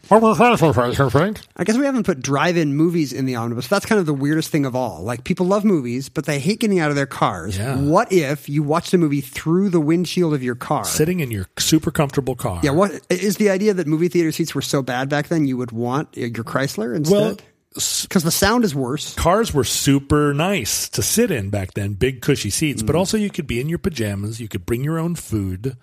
I 1.57 1.65
guess 1.65 1.79
we 1.79 1.85
haven't 1.87 2.05
put 2.05 2.21
drive-in 2.55 2.75
movies 2.75 3.13
in 3.13 3.27
the 3.27 3.37
omnibus. 3.37 3.69
That's 3.69 3.87
kind 3.87 3.99
of 3.99 4.07
the 4.07 4.15
weirdest 4.15 4.51
thing 4.51 4.65
of 4.67 4.75
all. 4.77 5.03
Like 5.03 5.25
people 5.25 5.47
love 5.47 5.65
movies, 5.65 6.09
but 6.09 6.27
they 6.27 6.39
hate 6.39 6.61
getting 6.61 6.79
out 6.79 6.91
of 6.91 6.97
their 6.97 7.07
cars. 7.07 7.59
Yeah. 7.59 7.77
What 7.79 8.13
if 8.13 8.49
you 8.49 8.63
watched 8.63 8.95
a 8.95 8.99
movie 8.99 9.21
through 9.21 9.71
the 9.71 9.81
windshield 9.81 10.35
of 10.35 10.43
your 10.43 10.55
car? 10.55 10.85
Sitting 10.85 11.21
in 11.21 11.31
your 11.31 11.47
super 11.59 11.91
comfortable 11.91 12.35
car. 12.37 12.61
Yeah, 12.63 12.71
what 12.71 12.93
is 13.11 13.37
the 13.37 13.51
idea 13.51 13.75
that 13.75 13.87
movie 13.87 14.09
theater 14.09 14.33
seats 14.33 14.55
were 14.55 14.63
so 14.63 14.83
bad 14.83 15.09
back 15.09 15.29
then? 15.29 15.47
You 15.47 15.57
would 15.57 15.73
want 15.73 16.17
your 16.17 16.31
Chrysler 16.31 16.89
Well, 17.11 17.29
instead 17.29 17.43
because 17.75 18.23
the 18.23 18.31
sound 18.31 18.65
is 18.65 18.73
worse. 18.75 19.15
cars 19.15 19.53
were 19.53 19.65
super 19.65 20.33
nice 20.33 20.89
to 20.91 21.03
sit 21.03 21.33
in 21.33 21.51
back 21.51 21.75
then, 21.75 21.95
big 21.95 22.21
cushy 22.21 22.51
seats, 22.51 22.83
Mm. 22.83 22.87
but 22.87 22.95
also 22.95 23.17
you 23.17 23.31
could 23.31 23.49
be 23.49 23.61
in 23.61 23.69
your 23.69 23.79
pajamas, 23.81 24.39
you 24.41 24.47
could 24.47 24.65
bring 24.65 24.85
your 24.85 24.97
own 24.99 25.17
food. 25.17 25.77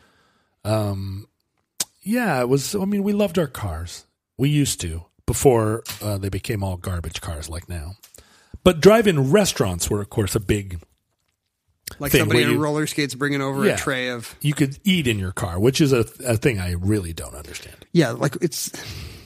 Um, 0.64 1.28
yeah, 2.02 2.40
it 2.40 2.48
was. 2.48 2.76
I 2.76 2.86
mean, 2.86 3.04
we 3.04 3.12
loved 3.14 3.38
our 3.38 3.48
cars. 3.48 4.06
We 4.38 4.50
used 4.50 4.80
to 4.82 5.04
before 5.32 5.82
uh, 6.02 6.18
they 6.18 6.28
became 6.30 6.62
all 6.64 6.76
garbage 6.76 7.22
cars 7.22 7.48
like 7.50 7.70
now. 7.70 7.94
But 8.66 8.82
drive-in 8.82 9.32
restaurants 9.32 9.90
were, 9.90 10.02
of 10.02 10.10
course, 10.10 10.36
a 10.36 10.40
big 10.42 10.82
Like 12.00 12.12
thing 12.12 12.20
somebody 12.20 12.44
in 12.44 12.50
you- 12.52 12.60
roller 12.60 12.86
skates 12.86 13.16
bringing 13.16 13.42
over 13.42 13.66
Yeah. 13.66 13.74
a 13.76 13.78
tray 13.78 14.10
of 14.10 14.36
you 14.42 14.54
could 14.54 14.78
eat 14.84 15.08
in 15.08 15.18
your 15.20 15.32
car, 15.32 15.58
which 15.60 15.80
is 15.80 15.94
a, 15.94 16.06
a 16.26 16.36
thing 16.36 16.60
I 16.60 16.72
really 16.74 17.14
don't 17.14 17.34
understand. 17.36 17.78
yeah, 17.94 18.12
like 18.12 18.36
it's. 18.42 18.72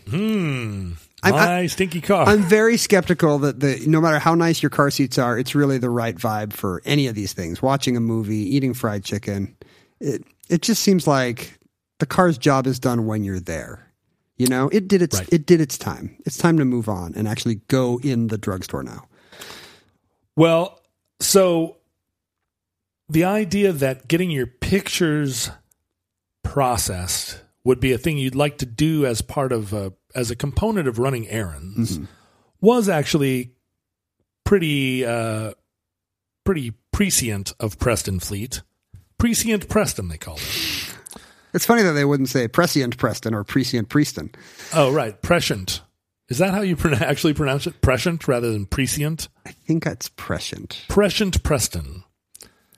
Hmm. 0.10 0.92
I'm- 1.24 1.34
My 1.34 1.66
stinky 1.66 2.02
car. 2.02 2.28
I'm 2.28 2.44
very 2.44 2.78
skeptical 2.78 3.40
that 3.40 3.60
the 3.60 3.84
no 3.88 4.00
matter 4.00 4.20
how 4.20 4.36
nice 4.36 4.62
your 4.62 4.70
car 4.70 4.92
seats 4.92 5.18
are, 5.18 5.40
it's 5.40 5.56
really 5.56 5.80
the 5.80 5.90
right 5.90 6.16
vibe 6.16 6.54
for 6.54 6.84
any 6.86 7.08
of 7.08 7.16
these 7.16 7.34
things. 7.34 7.64
Watching 7.64 7.98
a 7.98 8.00
movie, 8.00 8.56
eating 8.56 8.76
fried 8.76 9.04
chicken. 9.04 9.56
It, 10.00 10.24
It 10.50 10.62
just 10.62 10.84
seems 10.84 11.08
like 11.08 11.58
the 12.00 12.06
car's 12.06 12.38
job 12.38 12.68
is 12.68 12.80
done 12.80 13.08
when 13.08 13.24
you're 13.24 13.40
there. 13.40 13.85
You 14.38 14.48
know, 14.48 14.68
it 14.70 14.88
did 14.88 15.02
its 15.02 15.18
Right. 15.18 15.30
it 15.32 15.46
did 15.46 15.62
its 15.62 15.78
time. 15.78 16.16
It's 16.26 16.38
time 16.38 16.58
to 16.58 16.66
move 16.66 16.90
on 16.90 17.14
and 17.16 17.28
actually 17.28 17.56
go 17.68 18.00
in 18.04 18.28
the 18.28 18.38
drugstore 18.38 18.84
now. 18.84 19.08
Well, 20.36 20.82
so 21.20 21.78
the 23.08 23.24
idea 23.24 23.72
that 23.72 24.08
getting 24.08 24.30
your 24.32 24.48
pictures 24.48 25.50
processed 26.44 27.42
would 27.64 27.80
be 27.80 27.94
a 27.94 27.98
thing 27.98 28.18
you'd 28.18 28.36
like 28.36 28.58
to 28.60 28.66
do 28.66 29.06
as 29.06 29.22
part 29.22 29.52
of 29.52 29.74
a, 29.74 29.94
as 30.14 30.30
a 30.32 30.36
component 30.36 30.88
of 30.88 31.00
running 31.00 31.28
errands 31.30 32.00
was 32.62 32.90
actually 32.90 33.54
pretty 34.44 35.06
uh, 35.06 35.54
pretty 36.44 36.74
prescient 36.92 37.54
of 37.60 37.80
Preston 37.80 38.20
Fleet. 38.20 38.62
Prescient 39.18 39.68
Preston, 39.70 40.10
they 40.10 40.18
call 40.18 40.36
it. 40.36 40.95
It's 41.56 41.66
funny 41.66 41.84
that 41.84 41.94
they 41.94 42.04
wouldn't 42.04 42.28
say 42.28 42.50
prescient 42.50 42.98
Preston 42.98 43.34
or 43.34 43.46
prescient 43.46 43.88
Preston. 43.88 44.36
Oh, 44.74 44.92
right, 44.92 45.20
prescient. 45.22 45.82
Is 46.28 46.40
that 46.40 46.54
how 46.54 46.60
you 46.60 46.76
actually 47.00 47.34
pronounce 47.34 47.66
it? 47.66 47.80
Prescient 47.80 48.28
rather 48.28 48.52
than 48.52 48.66
prescient. 48.66 49.30
I 49.46 49.52
think 49.52 49.86
that's 49.86 50.10
prescient. 50.10 50.84
Prescient 50.90 51.44
Preston. 51.44 52.04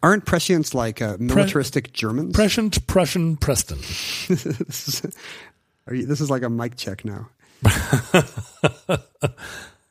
Aren't 0.03 0.25
prescients 0.25 0.75
like 0.75 1.01
uh, 1.01 1.17
militaristic 1.19 1.91
Germans? 1.91 2.35
Prescient 2.35 2.85
Prussian 2.85 3.35
Preston. 3.37 3.79
this, 3.79 4.45
is, 4.45 5.01
are 5.87 5.95
you, 5.95 6.05
this 6.05 6.21
is 6.21 6.29
like 6.29 6.43
a 6.43 6.49
mic 6.49 6.75
check 6.75 7.03
now. 7.03 7.29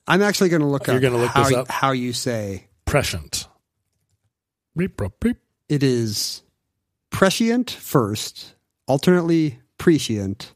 I'm 0.07 0.23
actually 0.23 0.51
going 0.51 0.63
to 0.63 0.69
look 0.69 0.87
You're 0.87 0.97
up, 0.97 1.03
gonna 1.03 1.19
look 1.19 1.33
how, 1.33 1.55
up? 1.57 1.69
how 1.69 1.91
you 1.91 2.13
say 2.13 2.69
Prescient. 2.85 3.49
It 5.69 5.83
is 5.83 6.43
prescient 7.11 7.71
first, 7.71 8.56
alternately 8.87 9.61
prescient, 9.79 10.55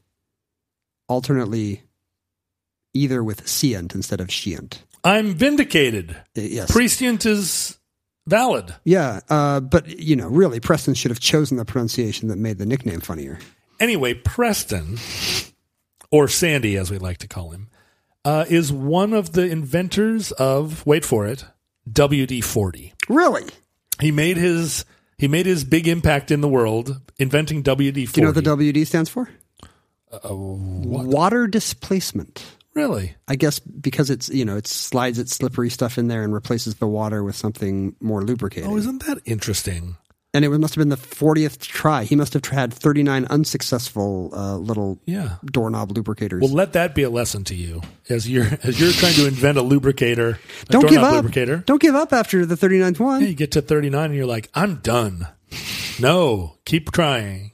alternately 1.07 1.83
either 2.93 3.23
with 3.23 3.45
scient 3.45 3.95
instead 3.95 4.19
of 4.19 4.27
scient. 4.27 4.79
I'm 5.03 5.33
vindicated. 5.33 6.15
Yes. 6.35 6.71
Prescient 6.71 7.25
is 7.25 7.79
valid. 8.27 8.75
yeah, 8.83 9.21
uh, 9.29 9.59
but 9.59 9.87
you 9.99 10.15
know, 10.15 10.27
really, 10.27 10.59
Preston 10.59 10.93
should 10.93 11.11
have 11.11 11.19
chosen 11.19 11.57
the 11.57 11.65
pronunciation 11.65 12.27
that 12.27 12.37
made 12.37 12.57
the 12.57 12.65
nickname 12.65 12.99
funnier. 12.99 13.39
Anyway, 13.79 14.13
Preston, 14.13 14.97
or 16.11 16.27
Sandy 16.27 16.77
as 16.77 16.91
we 16.91 16.99
like 16.99 17.17
to 17.19 17.27
call 17.27 17.49
him, 17.51 17.69
uh, 18.23 18.45
is 18.47 18.71
one 18.71 19.13
of 19.13 19.33
the 19.33 19.49
inventors 19.49 20.31
of, 20.33 20.85
wait 20.85 21.03
for 21.03 21.25
it, 21.25 21.45
WD 21.89 22.43
40. 22.43 22.93
Really? 23.09 23.45
He 23.99 24.11
made 24.11 24.37
his. 24.37 24.85
He 25.21 25.27
made 25.27 25.45
his 25.45 25.63
big 25.63 25.87
impact 25.87 26.31
in 26.31 26.41
the 26.41 26.47
world 26.47 26.99
inventing 27.19 27.61
WD 27.61 28.07
40. 28.07 28.11
Do 28.11 28.11
you 28.15 28.23
know 28.23 28.33
what 28.33 28.43
the 28.43 28.73
WD 28.73 28.87
stands 28.87 29.07
for? 29.07 29.29
Uh? 30.11 30.33
Water 30.33 31.45
displacement. 31.45 32.43
Really? 32.73 33.13
I 33.27 33.35
guess 33.35 33.59
because 33.59 34.09
it's 34.09 34.29
you 34.29 34.45
know 34.45 34.57
it 34.57 34.65
slides 34.65 35.19
its 35.19 35.35
slippery 35.35 35.69
stuff 35.69 35.99
in 35.99 36.07
there 36.07 36.23
and 36.23 36.33
replaces 36.33 36.73
the 36.77 36.87
water 36.87 37.23
with 37.23 37.35
something 37.35 37.95
more 37.99 38.23
lubricated. 38.23 38.67
Oh, 38.67 38.77
isn't 38.77 39.05
that 39.05 39.19
interesting? 39.25 39.95
And 40.33 40.45
it 40.45 40.49
must 40.49 40.75
have 40.75 40.81
been 40.81 40.89
the 40.89 40.97
fortieth 40.97 41.59
try. 41.59 42.03
He 42.03 42.15
must 42.15 42.33
have 42.33 42.45
had 42.45 42.73
thirty 42.73 43.03
nine 43.03 43.25
unsuccessful 43.29 44.31
uh, 44.33 44.55
little 44.57 44.99
Yeah. 45.05 45.35
doorknob 45.45 45.91
lubricators. 45.91 46.41
Well, 46.41 46.51
let 46.51 46.73
that 46.73 46.95
be 46.95 47.03
a 47.03 47.09
lesson 47.09 47.43
to 47.45 47.55
you 47.55 47.81
as 48.09 48.29
you're 48.29 48.47
as 48.63 48.79
you're 48.79 48.91
trying 48.93 49.13
to 49.15 49.27
invent 49.27 49.57
a 49.57 49.61
lubricator. 49.61 50.39
A 50.69 50.71
Don't 50.71 50.87
give 50.89 51.03
up. 51.03 51.15
Lubricator. 51.15 51.57
Don't 51.65 51.81
give 51.81 51.95
up 51.95 52.13
after 52.13 52.45
the 52.45 52.55
39th 52.55 52.99
one. 52.99 53.21
Yeah, 53.21 53.27
you 53.27 53.35
get 53.35 53.51
to 53.51 53.61
39 53.61 54.05
and 54.05 54.15
you're 54.15 54.25
like, 54.25 54.49
I'm 54.53 54.75
done. 54.77 55.27
No, 55.99 56.55
keep 56.65 56.91
trying. 56.91 57.51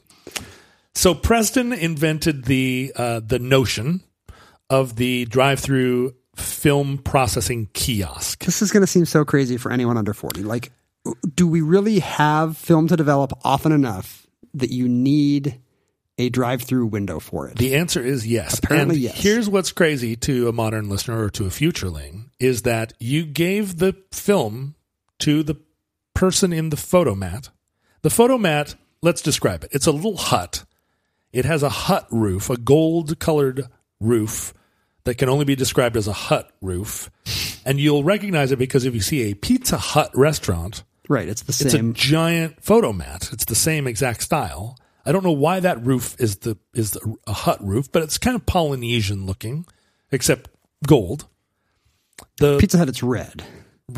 So 0.95 1.13
Preston 1.13 1.73
invented 1.73 2.45
the 2.45 2.91
uh, 2.95 3.21
the 3.25 3.39
notion 3.39 4.01
of 4.69 4.95
the 4.97 5.25
drive-through 5.25 6.13
film 6.35 6.97
processing 6.97 7.69
kiosk. 7.73 8.43
This 8.45 8.61
is 8.61 8.71
going 8.71 8.81
to 8.81 8.87
seem 8.87 9.05
so 9.05 9.23
crazy 9.23 9.57
for 9.57 9.71
anyone 9.71 9.97
under 9.97 10.13
40. 10.13 10.43
Like, 10.43 10.71
do 11.35 11.47
we 11.47 11.61
really 11.61 11.99
have 11.99 12.57
film 12.57 12.87
to 12.87 12.97
develop 12.97 13.33
often 13.43 13.71
enough 13.71 14.27
that 14.53 14.71
you 14.71 14.87
need 14.87 15.59
a 16.17 16.29
drive 16.29 16.61
through 16.61 16.87
window 16.87 17.19
for 17.19 17.47
it? 17.47 17.57
The 17.57 17.75
answer 17.75 18.01
is 18.01 18.25
yes. 18.25 18.59
Apparently, 18.59 18.95
and 18.95 19.03
yes. 19.03 19.21
Here's 19.21 19.49
what's 19.49 19.71
crazy 19.71 20.15
to 20.17 20.47
a 20.47 20.51
modern 20.51 20.89
listener 20.89 21.23
or 21.23 21.29
to 21.31 21.45
a 21.45 21.49
futureling 21.49 22.29
is 22.39 22.63
that 22.63 22.93
you 22.99 23.25
gave 23.25 23.77
the 23.77 23.95
film 24.11 24.75
to 25.19 25.43
the 25.43 25.57
person 26.13 26.51
in 26.51 26.69
the 26.69 26.77
Fotomat. 26.77 27.49
The 28.01 28.09
Fotomat, 28.09 28.75
let's 29.01 29.21
describe 29.21 29.63
it. 29.63 29.69
It's 29.73 29.87
a 29.87 29.91
little 29.91 30.17
hut. 30.17 30.65
It 31.31 31.45
has 31.45 31.61
a 31.61 31.69
hut 31.69 32.07
roof, 32.09 32.49
a 32.49 32.57
gold 32.57 33.19
colored 33.19 33.67
roof 33.99 34.53
that 35.03 35.15
can 35.15 35.29
only 35.29 35.45
be 35.45 35.55
described 35.55 35.95
as 35.95 36.07
a 36.07 36.13
hut 36.13 36.51
roof. 36.61 37.09
And 37.65 37.79
you'll 37.79 38.03
recognize 38.03 38.51
it 38.51 38.59
because 38.59 38.85
if 38.85 38.93
you 38.93 39.01
see 39.01 39.29
a 39.29 39.35
Pizza 39.35 39.77
Hut 39.77 40.09
restaurant, 40.13 40.83
right. 41.09 41.27
It's 41.27 41.43
the 41.43 41.53
same. 41.53 41.91
it's 41.91 42.01
a 42.01 42.07
giant 42.07 42.61
Fotomat. 42.61 43.33
It's 43.33 43.45
the 43.45 43.55
same 43.55 43.87
exact 43.87 44.21
style. 44.23 44.77
I 45.05 45.11
don't 45.11 45.23
know 45.23 45.31
why 45.31 45.61
that 45.61 45.85
roof 45.85 46.15
is 46.19 46.37
the 46.37 46.57
is 46.73 46.91
the, 46.91 47.15
a 47.25 47.33
hut 47.33 47.63
roof, 47.63 47.91
but 47.91 48.03
it's 48.03 48.17
kind 48.17 48.35
of 48.35 48.45
Polynesian 48.45 49.25
looking, 49.25 49.65
except 50.11 50.49
gold. 50.85 51.27
The 52.39 52.57
Pizza 52.57 52.77
Hut, 52.77 52.89
it's 52.89 53.01
red. 53.03 53.43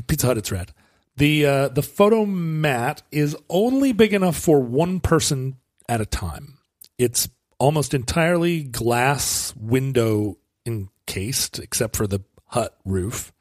Pizza 0.08 0.28
Hut, 0.28 0.38
it's 0.38 0.52
red. 0.52 0.72
The 1.17 1.45
uh, 1.45 1.67
the 1.69 1.82
Fotomat 1.82 3.02
is 3.12 3.36
only 3.50 3.91
big 3.91 4.13
enough 4.13 4.38
for 4.38 4.60
one 4.60 5.00
person 5.00 5.58
at 5.88 6.00
a 6.00 6.06
time. 6.06 6.60
It's 6.98 7.28
almost 7.58 7.93
entirely 7.93 8.63
glass 8.63 9.54
window 9.56 10.38
encased, 10.65 11.60
except 11.60 11.95
for 11.95 12.08
the 12.08 12.22
hut 12.45 12.78
roof, 12.86 13.34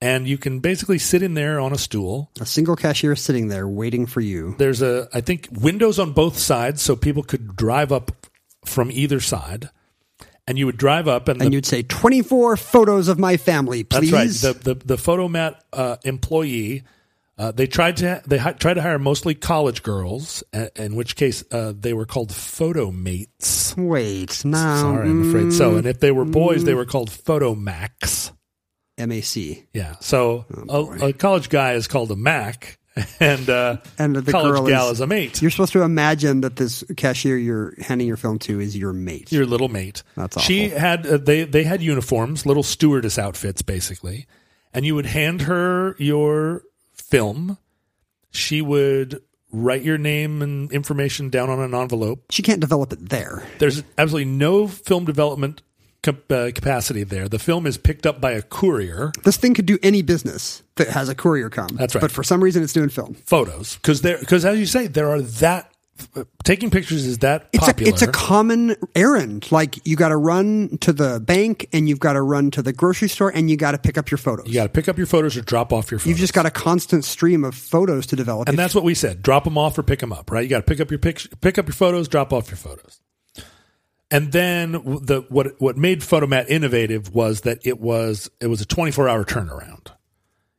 and 0.00 0.26
you 0.28 0.36
can 0.38 0.60
basically 0.60 0.98
sit 0.98 1.22
in 1.22 1.34
there 1.34 1.58
on 1.58 1.72
a 1.72 1.78
stool 1.78 2.30
A 2.40 2.46
single 2.46 2.76
cashier 2.76 3.16
sitting 3.16 3.48
there 3.48 3.66
waiting 3.66 4.06
for 4.06 4.20
you. 4.20 4.54
there's 4.58 4.82
a 4.82 5.08
I 5.14 5.20
think 5.20 5.48
windows 5.52 5.98
on 5.98 6.12
both 6.12 6.38
sides, 6.38 6.82
so 6.82 6.96
people 6.96 7.22
could 7.22 7.56
drive 7.56 7.92
up 7.92 8.12
from 8.64 8.90
either 8.90 9.20
side, 9.20 9.70
and 10.48 10.58
you 10.58 10.66
would 10.66 10.76
drive 10.76 11.06
up, 11.08 11.28
and, 11.28 11.40
And 11.40 11.50
the, 11.50 11.56
you'd 11.56 11.66
say, 11.66 11.82
24 11.82 12.56
photos 12.56 13.08
of 13.08 13.18
my 13.18 13.36
family, 13.36 13.84
please. 13.84 14.10
that's 14.10 14.44
right. 14.44 14.54
The 14.64 14.74
the 14.74 14.84
the 14.86 14.96
Fotomat 14.96 15.56
uh, 15.72 15.96
employee. 16.04 16.82
Uh, 17.38 17.52
they 17.52 17.66
tried 17.66 17.98
to 17.98 18.22
they 18.26 18.38
hi- 18.38 18.52
tried 18.52 18.74
to 18.74 18.82
hire 18.82 18.98
mostly 18.98 19.34
college 19.34 19.82
girls, 19.82 20.42
a- 20.54 20.70
in 20.82 20.96
which 20.96 21.16
case 21.16 21.44
uh, 21.52 21.72
they 21.78 21.92
were 21.92 22.06
called 22.06 22.32
Fotomates. 22.32 23.74
Wait, 23.76 24.42
no. 24.44 24.56
Sorry, 24.56 25.08
I'm 25.08 25.28
afraid 25.28 25.52
so. 25.52 25.76
And 25.76 25.86
if 25.86 26.00
they 26.00 26.12
were 26.12 26.24
boys, 26.24 26.64
they 26.64 26.74
were 26.74 26.86
called 26.86 27.10
Fotomacs. 27.10 28.32
MAC. 28.98 29.36
Yeah. 29.72 29.96
So 30.00 30.44
a, 30.68 31.08
a 31.08 31.12
college 31.12 31.48
guy 31.48 31.72
is 31.74 31.86
called 31.88 32.10
a 32.10 32.16
mac, 32.16 32.78
and 33.20 33.48
uh, 33.50 33.76
And 33.98 34.16
the 34.16 34.32
college 34.32 34.52
girl 34.52 34.66
gal 34.66 34.86
is- 34.86 34.92
is 34.94 35.00
a 35.00 35.06
mate. 35.06 35.42
You're 35.42 35.50
supposed 35.50 35.72
to 35.74 35.82
imagine 35.82 36.40
that 36.42 36.56
this 36.56 36.82
cashier 36.96 37.36
you're 37.36 37.74
handing 37.80 38.06
your 38.08 38.16
film 38.16 38.38
to 38.40 38.58
is 38.60 38.76
your 38.76 38.92
mate. 38.92 39.30
your 39.32 39.46
little 39.46 39.68
mate. 39.68 40.02
That's 40.16 40.36
awful. 40.36 40.46
She 40.46 40.68
had 40.70 41.06
uh, 41.06 41.18
they 41.18 41.44
they 41.44 41.64
had 41.64 41.82
uniforms, 41.82 42.46
little 42.46 42.62
stewardess 42.62 43.18
outfits, 43.18 43.62
basically, 43.62 44.26
and 44.72 44.86
you 44.86 44.94
would 44.94 45.06
hand 45.06 45.42
her 45.42 45.94
your 45.98 46.62
film. 46.94 47.58
She 48.30 48.60
would 48.62 49.20
write 49.52 49.82
your 49.82 49.96
name 49.96 50.42
and 50.42 50.70
information 50.72 51.30
down 51.30 51.48
on 51.48 51.60
an 51.60 51.72
envelope. 51.74 52.24
she 52.30 52.42
can't 52.42 52.60
develop 52.60 52.92
it 52.92 53.08
there. 53.08 53.42
There's 53.58 53.82
absolutely 53.96 54.30
no 54.30 54.66
film 54.68 55.04
development 55.04 55.62
cap- 56.02 56.30
uh, 56.30 56.50
capacity 56.54 57.02
there. 57.04 57.28
The 57.28 57.38
film 57.38 57.66
is 57.66 57.78
picked 57.78 58.06
up 58.06 58.20
by 58.20 58.32
a 58.32 58.42
courier. 58.42 59.12
This 59.24 59.36
thing 59.36 59.54
could 59.54 59.66
do 59.66 59.78
any 59.82 60.02
business 60.02 60.62
that 60.76 60.88
has 60.88 61.08
a 61.08 61.14
courier 61.14 61.50
come. 61.50 61.68
That's 61.74 61.94
right. 61.94 62.00
But 62.00 62.12
for 62.12 62.22
some 62.22 62.42
reason, 62.42 62.62
it's 62.62 62.72
doing 62.72 62.88
film. 62.88 63.14
Photos, 63.26 63.76
because 63.76 64.02
there, 64.02 64.18
because 64.18 64.44
as 64.44 64.58
you 64.58 64.66
say, 64.66 64.86
there 64.86 65.08
are 65.10 65.20
that 65.22 65.72
taking 66.44 66.68
pictures 66.70 67.06
is 67.06 67.18
that 67.18 67.48
It's 67.54 67.64
popular. 67.64 67.90
a 67.90 67.92
it's 67.94 68.02
a 68.02 68.06
common 68.12 68.76
errand. 68.94 69.50
Like 69.50 69.78
you 69.86 69.96
got 69.96 70.10
to 70.10 70.16
run 70.18 70.76
to 70.82 70.92
the 70.92 71.20
bank 71.20 71.68
and 71.72 71.88
you've 71.88 72.00
got 72.00 72.12
to 72.12 72.20
run 72.20 72.50
to 72.50 72.60
the 72.60 72.74
grocery 72.74 73.08
store 73.08 73.30
and 73.34 73.48
you 73.48 73.56
got 73.56 73.70
to 73.72 73.78
pick 73.78 73.96
up 73.96 74.10
your 74.10 74.18
photos. 74.18 74.46
you 74.46 74.52
got 74.52 74.64
to 74.64 74.68
pick 74.68 74.88
up 74.90 74.98
your 74.98 75.06
photos 75.06 75.38
or 75.38 75.40
drop 75.40 75.72
off 75.72 75.90
your 75.90 75.98
photos. 75.98 76.08
You've 76.10 76.18
just 76.18 76.34
got 76.34 76.44
a 76.44 76.50
constant 76.50 77.06
stream 77.06 77.44
of 77.44 77.54
photos 77.54 78.04
to 78.08 78.16
develop. 78.16 78.46
And 78.50 78.58
that's 78.58 78.74
what 78.74 78.84
we 78.84 78.94
said: 78.94 79.22
drop 79.22 79.44
them 79.44 79.56
off 79.56 79.78
or 79.78 79.82
pick 79.82 80.00
them 80.00 80.12
up. 80.12 80.30
Right? 80.30 80.42
You 80.42 80.50
got 80.50 80.58
to 80.58 80.64
pick 80.64 80.80
up 80.80 80.90
your 80.90 80.98
pic- 80.98 81.40
pick 81.40 81.56
up 81.56 81.66
your 81.66 81.74
photos, 81.74 82.08
drop 82.08 82.30
off 82.30 82.48
your 82.50 82.58
photos. 82.58 83.00
And 84.10 84.32
then 84.32 84.72
the 84.72 85.24
what 85.28 85.60
what 85.60 85.76
made 85.76 86.00
Fotomat 86.00 86.48
innovative 86.48 87.14
was 87.14 87.42
that 87.42 87.58
it 87.64 87.80
was 87.80 88.30
it 88.40 88.46
was 88.46 88.60
a 88.60 88.66
24 88.66 89.08
hour 89.08 89.24
turnaround. 89.24 89.88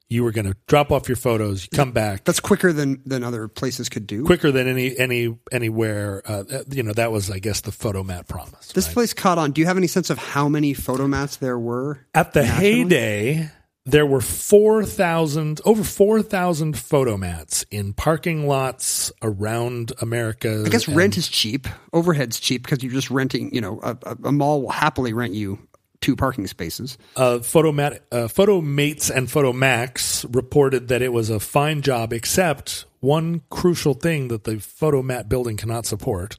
You 0.10 0.24
were 0.24 0.32
going 0.32 0.46
to 0.46 0.56
drop 0.68 0.90
off 0.90 1.10
your 1.10 1.18
photos, 1.18 1.64
you 1.64 1.70
come 1.76 1.92
back 1.92 2.24
that's 2.24 2.40
quicker 2.40 2.72
than 2.72 3.02
than 3.06 3.24
other 3.26 3.50
places 3.50 3.90
could 3.90 4.08
do. 4.08 4.24
quicker 4.24 4.52
than 4.52 4.68
any 4.68 4.98
any 4.98 5.38
anywhere. 5.52 6.22
Uh, 6.26 6.44
you 6.72 6.82
know 6.84 6.94
that 6.94 7.12
was, 7.12 7.30
I 7.30 7.40
guess, 7.40 7.62
the 7.62 7.72
Fotomat 7.72 8.28
promise. 8.28 8.72
This 8.72 8.88
right? 8.88 8.94
place 8.94 9.14
caught 9.14 9.38
on. 9.38 9.52
Do 9.52 9.60
you 9.60 9.68
have 9.68 9.76
any 9.78 9.88
sense 9.88 10.10
of 10.10 10.18
how 10.18 10.48
many 10.48 10.74
Fotomats 10.74 11.40
there 11.40 11.60
were? 11.60 12.06
At 12.14 12.32
the 12.34 12.44
nationally? 12.44 12.74
heyday, 12.84 13.52
there 13.88 14.06
were 14.06 14.22
4,000, 14.22 15.62
over 15.64 15.84
4,000 15.84 16.76
Fotomats 16.76 17.66
in 17.72 17.94
parking 17.94 18.46
lots 18.46 19.12
around 19.22 19.94
America. 20.02 20.64
I 20.66 20.70
guess 20.70 20.90
rent 20.90 21.18
is 21.18 21.30
cheap. 21.30 21.68
Overhead's 21.94 22.40
cheap 22.40 22.64
because 22.64 22.84
you're 22.84 22.92
just 22.92 23.10
renting. 23.10 23.54
You 23.56 23.62
know, 23.62 23.80
a, 23.82 23.98
a, 24.26 24.32
mall 24.32 24.62
will 24.62 24.72
happily 24.72 25.14
rent 25.14 25.34
you 25.34 25.58
two 26.02 26.18
parking 26.18 26.46
spaces. 26.48 26.98
uh, 27.16 27.40
Fotomat, 27.40 28.02
uh, 28.12 28.28
Fotomates 28.28 29.10
and 29.10 29.28
Fotomacs 29.28 30.26
reported 30.36 30.90
that 30.90 31.02
it 31.02 31.14
was 31.14 31.30
a 31.30 31.40
fine 31.40 31.82
job, 31.82 32.12
except 32.12 32.86
one 33.00 33.42
crucial 33.50 33.94
thing 33.94 34.28
that 34.28 34.44
the 34.44 34.56
Fotomat 34.56 35.30
building 35.30 35.56
cannot 35.56 35.86
support 35.86 36.38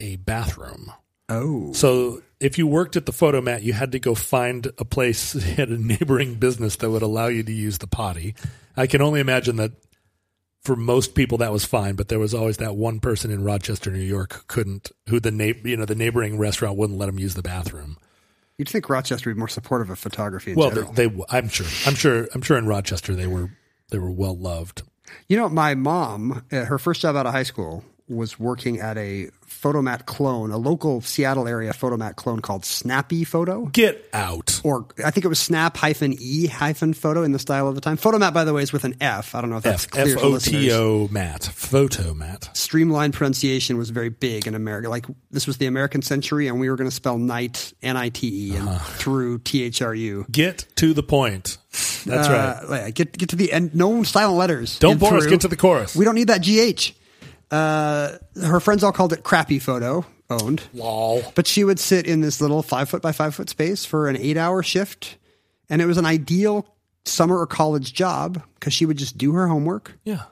a 0.00 0.16
bathroom. 0.16 0.92
Oh, 1.28 1.72
So 1.72 2.22
if 2.40 2.56
you 2.58 2.66
worked 2.66 2.96
at 2.96 3.06
the 3.06 3.12
Fotomat, 3.12 3.62
you 3.62 3.72
had 3.72 3.92
to 3.92 3.98
go 3.98 4.14
find 4.14 4.66
a 4.78 4.84
place 4.84 5.34
at 5.58 5.68
a 5.68 5.76
neighboring 5.78 6.34
business 6.36 6.76
that 6.76 6.90
would 6.90 7.02
allow 7.02 7.26
you 7.26 7.42
to 7.42 7.52
use 7.52 7.78
the 7.78 7.86
potty. 7.86 8.34
I 8.76 8.86
can 8.86 9.02
only 9.02 9.20
imagine 9.20 9.56
that 9.56 9.72
for 10.62 10.76
most 10.76 11.14
people 11.14 11.38
that 11.38 11.52
was 11.52 11.64
fine, 11.64 11.94
but 11.94 12.08
there 12.08 12.18
was 12.18 12.34
always 12.34 12.58
that 12.58 12.76
one 12.76 13.00
person 13.00 13.30
in 13.30 13.42
Rochester, 13.42 13.90
New 13.90 14.00
York, 14.00 14.32
who 14.34 14.40
couldn't, 14.48 14.92
who 15.08 15.18
the 15.20 15.30
na- 15.30 15.52
you 15.64 15.76
know 15.76 15.84
the 15.84 15.94
neighboring 15.94 16.38
restaurant 16.38 16.76
wouldn't 16.76 16.98
let 16.98 17.06
them 17.06 17.18
use 17.18 17.34
the 17.34 17.42
bathroom. 17.42 17.96
you'd 18.58 18.68
think 18.68 18.88
Rochester 18.88 19.30
would 19.30 19.34
be 19.34 19.38
more 19.38 19.48
supportive 19.48 19.88
of 19.90 19.98
photography 19.98 20.52
in 20.52 20.58
Well, 20.58 20.70
general. 20.70 20.92
they, 20.92 21.06
they, 21.06 21.22
I'm 21.30 21.48
sure, 21.48 21.66
I'm 21.86 21.94
sure, 21.94 22.28
I'm 22.34 22.42
sure 22.42 22.58
in 22.58 22.66
Rochester 22.66 23.14
they 23.14 23.26
were 23.26 23.50
they 23.90 23.98
were 23.98 24.10
well 24.10 24.36
loved. 24.36 24.82
You 25.28 25.38
know, 25.38 25.48
my 25.48 25.74
mom, 25.74 26.44
uh, 26.52 26.64
her 26.66 26.78
first 26.78 27.00
job 27.00 27.16
out 27.16 27.24
of 27.26 27.32
high 27.32 27.44
school 27.44 27.82
was 28.08 28.38
working 28.38 28.80
at 28.80 28.96
a 28.96 29.30
Fotomat 29.46 30.04
clone, 30.06 30.50
a 30.52 30.56
local 30.58 31.00
Seattle 31.00 31.48
area 31.48 31.72
Fotomat 31.72 32.16
clone 32.16 32.40
called 32.40 32.64
Snappy 32.64 33.24
Photo. 33.24 33.64
Get 33.66 34.08
out. 34.12 34.60
Or 34.62 34.86
I 35.04 35.10
think 35.10 35.24
it 35.24 35.28
was 35.28 35.38
snap 35.40 35.76
hyphen 35.76 36.14
e 36.20 36.46
hyphen 36.46 36.92
photo 36.94 37.22
in 37.22 37.32
the 37.32 37.38
style 37.38 37.66
of 37.66 37.74
the 37.74 37.80
time. 37.80 37.96
Fotomat, 37.96 38.32
by 38.34 38.44
the 38.44 38.52
way, 38.52 38.62
is 38.62 38.72
with 38.72 38.84
an 38.84 38.94
F. 39.00 39.34
I 39.34 39.40
don't 39.40 39.50
know 39.50 39.56
if 39.56 39.62
that's 39.64 39.84
F 39.84 39.90
clear 39.90 40.14
F 40.14 40.20
to 40.20 40.26
O 40.26 40.28
listeners. 40.28 40.62
T 40.62 40.72
O 40.72 41.08
mat 41.10 41.44
photo 41.44 42.12
mat. 42.14 42.50
Streamlined 42.52 43.14
pronunciation 43.14 43.78
was 43.78 43.90
very 43.90 44.10
big 44.10 44.46
in 44.46 44.54
America. 44.54 44.88
Like 44.90 45.06
this 45.30 45.46
was 45.46 45.56
the 45.56 45.66
American 45.66 46.02
century, 46.02 46.46
and 46.46 46.60
we 46.60 46.68
were 46.70 46.76
going 46.76 46.90
to 46.90 46.94
spell 46.94 47.18
night 47.18 47.72
N 47.82 47.96
I 47.96 48.10
T 48.10 48.50
E 48.52 48.56
and 48.56 48.68
Uh-huh. 48.68 48.92
through 48.98 49.38
T 49.40 49.62
H 49.64 49.80
R 49.82 49.94
U. 49.94 50.26
Get 50.30 50.66
to 50.76 50.92
the 50.92 51.02
point. 51.02 51.56
That's 52.04 52.28
right. 52.28 52.62
Uh, 52.64 52.68
like, 52.68 52.94
Get 52.94 53.16
get 53.16 53.30
to 53.30 53.36
the 53.36 53.50
end. 53.52 53.74
No 53.74 54.02
silent 54.02 54.36
letters. 54.38 54.78
Don't 54.78 54.92
in 54.92 54.98
bore 54.98 55.16
us. 55.16 55.26
Get 55.26 55.40
to 55.42 55.48
the 55.48 55.56
chorus. 55.56 55.96
We 55.96 56.04
don't 56.04 56.14
need 56.14 56.28
that 56.28 56.42
GH. 56.42 56.92
Uh, 57.50 58.18
her 58.42 58.60
friends 58.60 58.82
all 58.84 58.92
called 58.92 59.12
it 59.12 59.22
crappy 59.22 59.58
photo 59.58 60.04
owned. 60.30 60.62
Lol. 60.74 61.22
But 61.34 61.46
she 61.46 61.64
would 61.64 61.80
sit 61.80 62.06
in 62.06 62.20
this 62.20 62.40
little 62.40 62.62
five 62.62 62.88
foot 62.90 63.00
by 63.02 63.12
five 63.12 63.34
foot 63.34 63.48
space 63.48 63.84
for 63.84 64.08
an 64.08 64.16
eight 64.16 64.36
hour 64.36 64.62
shift. 64.62 65.16
And 65.70 65.80
it 65.82 65.86
was 65.86 65.96
an 65.98 66.06
ideal 66.06 66.66
summer 67.04 67.38
or 67.38 67.46
college 67.46 67.92
job 67.94 68.42
because 68.54 68.72
she 68.74 68.84
would 68.86 68.98
just 68.98 69.16
do 69.16 69.32
her 69.32 69.48
homework 69.48 69.98
Yeah. 70.04 70.22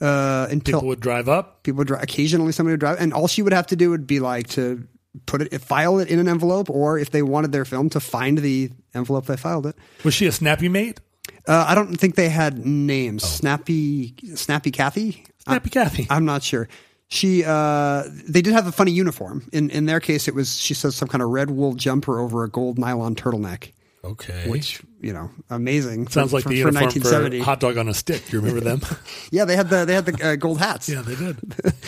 uh, 0.00 0.46
until 0.50 0.78
People 0.80 0.88
would 0.88 1.00
drive 1.00 1.28
up. 1.28 1.62
people 1.64 1.78
would 1.78 1.88
drive. 1.88 2.02
Occasionally, 2.04 2.52
somebody 2.52 2.74
would 2.74 2.80
drive, 2.80 3.00
and 3.00 3.12
all 3.12 3.26
she 3.26 3.42
would 3.42 3.52
have 3.52 3.66
to 3.68 3.76
do 3.76 3.90
would 3.90 4.06
be 4.06 4.20
like 4.20 4.46
to 4.50 4.86
put 5.26 5.42
it, 5.42 5.60
file 5.60 5.98
it 5.98 6.08
in 6.08 6.20
an 6.20 6.28
envelope, 6.28 6.70
or 6.70 6.98
if 6.98 7.10
they 7.10 7.22
wanted 7.22 7.50
their 7.50 7.64
film, 7.64 7.88
to 7.90 7.98
find 8.00 8.38
the 8.38 8.70
envelope 8.94 9.26
they 9.26 9.36
filed 9.36 9.66
it. 9.66 9.74
Was 10.04 10.14
she 10.14 10.26
a 10.26 10.32
snappy 10.32 10.68
mate? 10.68 11.00
Uh, 11.46 11.64
I 11.68 11.74
don't 11.74 11.96
think 11.96 12.14
they 12.14 12.28
had 12.28 12.64
names. 12.64 13.22
Snappy, 13.24 14.14
Snappy 14.34 14.70
Kathy. 14.70 15.24
Snappy 15.38 15.70
Kathy. 15.70 16.06
I'm 16.10 16.24
not 16.24 16.42
sure. 16.42 16.68
She, 17.08 17.42
uh, 17.44 18.04
they 18.28 18.40
did 18.40 18.52
have 18.52 18.66
a 18.66 18.72
funny 18.72 18.92
uniform. 18.92 19.48
In 19.52 19.70
in 19.70 19.86
their 19.86 19.98
case, 19.98 20.28
it 20.28 20.34
was 20.34 20.56
she 20.56 20.74
says 20.74 20.94
some 20.94 21.08
kind 21.08 21.22
of 21.22 21.30
red 21.30 21.50
wool 21.50 21.74
jumper 21.74 22.20
over 22.20 22.44
a 22.44 22.48
gold 22.48 22.78
nylon 22.78 23.16
turtleneck, 23.16 23.72
Okay. 24.02 24.48
which 24.48 24.80
you 25.02 25.12
know, 25.12 25.30
amazing. 25.50 26.06
for- 26.06 26.12
Sounds 26.12 26.32
like 26.32 26.44
for, 26.44 26.48
the 26.48 26.54
for 26.62 26.68
uniform 26.68 26.84
1970. 26.84 27.38
for 27.40 27.44
hot 27.44 27.60
dog 27.60 27.76
on 27.76 27.88
a 27.88 27.94
stick. 27.94 28.32
You 28.32 28.40
remember 28.40 28.60
them? 28.60 28.80
Yeah, 29.30 29.44
they 29.44 29.54
had 29.56 29.68
the 29.68 29.84
they 29.84 29.94
had 29.94 30.06
the 30.06 30.24
uh, 30.30 30.36
gold 30.36 30.58
hats. 30.58 30.88
yeah, 30.88 31.02
they 31.02 31.14
did. 31.14 31.38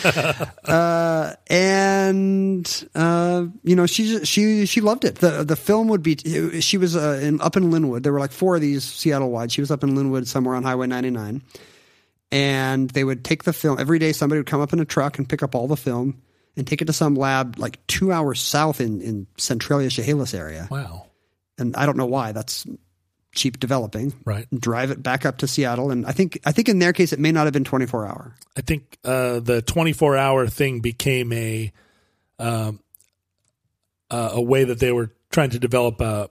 and 1.49 2.87
uh, 2.95 3.45
you 3.63 3.75
know 3.75 3.85
she 3.85 4.23
she 4.25 4.65
she 4.65 4.81
loved 4.81 5.05
it. 5.05 5.15
the 5.15 5.43
The 5.43 5.55
film 5.55 5.87
would 5.89 6.03
be 6.03 6.17
she 6.61 6.77
was 6.77 6.95
uh, 6.95 7.19
in, 7.21 7.41
up 7.41 7.57
in 7.57 7.71
Lynnwood. 7.71 8.03
There 8.03 8.13
were 8.13 8.19
like 8.19 8.31
four 8.31 8.55
of 8.55 8.61
these 8.61 8.83
Seattle 8.83 9.31
wide. 9.31 9.51
She 9.51 9.61
was 9.61 9.71
up 9.71 9.83
in 9.83 9.95
Lynnwood 9.95 10.27
somewhere 10.27 10.55
on 10.55 10.63
Highway 10.63 10.87
99, 10.87 11.41
and 12.31 12.89
they 12.91 13.03
would 13.03 13.23
take 13.25 13.43
the 13.43 13.53
film 13.53 13.79
every 13.79 13.99
day. 13.99 14.11
Somebody 14.13 14.39
would 14.39 14.47
come 14.47 14.61
up 14.61 14.73
in 14.73 14.79
a 14.79 14.85
truck 14.85 15.17
and 15.17 15.27
pick 15.27 15.43
up 15.43 15.55
all 15.55 15.67
the 15.67 15.77
film 15.77 16.21
and 16.55 16.65
take 16.67 16.81
it 16.81 16.85
to 16.85 16.93
some 16.93 17.15
lab 17.15 17.57
like 17.59 17.85
two 17.87 18.11
hours 18.11 18.39
south 18.41 18.79
in 18.81 19.01
in 19.01 19.27
Centralia, 19.37 19.89
Chehalis 19.89 20.33
area. 20.33 20.67
Wow. 20.71 21.07
And 21.57 21.75
I 21.75 21.85
don't 21.85 21.97
know 21.97 22.05
why. 22.05 22.31
That's 22.31 22.65
cheap 23.33 23.59
developing. 23.59 24.13
Right. 24.25 24.47
Drive 24.57 24.91
it 24.91 25.03
back 25.03 25.25
up 25.25 25.37
to 25.39 25.47
Seattle, 25.47 25.91
and 25.91 26.05
I 26.05 26.11
think 26.11 26.39
I 26.45 26.51
think 26.51 26.69
in 26.69 26.79
their 26.79 26.93
case 26.93 27.13
it 27.13 27.19
may 27.19 27.31
not 27.31 27.45
have 27.45 27.53
been 27.53 27.63
24 27.63 28.05
hour. 28.05 28.35
I 28.55 28.61
think 28.61 28.97
uh, 29.03 29.39
the 29.39 29.61
24 29.61 30.17
hour 30.17 30.47
thing 30.47 30.79
became 30.79 31.33
a 31.33 31.71
um, 32.39 32.79
uh, 34.09 34.31
a 34.33 34.41
way 34.41 34.63
that 34.63 34.79
they 34.79 34.91
were 34.91 35.11
trying 35.31 35.49
to 35.51 35.59
develop 35.59 35.99
a, 36.01 36.29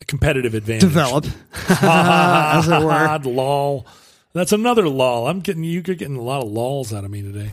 a 0.00 0.04
competitive 0.06 0.54
advantage. 0.54 0.82
Develop, 0.82 1.26
as 1.68 2.68
it 2.68 2.82
were. 2.82 3.18
lol. 3.30 3.86
That's 4.32 4.52
another 4.52 4.88
lol. 4.88 5.26
I'm 5.26 5.40
getting 5.40 5.64
you. 5.64 5.82
You're 5.86 5.96
getting 5.96 6.16
a 6.16 6.22
lot 6.22 6.42
of 6.42 6.50
lols 6.50 6.92
out 6.92 7.04
of 7.04 7.10
me 7.10 7.22
today. 7.22 7.52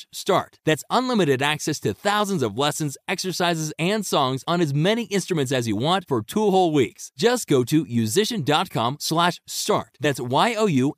start. 0.11 0.59
That's 0.65 0.83
unlimited 0.89 1.41
access 1.41 1.79
to 1.81 1.93
thousands 1.93 2.43
of 2.43 2.57
lessons, 2.57 2.97
exercises, 3.07 3.73
and 3.77 4.05
songs 4.05 4.43
on 4.47 4.61
as 4.61 4.73
many 4.73 5.03
instruments 5.03 5.51
as 5.51 5.67
you 5.67 5.75
want 5.75 6.07
for 6.07 6.21
two 6.21 6.51
whole 6.51 6.73
weeks. 6.73 7.11
Just 7.17 7.47
go 7.47 7.63
to 7.63 7.85
yousician.com 7.85 8.97
slash 8.99 9.39
start. 9.47 9.97
That's 9.99 10.19
Y-O-U-S-I-C-I-A-N 10.19 10.93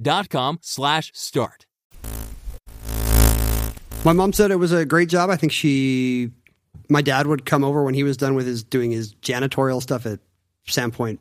dot 0.00 0.28
com 0.30 0.58
slash 0.62 1.12
start. 1.14 1.66
My 4.04 4.12
mom 4.12 4.32
said 4.32 4.50
it 4.50 4.56
was 4.56 4.72
a 4.72 4.84
great 4.84 5.08
job. 5.08 5.28
I 5.30 5.36
think 5.36 5.52
she, 5.52 6.30
my 6.88 7.02
dad 7.02 7.26
would 7.26 7.44
come 7.44 7.64
over 7.64 7.82
when 7.82 7.94
he 7.94 8.04
was 8.04 8.16
done 8.16 8.34
with 8.34 8.46
his 8.46 8.62
doing 8.62 8.90
his 8.90 9.14
janitorial 9.14 9.82
stuff 9.82 10.06
at 10.06 10.20
Sandpoint 10.66 11.18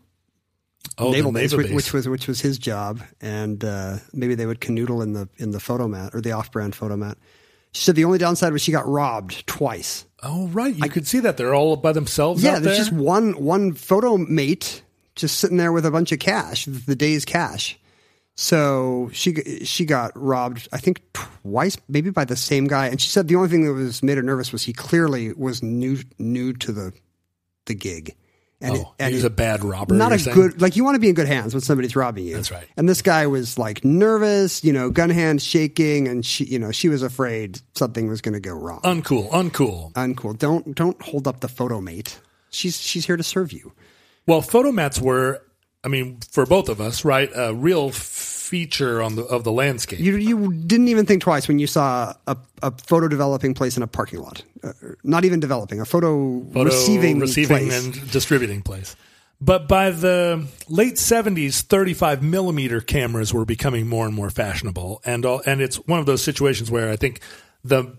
Oh, 0.98 1.12
Naval 1.12 1.32
Base, 1.32 1.52
naval 1.52 1.58
which, 1.58 1.68
base. 1.68 1.76
which 1.76 1.94
was 1.94 2.10
which 2.10 2.28
was 2.28 2.42
his 2.42 2.58
job, 2.58 3.02
and 3.22 3.64
uh, 3.64 3.98
maybe 4.14 4.36
they 4.36 4.46
would 4.46 4.60
canoodle 4.62 5.04
in 5.04 5.14
the 5.14 5.30
in 5.38 5.52
the 5.52 5.60
Fotomat 5.60 6.14
or 6.16 6.22
the 6.22 6.32
off-brand 6.32 6.74
Fotomat. 6.74 7.16
She 7.72 7.84
said 7.84 7.96
the 7.96 8.06
only 8.06 8.18
downside 8.18 8.54
was 8.54 8.62
she 8.62 8.72
got 8.72 8.88
robbed 8.88 9.46
twice. 9.46 10.06
Oh, 10.24 10.48
right. 10.48 10.76
You 10.76 10.90
could 10.90 11.06
see 11.06 11.20
that 11.20 11.38
they're 11.38 11.54
all 11.54 11.76
by 11.76 11.92
themselves. 11.92 12.42
yeah, 12.42 12.54
there's 12.54 12.64
there. 12.64 12.76
just 12.78 12.92
one 12.92 13.34
one 13.44 13.74
Fotomate 13.74 14.82
just 15.16 15.40
sitting 15.40 15.58
there 15.58 15.72
with 15.72 15.86
a 15.86 15.92
bunch 15.92 16.12
of 16.12 16.20
cash, 16.20 16.66
the 16.66 16.96
day's 16.96 17.26
cash. 17.26 17.78
So 18.36 19.10
she 19.14 19.66
she 19.66 19.86
got 19.86 20.12
robbed, 20.16 20.68
I 20.72 20.78
think 20.78 21.02
twice, 21.14 21.78
maybe 21.88 22.12
by 22.12 22.24
the 22.24 22.36
same 22.36 22.68
guy. 22.68 22.88
And 22.88 23.02
she 23.02 23.10
said 23.10 23.28
the 23.28 23.36
only 23.36 23.50
thing 23.50 23.66
that 23.66 23.74
was 23.74 24.04
made 24.04 24.18
her 24.18 24.24
nervous 24.24 24.52
was 24.52 24.64
he 24.64 24.74
clearly 24.74 25.34
was 25.34 25.64
new 25.64 26.00
new 26.20 26.54
to 26.54 26.72
the 26.72 26.94
the 27.66 27.74
gig. 27.74 28.16
And 28.60 28.72
oh, 28.72 28.82
it- 28.82 28.88
and 29.00 29.14
he's 29.14 29.24
it- 29.24 29.28
a 29.28 29.30
bad 29.30 29.64
robber. 29.64 29.94
not 29.94 30.12
a 30.12 30.18
saying? 30.20 30.36
good 30.36 30.62
like 30.62 30.76
you 30.76 30.84
want 30.84 30.96
to 30.96 31.00
be 31.00 31.10
in 31.10 31.14
good 31.16 31.28
hands 31.28 31.54
when 31.54 31.62
somebody's 31.62 31.96
robbing 31.96 32.26
you. 32.26 32.36
That's 32.36 32.50
right. 32.52 32.68
And 32.76 32.90
this 32.90 33.02
guy 33.04 33.28
was 33.28 33.58
like 33.60 33.86
nervous, 33.86 34.64
you 34.64 34.74
know, 34.74 34.90
gun 34.90 35.10
hand 35.12 35.42
shaking, 35.42 36.08
and 36.08 36.26
she, 36.26 36.46
you 36.46 36.58
know, 36.58 36.72
she 36.72 36.90
was 36.90 37.04
afraid 37.04 37.60
something 37.76 38.08
was 38.08 38.22
going 38.22 38.34
to 38.34 38.40
go 38.40 38.54
wrong. 38.54 38.82
Uncool. 38.82 39.30
Uncool. 39.32 39.94
Uncool. 39.94 40.38
Don't 40.38 40.74
don't 40.76 41.00
hold 41.02 41.28
up 41.28 41.42
the 41.42 41.48
photo 41.48 41.80
mate. 41.82 42.20
She's 42.50 42.80
she's 42.82 43.06
here 43.06 43.18
to 43.18 43.24
serve 43.24 43.52
you. 43.54 43.74
Well, 44.26 44.42
Fotomats 44.42 45.00
were, 45.00 45.42
I 45.84 45.88
mean, 45.90 46.18
for 46.32 46.46
both 46.46 46.68
of 46.70 46.82
us, 46.82 47.06
right? 47.06 47.30
A 47.36 47.54
real 47.54 47.90
f- 47.90 47.96
feature 48.48 49.02
on 49.02 49.16
the 49.16 49.24
of 49.24 49.44
the 49.44 49.52
landscape. 49.52 50.00
You 50.00 50.16
you 50.16 50.54
didn't 50.54 50.88
even 50.88 51.06
think 51.06 51.22
twice 51.22 51.48
when 51.48 51.60
you 51.60 51.68
saw 51.68 52.14
a, 52.26 52.38
a 52.62 52.72
photo 52.72 53.08
developing 53.08 53.54
place 53.54 53.78
in 53.78 53.84
a 53.84 53.88
parking 53.88 54.20
lot. 54.20 54.44
Uh, 54.64 54.74
not 55.04 55.26
even 55.26 55.40
developing 55.40 55.80
a 55.82 55.86
photo, 55.86 56.44
photo 56.46 56.64
receiving 56.64 57.20
receiving 57.20 57.68
place. 57.68 57.86
and 57.86 58.12
distributing 58.12 58.62
place. 58.62 58.96
But 59.40 59.68
by 59.68 59.92
the 59.92 60.48
late 60.68 60.96
70s, 60.96 61.62
35 61.62 62.24
millimeter 62.24 62.82
cameras 62.82 63.32
were 63.32 63.46
becoming 63.46 63.88
more 63.88 64.08
and 64.08 64.16
more 64.16 64.32
fashionable, 64.32 65.02
and 65.06 65.26
all, 65.26 65.44
and 65.46 65.62
it's 65.62 65.76
one 65.76 66.00
of 66.00 66.08
those 66.08 66.24
situations 66.24 66.72
where 66.72 66.90
I 66.90 66.96
think 66.96 67.22
the 67.64 67.98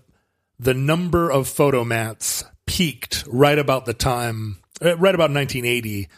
the 0.59 0.73
number 0.73 1.31
of 1.31 1.47
Fotomats 1.47 2.43
peaked 2.65 3.23
right 3.27 3.57
about 3.57 3.85
the 3.85 3.93
time, 3.93 4.57
uh, 4.81 4.97
right 4.97 5.15
about 5.15 5.31
1980, 5.31 6.09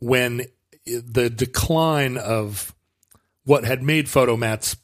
when 0.00 0.42
the 0.86 1.30
decline 1.30 2.16
of 2.16 2.74
what 3.44 3.64
had 3.64 3.82
made 3.82 4.06
Fotomats 4.06 4.76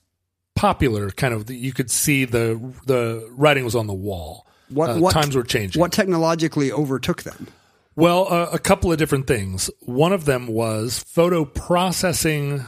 popular, 0.54 1.10
kind 1.10 1.32
of 1.34 1.50
you 1.50 1.72
could 1.72 1.90
see 1.90 2.24
the 2.24 2.60
the 2.86 3.28
writing 3.32 3.64
was 3.64 3.74
on 3.74 3.86
the 3.86 3.94
wall. 3.94 4.46
what, 4.68 4.90
Uh, 4.90 4.98
what 4.98 5.12
times 5.12 5.34
were 5.34 5.42
changing? 5.42 5.80
What 5.80 5.92
technologically 5.92 6.70
overtook 6.70 7.22
them? 7.22 7.48
Well, 7.96 8.32
uh, 8.32 8.50
a 8.52 8.58
couple 8.58 8.92
of 8.92 8.98
different 8.98 9.26
things. 9.26 9.68
One 9.80 10.12
of 10.12 10.24
them 10.24 10.46
was 10.46 10.98
photo 11.00 11.44
processing 11.44 12.64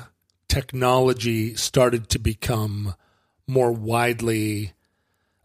technology 0.49 1.55
started 1.55 2.09
to 2.11 2.19
become 2.19 2.95
more 3.47 3.73
widely. 3.73 4.73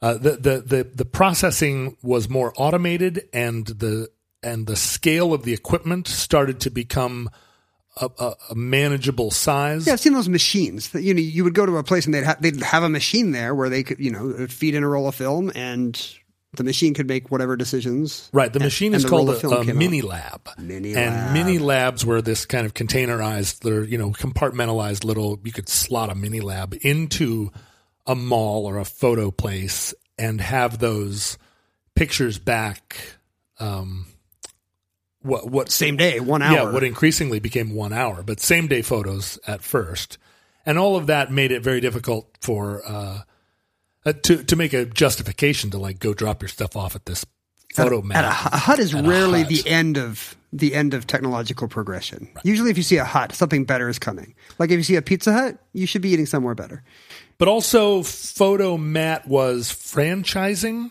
Uh, 0.02 0.14
the, 0.14 0.32
the 0.32 0.62
the 0.62 0.92
the 0.96 1.06
processing 1.06 1.96
was 2.02 2.30
more 2.30 2.54
automated, 2.58 3.28
and 3.34 3.66
the 3.68 4.10
and 4.44 4.68
the 4.68 4.76
scale 4.76 5.34
of 5.34 5.44
the 5.44 5.54
equipment 5.54 6.08
started 6.08 6.60
to 6.62 6.70
become 6.70 7.30
a, 8.02 8.10
a, 8.20 8.36
a 8.52 8.56
manageable 8.56 9.32
size. 9.32 9.88
Yeah, 9.88 9.94
I've 9.94 10.00
seen 10.00 10.14
those 10.14 10.30
machines. 10.30 10.90
That, 10.90 11.04
you 11.04 11.14
know, 11.14 11.22
you 11.22 11.44
would 11.44 11.54
go 11.54 11.66
to 11.66 11.78
a 11.78 11.84
place 11.84 12.06
and 12.06 12.14
they'd 12.14 12.24
ha- 12.24 12.38
they'd 12.40 12.62
have 12.62 12.84
a 12.84 12.90
machine 12.90 13.32
there 13.32 13.54
where 13.54 13.70
they 13.70 13.84
could, 13.84 14.00
you 14.00 14.12
know, 14.12 14.48
feed 14.48 14.76
in 14.76 14.84
a 14.84 14.88
roll 14.88 15.08
of 15.08 15.16
film 15.16 15.52
and 15.56 16.00
the 16.54 16.64
machine 16.64 16.94
could 16.94 17.08
make 17.08 17.30
whatever 17.30 17.56
decisions. 17.56 18.30
Right. 18.34 18.52
The 18.52 18.60
machine 18.60 18.94
and 18.94 18.96
is 18.96 19.04
the 19.04 19.10
called 19.10 19.30
a, 19.30 19.48
a 19.48 19.74
mini 19.74 20.02
lab. 20.02 20.50
Mini 20.58 20.96
and 20.96 21.16
lab. 21.16 21.34
mini 21.34 21.60
labs 21.60 22.06
were 22.06 22.22
this 22.22 22.46
kind 22.46 22.66
of 22.66 22.74
containerized, 22.74 23.60
they're, 23.60 23.84
you 23.84 23.98
know, 23.98 24.12
compartmentalized 24.12 25.04
little, 25.04 25.40
you 25.44 25.52
could 25.52 25.70
slot 25.70 26.10
a 26.10 26.16
mini 26.16 26.40
lab 26.40 26.76
into 26.82 27.52
a 28.06 28.16
mall 28.16 28.66
or 28.66 28.78
a 28.78 28.86
photo 28.86 29.30
place 29.32 29.94
and 30.18 30.42
have 30.42 30.80
those 30.80 31.38
pictures 31.96 32.40
back. 32.40 32.98
Um, 33.60 34.08
what, 35.28 35.50
what 35.50 35.70
Same 35.72 35.98
day, 35.98 36.20
one 36.20 36.42
hour. 36.42 36.54
yeah, 36.56 36.72
what 36.72 36.84
increasingly 36.84 37.40
became 37.40 37.74
one 37.76 37.94
hour, 37.94 38.24
but 38.24 38.40
same 38.40 38.68
day 38.68 38.82
photos 38.82 39.38
at 39.46 39.62
first, 39.62 40.18
and 40.66 40.78
all 40.80 40.96
of 40.96 41.08
that 41.08 41.32
made 41.32 41.52
it 41.52 41.62
very 41.62 41.80
difficult 41.82 42.28
for 42.42 42.82
uh, 42.88 43.22
uh, 44.06 44.14
to 44.24 44.44
to 44.44 44.56
make 44.56 44.74
a 44.74 44.86
justification 44.86 45.70
to 45.72 45.78
like 45.78 46.00
go 46.00 46.14
drop 46.14 46.42
your 46.42 46.50
stuff 46.50 46.76
off 46.76 46.96
at 46.96 47.06
this 47.06 47.26
photo 47.76 48.00
at 48.00 48.06
map. 48.06 48.24
a, 48.26 48.56
a 48.56 48.58
hut 48.58 48.80
is 48.80 48.96
At 48.96 49.06
rarely 49.06 49.42
hut. 49.42 49.50
the 49.50 49.70
end 49.70 49.98
of 49.98 50.36
the 50.54 50.74
end 50.74 50.94
of 50.94 51.06
technological 51.06 51.68
progression. 51.68 52.30
Usually, 52.44 52.72
if 52.72 52.78
you 52.78 52.84
see 52.84 52.98
a 52.98 53.04
hut, 53.06 53.34
something 53.36 53.66
better 53.66 53.90
is 53.90 54.00
coming. 54.00 54.34
Like 54.58 54.72
if 54.72 54.78
you 54.78 54.84
see 54.84 54.96
a 54.96 55.02
Pizza 55.02 55.34
Hut, 55.34 55.58
you 55.74 55.86
should 55.86 56.02
be 56.02 56.10
eating 56.10 56.26
somewhere 56.26 56.56
better. 56.56 56.84
But 57.38 57.50
also, 57.50 58.02
Fotomat 58.02 59.28
was 59.28 59.70
franchising, 59.72 60.90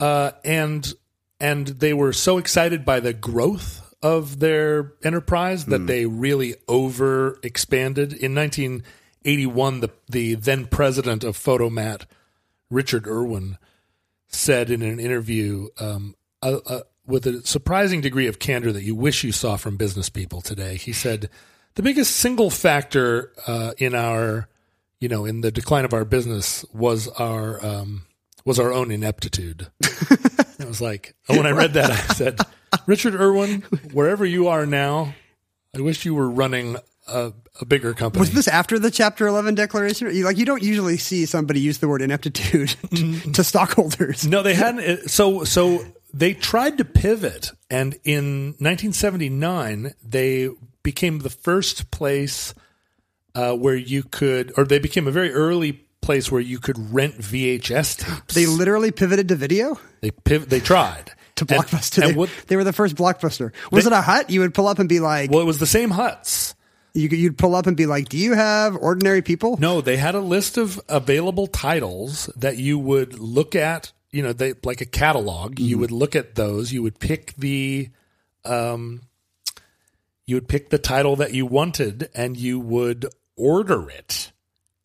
uh, 0.00 0.32
and 0.44 0.92
and 1.40 1.66
they 1.66 1.94
were 1.94 2.12
so 2.12 2.38
excited 2.38 2.84
by 2.84 3.00
the 3.00 3.12
growth 3.12 3.94
of 4.02 4.38
their 4.40 4.92
enterprise 5.02 5.66
that 5.66 5.86
they 5.86 6.06
really 6.06 6.54
over 6.68 7.38
expanded. 7.42 8.12
In 8.12 8.34
1981, 8.34 9.80
the 9.80 9.90
the 10.08 10.34
then 10.34 10.66
president 10.66 11.24
of 11.24 11.36
Fotomat, 11.36 12.04
Richard 12.70 13.06
Irwin, 13.06 13.58
said 14.28 14.70
in 14.70 14.82
an 14.82 14.98
interview 15.00 15.68
um, 15.78 16.14
uh, 16.42 16.58
uh, 16.66 16.80
with 17.06 17.26
a 17.26 17.46
surprising 17.46 18.00
degree 18.00 18.26
of 18.26 18.38
candor 18.38 18.72
that 18.72 18.84
you 18.84 18.94
wish 18.94 19.24
you 19.24 19.32
saw 19.32 19.56
from 19.56 19.76
business 19.76 20.08
people 20.08 20.40
today. 20.40 20.76
He 20.76 20.92
said 20.92 21.28
the 21.74 21.82
biggest 21.82 22.16
single 22.16 22.50
factor 22.50 23.32
uh, 23.46 23.72
in 23.78 23.94
our 23.94 24.48
you 25.00 25.08
know, 25.08 25.24
in 25.24 25.40
the 25.40 25.50
decline 25.50 25.84
of 25.84 25.94
our 25.94 26.04
business 26.04 26.64
was 26.72 27.08
our 27.08 27.64
um, 27.64 28.06
was 28.44 28.60
our 28.60 28.72
own 28.72 28.90
ineptitude. 28.90 29.68
Was 30.70 30.80
like, 30.80 31.14
oh, 31.28 31.36
when 31.36 31.46
I 31.46 31.50
read 31.50 31.74
that, 31.74 31.90
I 31.90 31.96
said, 32.14 32.38
Richard 32.86 33.14
Irwin, 33.14 33.62
wherever 33.92 34.24
you 34.24 34.48
are 34.48 34.64
now, 34.66 35.14
I 35.76 35.80
wish 35.80 36.04
you 36.04 36.14
were 36.14 36.30
running 36.30 36.76
a, 37.08 37.32
a 37.60 37.64
bigger 37.64 37.92
company. 37.94 38.20
Was 38.20 38.30
this 38.32 38.46
after 38.48 38.78
the 38.78 38.90
Chapter 38.90 39.26
Eleven 39.26 39.54
declaration? 39.54 40.14
You- 40.14 40.24
Like 40.24 40.38
you 40.38 40.44
don't 40.46 40.62
usually 40.62 40.96
see 40.96 41.26
somebody 41.26 41.60
use 41.60 41.78
the 41.78 41.88
word 41.88 42.02
ineptitude 42.02 42.68
to, 42.94 43.20
to 43.32 43.44
stockholders. 43.44 44.26
no, 44.26 44.42
they 44.42 44.54
hadn't. 44.54 45.10
So 45.10 45.44
so 45.44 45.84
they 46.14 46.34
tried 46.34 46.78
to 46.78 46.84
pivot, 46.84 47.50
and 47.68 47.94
in 48.04 48.54
1979, 48.58 49.94
they 50.04 50.48
became 50.82 51.18
the 51.20 51.30
first 51.30 51.90
place 51.90 52.54
uh, 53.34 53.54
where 53.54 53.76
you 53.76 54.02
could, 54.02 54.52
or 54.56 54.64
they 54.64 54.78
became 54.78 55.06
a 55.06 55.10
very 55.12 55.32
early 55.32 55.84
place 56.02 56.30
where 56.32 56.40
you 56.40 56.58
could 56.58 56.92
rent 56.94 57.18
VHS 57.18 57.98
tapes. 57.98 58.34
They 58.34 58.46
literally 58.46 58.90
pivoted 58.90 59.28
to 59.28 59.36
video 59.36 59.78
They 60.00 60.10
piv- 60.10 60.46
They 60.48 60.60
tried 60.60 61.12
to 61.36 61.46
blockbuster. 61.46 62.02
And, 62.02 62.12
they, 62.14 62.16
what? 62.18 62.30
they 62.48 62.56
were 62.56 62.64
the 62.64 62.72
first 62.72 62.96
blockbuster. 62.96 63.52
Was 63.70 63.84
They- 63.84 63.90
it 63.90 63.92
a 63.94 64.00
hut? 64.00 64.30
You 64.30 64.40
would 64.40 64.54
pull 64.54 64.66
up 64.68 64.78
and 64.78 64.88
be 64.88 65.00
like, 65.00 65.30
Well, 65.30 65.40
it 65.40 65.46
was 65.46 65.58
the 65.58 65.66
same 65.66 65.90
huts. 65.90 66.54
you, 66.94 67.08
could- 67.08 67.18
you'd 67.18 67.38
pull 67.38 67.54
up 67.54 67.66
and 67.66 67.76
be 67.76 67.86
like, 67.86 68.08
"Do 68.08 68.16
you 68.18 68.34
have 68.34 68.74
ordinary 68.76 69.22
people?" 69.22 69.56
No, 69.58 69.80
they 69.80 69.96
had 69.96 70.14
a 70.14 70.20
list 70.20 70.56
of 70.58 70.80
available 70.88 71.46
titles 71.46 72.26
that 72.36 72.56
you 72.58 72.78
would 72.78 73.18
look 73.18 73.54
at. 73.54 73.92
You 74.10 74.22
know, 74.24 74.32
they 74.32 74.54
like 74.64 74.80
a 74.80 74.86
catalog. 74.86 75.60
You 75.60 75.78
would 75.78 75.92
look 75.92 76.16
at 76.16 76.34
those. 76.34 76.72
You 76.72 76.82
would 76.82 76.98
pick 76.98 77.34
the, 77.36 77.90
um, 78.44 79.02
you 80.26 80.34
would 80.34 80.48
pick 80.48 80.70
the 80.70 80.78
title 80.78 81.14
that 81.16 81.32
you 81.32 81.46
wanted, 81.46 82.08
and 82.14 82.36
you 82.36 82.58
would 82.58 83.06
order 83.36 83.88
it, 83.88 84.32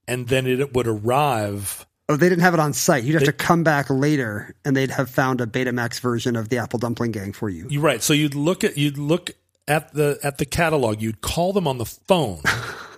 and 0.08 0.28
then 0.28 0.48
it 0.48 0.74
would 0.74 0.88
arrive. 0.88 1.86
Oh, 2.08 2.16
they 2.16 2.30
didn't 2.30 2.42
have 2.44 2.54
it 2.54 2.60
on 2.60 2.74
site. 2.74 3.04
You'd 3.04 3.14
have 3.14 3.22
They- 3.22 3.26
to 3.28 3.34
come 3.34 3.64
back 3.64 3.90
later, 3.90 4.54
and 4.64 4.76
they'd 4.76 4.92
have 4.92 5.10
found 5.10 5.42
a 5.42 5.48
Betamax 5.48 6.00
version 6.00 6.36
of 6.36 6.50
the 6.50 6.60
Apple 6.60 6.78
Dumpling 6.78 7.12
Gang 7.12 7.34
for 7.34 7.50
you. 7.50 7.66
You're 7.70 7.82
right. 7.82 8.04
So 8.04 8.14
you'd 8.14 8.36
look 8.36 8.64
at 8.64 8.78
you'd 8.78 8.98
look 9.00 9.32
at 9.68 9.94
the 9.94 10.20
at 10.22 10.38
the 10.38 10.46
catalog. 10.46 11.02
You'd 11.02 11.22
call 11.22 11.52
them 11.52 11.68
on 11.68 11.80
the 11.80 11.86
phone, 11.86 12.42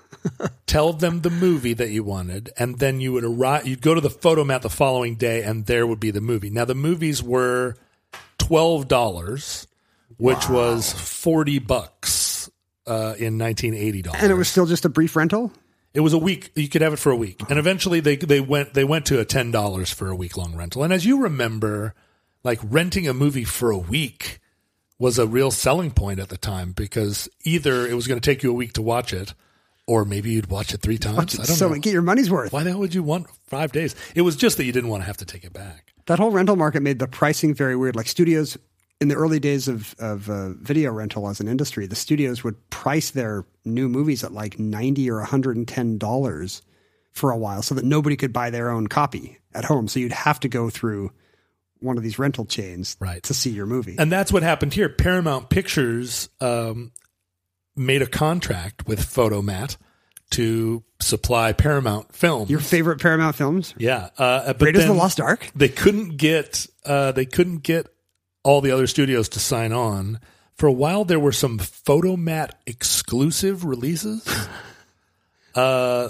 tell 0.66 0.92
them 0.94 1.22
the 1.22 1.30
movie 1.30 1.74
that 1.74 1.90
you 1.90 2.04
wanted, 2.04 2.50
and 2.58 2.80
then 2.80 3.00
you 3.00 3.14
would 3.14 3.24
arrive. 3.24 3.66
You'd 3.66 3.82
go 3.82 3.94
to 3.96 4.02
the 4.02 4.10
Fotomat 4.10 4.62
the 4.62 4.70
following 4.70 5.16
day, 5.16 5.44
and 5.44 5.66
there 5.66 5.88
would 5.88 6.00
be 6.02 6.12
the 6.12 6.22
movie. 6.22 6.50
Now 6.50 6.66
the 6.66 6.76
movies 6.76 7.24
were 7.24 7.76
twelve 8.38 8.88
dollars, 8.90 9.68
which 10.18 10.50
was 10.50 10.92
forty 10.92 11.60
bucks 11.60 12.50
uh, 12.86 13.16
in 13.18 13.38
nineteen 13.38 13.74
eighty 13.74 14.02
dollars. 14.02 14.22
And 14.22 14.32
it 14.32 14.36
was 14.36 14.50
still 14.50 14.66
just 14.66 14.84
a 14.86 14.90
brief 14.90 15.16
rental. 15.16 15.52
It 15.98 16.02
was 16.02 16.14
a 16.14 16.20
week. 16.20 16.52
You 16.54 16.70
could 16.70 16.84
have 16.84 16.94
it 16.94 16.98
for 16.98 17.12
a 17.12 17.16
week, 17.16 17.40
and 17.40 17.54
uh-huh. 17.54 17.60
eventually 17.60 18.02
they 18.02 18.18
they 18.18 18.40
went 18.40 18.76
they 18.76 18.84
went 18.84 19.08
to 19.08 19.20
a 19.20 19.26
ten 19.26 19.50
dollars 19.50 19.90
for 19.90 20.10
a 20.10 20.16
week 20.16 20.38
long 20.38 20.56
rental. 20.56 20.84
And 20.84 20.94
as 20.94 21.08
you 21.08 21.22
remember, 21.22 21.96
like 22.44 22.60
renting 22.64 23.08
a 23.08 23.16
movie 23.16 23.44
for 23.44 23.72
a 23.72 23.80
week 23.80 24.40
was 25.00 25.18
a 25.18 25.26
real 25.26 25.50
selling 25.50 25.90
point 25.90 26.20
at 26.20 26.30
the 26.30 26.38
time 26.38 26.72
because 26.72 27.28
either 27.46 27.88
it 27.88 27.96
was 27.96 28.06
going 28.06 28.20
to 28.20 28.24
take 28.24 28.44
you 28.44 28.52
a 28.52 28.54
week 28.54 28.74
to 28.74 28.82
watch 28.84 29.12
it, 29.12 29.34
or 29.88 30.06
maybe 30.06 30.30
you'd 30.30 30.52
watch 30.52 30.72
it 30.72 30.84
three 30.84 31.00
times. 31.00 31.34
I 31.34 31.46
don't 31.46 31.56
so 31.56 31.70
know. 31.70 31.80
get 31.80 31.94
your 31.94 32.04
money's 32.04 32.30
worth. 32.30 32.54
Why 32.54 32.62
the 32.62 32.70
hell 32.70 32.80
would 32.80 32.94
you 32.94 33.02
want 33.02 33.26
five 33.48 33.72
days? 33.72 33.96
It 34.14 34.22
was 34.22 34.36
just 34.36 34.58
that 34.58 34.66
you 34.66 34.72
didn't 34.72 34.92
want 34.92 35.02
to 35.02 35.08
have 35.08 35.18
to 35.18 35.26
take 35.26 35.46
it 35.46 35.54
back. 35.54 35.96
That 36.06 36.20
whole 36.20 36.30
rental 36.30 36.58
market 36.58 36.82
made 36.84 37.00
the 37.00 37.08
pricing 37.08 37.56
very 37.56 37.76
weird. 37.76 37.96
Like 37.96 38.08
studios 38.08 38.56
in 39.00 39.08
the 39.10 39.16
early 39.16 39.40
days 39.40 39.68
of 39.68 39.96
of 40.00 40.30
uh, 40.30 40.54
video 40.54 40.92
rental 40.92 41.28
as 41.30 41.40
an 41.40 41.48
industry, 41.48 41.86
the 41.88 41.96
studios 41.96 42.44
would 42.44 42.70
price 42.70 43.12
their 43.12 43.46
new 43.66 43.88
movies 43.90 44.24
at 44.24 44.32
like 44.32 44.58
ninety 44.60 45.10
or 45.10 45.18
one 45.18 45.26
hundred 45.28 45.58
and 45.58 45.68
ten 45.68 45.98
dollars 45.98 46.62
for 47.12 47.32
a 47.32 47.38
while, 47.38 47.62
so 47.62 47.74
that 47.76 47.86
nobody 47.86 48.16
could 48.16 48.32
buy 48.34 48.50
their 48.50 48.70
own 48.70 48.88
copy 48.88 49.40
at 49.54 49.66
home. 49.66 49.88
So 49.88 50.00
you'd 50.00 50.12
have 50.12 50.40
to 50.42 50.48
go 50.50 50.70
through 50.70 51.12
one 51.80 51.98
of 51.98 52.04
these 52.04 52.18
rental 52.20 52.46
chains 52.46 52.96
Right. 53.00 53.22
to 53.24 53.34
see 53.36 53.50
your 53.52 53.66
movie. 53.68 53.96
And 54.00 54.12
that's 54.12 54.32
what 54.34 54.42
happened 54.44 54.74
here. 54.74 54.90
Paramount 54.90 55.50
Pictures 55.50 56.28
um, 56.42 56.92
made 57.76 58.02
a 58.02 58.08
contract 58.08 58.88
with 58.88 59.00
Fotomat 59.00 59.78
to 60.32 60.84
supply 61.00 61.54
Paramount 61.54 62.14
films. 62.16 62.50
your 62.50 62.60
favorite 62.60 63.00
Paramount 63.00 63.36
films? 63.36 63.74
Yeah, 63.78 64.10
uh, 64.18 64.54
but 64.54 64.62
Raiders 64.66 64.84
of 64.84 64.90
the 64.90 64.94
Lost 64.96 65.20
Ark? 65.20 65.50
They 65.56 65.70
couldn't 65.70 66.18
get 66.18 66.66
uh, 66.86 67.12
they 67.14 67.26
couldn't 67.26 67.60
get 67.64 67.88
all 68.48 68.62
the 68.62 68.72
other 68.72 68.88
studios 68.88 69.28
to 69.28 69.40
sign 69.40 69.74
on. 69.74 70.20
For 70.56 70.68
a 70.68 70.72
while, 70.72 71.04
there 71.04 71.20
were 71.20 71.34
some 71.34 71.60
Fotomat 71.60 72.52
exclusive 72.66 73.66
releases, 73.66 74.26
uh, 75.56 76.10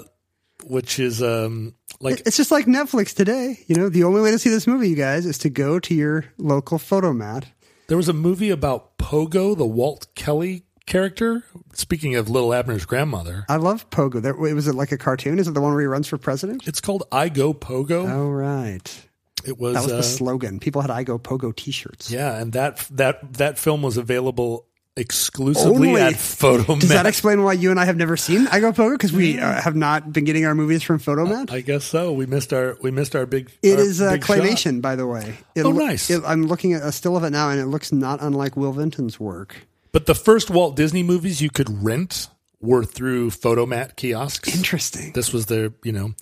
which 0.63 0.99
is 0.99 1.21
um, 1.23 1.73
like 1.99 2.21
It's 2.27 2.37
just 2.37 2.51
like 2.51 2.65
Netflix 2.67 3.13
today. 3.15 3.59
You 3.65 3.75
know, 3.75 3.89
the 3.89 4.03
only 4.03 4.21
way 4.21 4.29
to 4.31 4.39
see 4.39 4.51
this 4.51 4.67
movie, 4.67 4.89
you 4.89 4.95
guys, 4.95 5.25
is 5.25 5.39
to 5.39 5.49
go 5.49 5.79
to 5.79 5.95
your 5.95 6.25
local 6.37 6.77
Fotomat. 6.77 7.45
there 7.87 7.97
was 7.97 8.07
a 8.07 8.13
movie 8.13 8.51
about 8.51 8.97
Pogo, 8.99 9.57
the 9.57 9.65
Walt 9.65 10.05
Kelly 10.13 10.63
character. 10.85 11.43
Speaking 11.73 12.15
of 12.15 12.29
Little 12.29 12.53
Abner's 12.53 12.85
grandmother, 12.85 13.45
I 13.49 13.55
love 13.55 13.89
Pogo. 13.89 14.21
There, 14.21 14.35
was 14.35 14.67
it 14.67 14.75
like 14.75 14.91
a 14.91 14.97
cartoon? 14.97 15.39
Is 15.39 15.47
it 15.47 15.55
the 15.55 15.61
one 15.61 15.71
where 15.73 15.81
he 15.81 15.87
runs 15.87 16.07
for 16.07 16.19
president? 16.19 16.67
it's 16.67 16.81
called 16.81 17.03
I 17.11 17.29
Go 17.29 17.53
Pogo. 17.53 18.07
Oh, 18.09 18.29
right. 18.29 19.06
It 19.45 19.57
was, 19.57 19.75
That 19.75 19.83
was 19.83 19.91
uh, 19.93 19.97
the 19.97 20.03
slogan. 20.03 20.59
People 20.59 20.81
had 20.81 20.91
I 20.91 21.03
Go 21.03 21.17
Pogo 21.19 21.55
t-shirts. 21.55 22.11
yeah, 22.11 22.39
and 22.39 22.53
that 22.53 22.77
that 22.91 23.33
that 23.33 23.57
film 23.59 23.81
was 23.81 23.97
available 23.97 24.65
exclusively 24.95 25.89
Only- 25.89 26.01
at 26.01 26.13
Fotomat. 26.15 26.79
Does 26.79 26.89
that 26.89 27.05
explain 27.05 27.43
why 27.43 27.53
you 27.53 27.69
and 27.71 27.79
I 27.79 27.85
have 27.85 27.97
never 27.97 28.17
seen 28.17 28.47
I 28.47 28.59
Go 28.59 28.71
Pogo? 28.73 28.93
Because 28.93 29.13
we 29.13 29.39
uh, 29.39 29.61
have 29.61 29.75
not 29.75 30.11
been 30.11 30.23
getting 30.25 30.45
our 30.45 30.55
movies 30.55 30.81
from 30.83 30.99
Fotomat. 30.99 31.51
I 31.51 31.61
guess 31.61 31.85
so. 31.85 32.11
We 32.13 32.25
missed 32.25 32.51
our 32.51 32.77
we 32.81 32.89
missed 32.91 33.15
our 33.15 33.25
big. 33.27 33.51
It 33.61 33.75
our 33.77 33.79
is 33.85 34.01
uh, 34.01 34.11
big 34.13 34.25
shot. 34.25 34.37
claymation, 34.39 34.81
by 34.81 34.95
the 34.95 35.05
way. 35.07 35.37
It 35.55 35.63
Oh, 35.65 35.69
loo- 35.69 35.85
nice. 35.85 36.09
it- 36.09 36.23
I'm 36.25 36.43
looking 36.47 36.73
at 36.73 36.81
a 36.83 36.91
still 36.91 37.15
of 37.15 37.23
it 37.23 37.29
now, 37.29 37.49
and 37.49 37.59
it 37.59 37.67
looks 37.67 37.91
not 37.91 38.21
unlike 38.21 38.57
Will 38.57 38.73
Vinton's 38.73 39.19
work. 39.19 39.67
But 39.91 40.05
the 40.07 40.15
first 40.15 40.49
Walt 40.49 40.75
Disney 40.75 41.03
movies 41.03 41.41
you 41.41 41.49
could 41.49 41.83
rent 41.83 42.27
were 42.59 42.83
through 42.83 43.29
Fotomat 43.29 43.95
kiosks. 43.95 44.55
Interesting. 44.55 45.11
This 45.13 45.31
was 45.31 45.45
their, 45.45 45.71
you 45.83 45.91
know, 45.91 46.13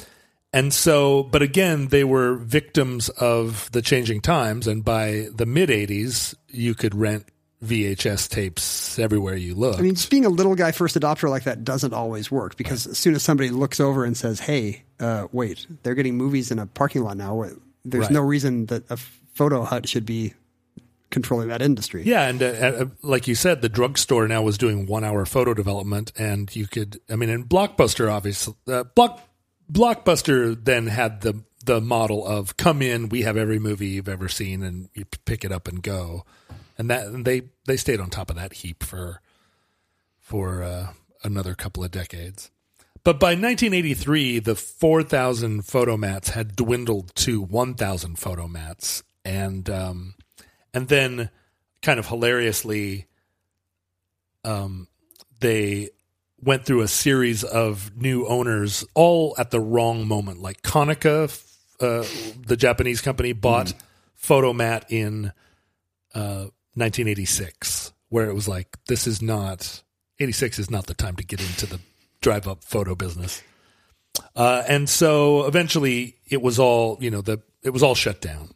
and 0.55 0.73
so, 0.73 1.23
but 1.23 1.41
again, 1.41 1.89
they 1.89 2.03
were 2.03 2.35
victims 2.35 3.09
of 3.09 3.69
the 3.73 3.81
changing 3.81 4.21
times. 4.21 4.65
And 4.67 4.83
by 4.83 5.27
the 5.35 5.45
mid 5.45 5.69
'80s, 5.69 6.33
you 6.49 6.73
could 6.73 6.95
rent 6.95 7.25
VHS 7.63 8.29
tapes 8.29 8.97
everywhere 8.99 9.35
you 9.35 9.55
looked. 9.55 9.79
I 9.79 9.81
mean, 9.81 9.95
just 9.95 10.09
being 10.09 10.25
a 10.25 10.29
little 10.29 10.55
guy 10.55 10.71
first 10.71 10.95
adopter 10.99 11.29
like 11.29 11.43
that 11.43 11.63
doesn't 11.63 11.93
always 11.93 12.31
work 12.31 12.57
because 12.57 12.87
as 12.87 12.97
soon 12.97 13.15
as 13.15 13.23
somebody 13.23 13.49
looks 13.49 13.79
over 13.79 14.05
and 14.05 14.15
says, 14.15 14.39
"Hey, 14.39 14.83
uh, 14.99 15.27
wait, 15.31 15.67
they're 15.83 15.95
getting 15.95 16.15
movies 16.15 16.51
in 16.51 16.59
a 16.59 16.65
parking 16.65 17.03
lot 17.03 17.17
now," 17.17 17.43
there's 17.83 18.03
Right. 18.03 18.11
no 18.11 18.21
reason 18.21 18.65
that 18.67 18.83
a 18.89 18.97
photo 19.33 19.63
hut 19.63 19.87
should 19.87 20.05
be 20.05 20.33
controlling 21.11 21.47
that 21.49 21.61
industry. 21.61 22.03
Yeah, 22.05 22.27
and 22.27 22.41
uh, 22.41 22.45
uh, 22.45 22.85
like 23.01 23.27
you 23.27 23.35
said, 23.35 23.61
the 23.61 23.69
drugstore 23.69 24.27
now 24.27 24.41
was 24.41 24.57
doing 24.57 24.85
one-hour 24.85 25.25
photo 25.25 25.53
development, 25.53 26.11
and 26.17 26.53
you 26.55 26.67
could. 26.67 26.99
I 27.09 27.15
mean, 27.15 27.29
in 27.29 27.45
Blockbuster 27.45 28.11
obviously, 28.11 28.55
uh, 28.67 28.83
Block 28.95 29.21
Blockbuster 29.71 30.63
then 30.63 30.87
had 30.87 31.21
the 31.21 31.43
the 31.65 31.81
model 31.81 32.25
of 32.25 32.57
come 32.57 32.81
in, 32.81 33.09
we 33.09 33.23
have 33.23 33.37
every 33.37 33.57
movie 33.57 33.87
you've 33.87 34.07
ever 34.07 34.29
seen, 34.29 34.61
and 34.61 34.89
you 34.93 35.05
pick 35.25 35.43
it 35.43 35.51
up 35.51 35.67
and 35.67 35.81
go, 35.81 36.23
and 36.77 36.89
that 36.89 37.07
and 37.07 37.25
they 37.25 37.43
they 37.65 37.77
stayed 37.77 37.99
on 37.99 38.09
top 38.09 38.29
of 38.29 38.35
that 38.35 38.53
heap 38.53 38.83
for 38.83 39.21
for 40.19 40.63
uh, 40.63 40.87
another 41.23 41.55
couple 41.55 41.83
of 41.83 41.91
decades. 41.91 42.51
But 43.03 43.19
by 43.19 43.35
1983, 43.35 44.39
the 44.39 44.55
4,000 44.55 45.61
Fotomats 45.61 46.31
had 46.31 46.55
dwindled 46.55 47.13
to 47.17 47.39
1,000 47.39 48.17
Fotomats, 48.17 49.03
and 49.23 49.69
um, 49.69 50.15
and 50.73 50.87
then 50.87 51.29
kind 51.83 51.99
of 51.99 52.07
hilariously, 52.07 53.05
um, 54.43 54.87
they 55.39 55.89
went 56.45 56.65
through 56.65 56.81
a 56.81 56.87
series 56.87 57.43
of 57.43 57.95
new 57.97 58.25
owners, 58.27 58.85
all 58.93 59.35
at 59.37 59.51
the 59.51 59.59
wrong 59.59 60.07
moment. 60.07 60.41
Like 60.41 60.61
Konica, 60.61 61.29
uh, 61.81 62.05
the 62.45 62.55
Japanese 62.55 63.01
company, 63.01 63.33
bought 63.33 63.73
Fotomat 64.21 64.85
in 64.89 65.33
uh, 66.13 66.47
1986, 66.75 67.91
where 68.09 68.29
it 68.29 68.33
was 68.33 68.47
like, 68.47 68.77
this 68.87 69.07
is 69.07 69.21
not 69.21 69.81
86 70.19 70.59
is 70.59 70.71
not 70.71 70.85
the 70.85 70.93
time 70.93 71.15
to 71.17 71.25
get 71.25 71.41
into 71.41 71.65
the 71.65 71.79
drive 72.21 72.47
up 72.47 72.63
photo 72.63 72.95
business. 72.95 73.43
Uh, 74.35 74.63
and 74.67 74.89
so 74.89 75.45
eventually 75.45 76.15
it 76.29 76.41
was 76.41 76.57
all, 76.57 76.97
you 77.01 77.11
know, 77.11 77.21
the 77.21 77.41
it 77.63 77.71
was 77.71 77.83
all 77.83 77.95
shut 77.95 78.21
down. 78.21 78.49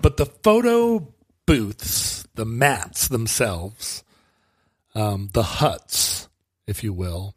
But 0.00 0.16
the 0.16 0.26
photo 0.26 1.08
booths, 1.46 2.26
the 2.34 2.44
mats 2.44 3.08
themselves, 3.08 4.04
um, 4.94 5.30
the 5.32 5.42
huts, 5.42 6.28
if 6.66 6.84
you 6.84 6.92
will, 6.92 7.34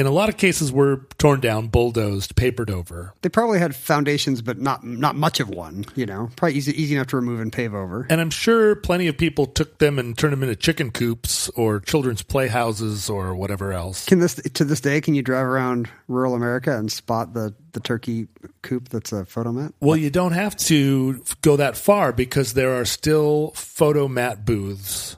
in 0.00 0.06
a 0.06 0.10
lot 0.10 0.30
of 0.30 0.38
cases 0.38 0.72
were 0.72 1.06
torn 1.18 1.40
down, 1.40 1.68
bulldozed, 1.68 2.34
papered 2.34 2.70
over. 2.70 3.12
They 3.20 3.28
probably 3.28 3.58
had 3.58 3.76
foundations, 3.76 4.40
but 4.40 4.58
not 4.58 4.82
not 4.82 5.14
much 5.14 5.40
of 5.40 5.50
one. 5.50 5.84
You 5.94 6.06
know, 6.06 6.30
probably 6.36 6.56
easy 6.56 6.72
easy 6.80 6.94
enough 6.94 7.08
to 7.08 7.16
remove 7.16 7.38
and 7.38 7.52
pave 7.52 7.74
over. 7.74 8.06
And 8.08 8.18
I'm 8.18 8.30
sure 8.30 8.76
plenty 8.76 9.08
of 9.08 9.18
people 9.18 9.44
took 9.44 9.76
them 9.76 9.98
and 9.98 10.16
turned 10.16 10.32
them 10.32 10.42
into 10.42 10.56
chicken 10.56 10.90
coops 10.90 11.50
or 11.50 11.80
children's 11.80 12.22
playhouses 12.22 13.10
or 13.10 13.34
whatever 13.34 13.74
else. 13.74 14.06
Can 14.06 14.20
this 14.20 14.36
to 14.36 14.64
this 14.64 14.80
day? 14.80 15.02
Can 15.02 15.12
you 15.12 15.22
drive 15.22 15.44
around 15.44 15.90
rural 16.08 16.34
America 16.34 16.74
and 16.74 16.90
spot 16.90 17.34
the 17.34 17.54
the 17.72 17.80
turkey 17.80 18.26
coop 18.62 18.88
that's 18.88 19.12
a 19.12 19.24
Fotomat? 19.24 19.74
Well, 19.80 19.98
you 19.98 20.08
don't 20.08 20.32
have 20.32 20.56
to 20.56 21.22
go 21.42 21.56
that 21.56 21.76
far 21.76 22.14
because 22.14 22.54
there 22.54 22.80
are 22.80 22.86
still 22.86 23.52
Fotomat 23.54 24.46
booths 24.46 25.16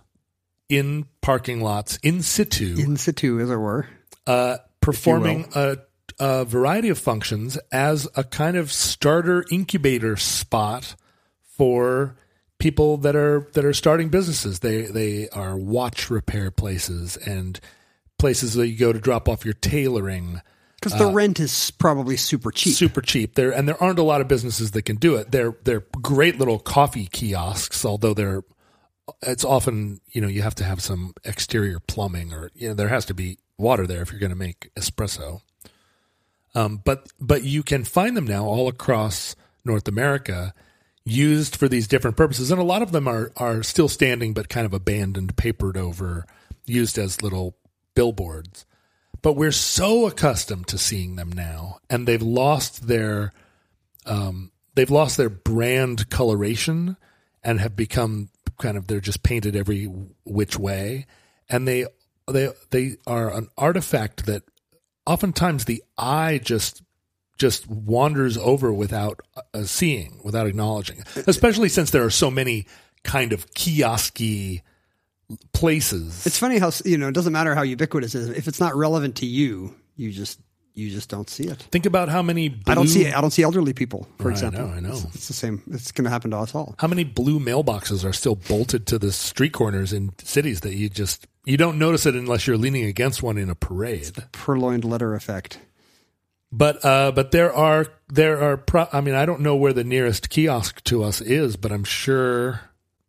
in 0.72 1.04
parking 1.20 1.60
lots 1.60 1.98
in 1.98 2.22
situ, 2.22 2.76
in 2.78 2.96
situ, 2.96 3.38
as 3.40 3.50
it 3.50 3.56
were, 3.56 3.86
uh, 4.26 4.56
performing 4.80 5.46
a, 5.54 5.76
a 6.18 6.46
variety 6.46 6.88
of 6.88 6.98
functions 6.98 7.58
as 7.70 8.08
a 8.16 8.24
kind 8.24 8.56
of 8.56 8.72
starter 8.72 9.44
incubator 9.50 10.16
spot 10.16 10.96
for 11.56 12.16
people 12.58 12.96
that 12.96 13.14
are 13.14 13.50
that 13.52 13.66
are 13.66 13.74
starting 13.74 14.08
businesses. 14.08 14.60
They 14.60 14.82
they 14.82 15.28
are 15.28 15.58
watch 15.58 16.08
repair 16.08 16.50
places 16.50 17.18
and 17.18 17.60
places 18.18 18.54
that 18.54 18.68
you 18.68 18.78
go 18.78 18.94
to 18.94 18.98
drop 18.98 19.28
off 19.28 19.44
your 19.44 19.54
tailoring. 19.54 20.40
Because 20.80 20.98
the 20.98 21.12
rent 21.12 21.38
is 21.38 21.70
probably 21.72 22.16
super 22.16 22.50
cheap. 22.50 22.74
Super 22.74 23.02
cheap. 23.02 23.34
There 23.34 23.52
and 23.52 23.68
there 23.68 23.80
aren't 23.80 23.98
a 24.00 24.02
lot 24.02 24.20
of 24.22 24.26
businesses 24.26 24.70
that 24.72 24.82
can 24.82 24.96
do 24.96 25.16
it. 25.16 25.30
They're 25.30 25.54
they're 25.64 25.84
great 26.00 26.38
little 26.38 26.58
coffee 26.58 27.06
kiosks, 27.06 27.84
although 27.84 28.14
they're 28.14 28.42
it's 29.22 29.44
often 29.44 30.00
you 30.08 30.20
know 30.20 30.28
you 30.28 30.42
have 30.42 30.54
to 30.56 30.64
have 30.64 30.80
some 30.80 31.14
exterior 31.24 31.80
plumbing 31.80 32.32
or 32.32 32.50
you 32.54 32.68
know 32.68 32.74
there 32.74 32.88
has 32.88 33.04
to 33.06 33.14
be 33.14 33.38
water 33.58 33.86
there 33.86 34.02
if 34.02 34.10
you're 34.10 34.20
going 34.20 34.30
to 34.30 34.36
make 34.36 34.70
espresso. 34.74 35.40
Um, 36.54 36.82
but 36.84 37.08
but 37.18 37.44
you 37.44 37.62
can 37.62 37.84
find 37.84 38.16
them 38.16 38.26
now 38.26 38.44
all 38.44 38.68
across 38.68 39.34
North 39.64 39.88
America, 39.88 40.52
used 41.04 41.56
for 41.56 41.68
these 41.68 41.88
different 41.88 42.16
purposes, 42.16 42.50
and 42.50 42.60
a 42.60 42.64
lot 42.64 42.82
of 42.82 42.92
them 42.92 43.08
are 43.08 43.32
are 43.36 43.62
still 43.62 43.88
standing 43.88 44.34
but 44.34 44.48
kind 44.48 44.66
of 44.66 44.74
abandoned, 44.74 45.36
papered 45.36 45.76
over, 45.76 46.26
used 46.66 46.98
as 46.98 47.22
little 47.22 47.56
billboards. 47.94 48.66
But 49.22 49.34
we're 49.34 49.52
so 49.52 50.06
accustomed 50.06 50.66
to 50.68 50.78
seeing 50.78 51.16
them 51.16 51.30
now, 51.32 51.78
and 51.88 52.06
they've 52.06 52.20
lost 52.20 52.88
their 52.88 53.32
um, 54.04 54.50
they've 54.74 54.90
lost 54.90 55.16
their 55.16 55.30
brand 55.30 56.10
coloration 56.10 56.96
and 57.42 57.60
have 57.60 57.76
become 57.76 58.28
kind 58.58 58.76
of 58.76 58.86
they're 58.86 59.00
just 59.00 59.22
painted 59.22 59.56
every 59.56 59.84
which 60.24 60.58
way, 60.58 61.06
and 61.48 61.66
they 61.66 61.86
they 62.30 62.50
they 62.70 62.96
are 63.06 63.32
an 63.32 63.48
artifact 63.56 64.26
that 64.26 64.42
oftentimes 65.06 65.64
the 65.64 65.82
eye 65.98 66.40
just 66.42 66.82
just 67.38 67.68
wanders 67.68 68.36
over 68.38 68.72
without 68.72 69.20
uh, 69.52 69.64
seeing, 69.64 70.20
without 70.22 70.46
acknowledging. 70.46 71.02
Especially 71.26 71.68
since 71.68 71.90
there 71.90 72.04
are 72.04 72.10
so 72.10 72.30
many 72.30 72.66
kind 73.02 73.32
of 73.32 73.50
kiosky 73.50 74.62
places. 75.52 76.26
It's 76.26 76.38
funny 76.38 76.58
how 76.58 76.70
you 76.84 76.98
know 76.98 77.08
it 77.08 77.14
doesn't 77.14 77.32
matter 77.32 77.54
how 77.54 77.62
ubiquitous 77.62 78.14
it 78.14 78.20
is. 78.20 78.28
If 78.30 78.48
it's 78.48 78.60
not 78.60 78.76
relevant 78.76 79.16
to 79.16 79.26
you, 79.26 79.74
you 79.96 80.12
just 80.12 80.40
you 80.74 80.90
just 80.90 81.08
don't 81.08 81.28
see 81.28 81.44
it. 81.44 81.58
Think 81.70 81.86
about 81.86 82.08
how 82.08 82.22
many 82.22 82.48
blue, 82.48 82.72
I 82.72 82.74
don't 82.74 82.88
see 82.88 83.06
I 83.10 83.20
don't 83.20 83.30
see 83.30 83.42
elderly 83.42 83.72
people, 83.72 84.08
for 84.18 84.28
I 84.28 84.32
example. 84.32 84.66
know, 84.66 84.72
I 84.74 84.80
know. 84.80 84.90
It's, 84.92 85.04
it's 85.14 85.28
the 85.28 85.34
same. 85.34 85.62
It's 85.70 85.92
going 85.92 86.04
to 86.04 86.10
happen 86.10 86.30
to 86.30 86.38
us 86.38 86.54
all. 86.54 86.74
how 86.78 86.88
many 86.88 87.04
blue 87.04 87.38
mailboxes 87.38 88.04
are 88.04 88.12
still 88.12 88.36
bolted 88.36 88.86
to 88.88 88.98
the 88.98 89.12
street 89.12 89.52
corners 89.52 89.92
in 89.92 90.12
cities 90.22 90.60
that 90.62 90.74
you 90.74 90.88
just 90.88 91.26
you 91.44 91.56
don't 91.56 91.78
notice 91.78 92.06
it 92.06 92.14
unless 92.14 92.46
you're 92.46 92.56
leaning 92.56 92.84
against 92.84 93.22
one 93.22 93.36
in 93.36 93.50
a 93.50 93.54
parade. 93.54 94.12
Purloined 94.32 94.84
letter 94.84 95.14
effect. 95.14 95.58
But 96.54 96.84
uh, 96.84 97.12
but 97.12 97.30
there 97.32 97.52
are 97.52 97.86
there 98.08 98.42
are 98.42 98.56
pro- 98.58 98.88
I 98.92 99.00
mean 99.00 99.14
I 99.14 99.24
don't 99.26 99.40
know 99.40 99.56
where 99.56 99.72
the 99.72 99.84
nearest 99.84 100.28
kiosk 100.30 100.82
to 100.84 101.02
us 101.02 101.20
is, 101.20 101.56
but 101.56 101.72
I'm 101.72 101.84
sure 101.84 102.60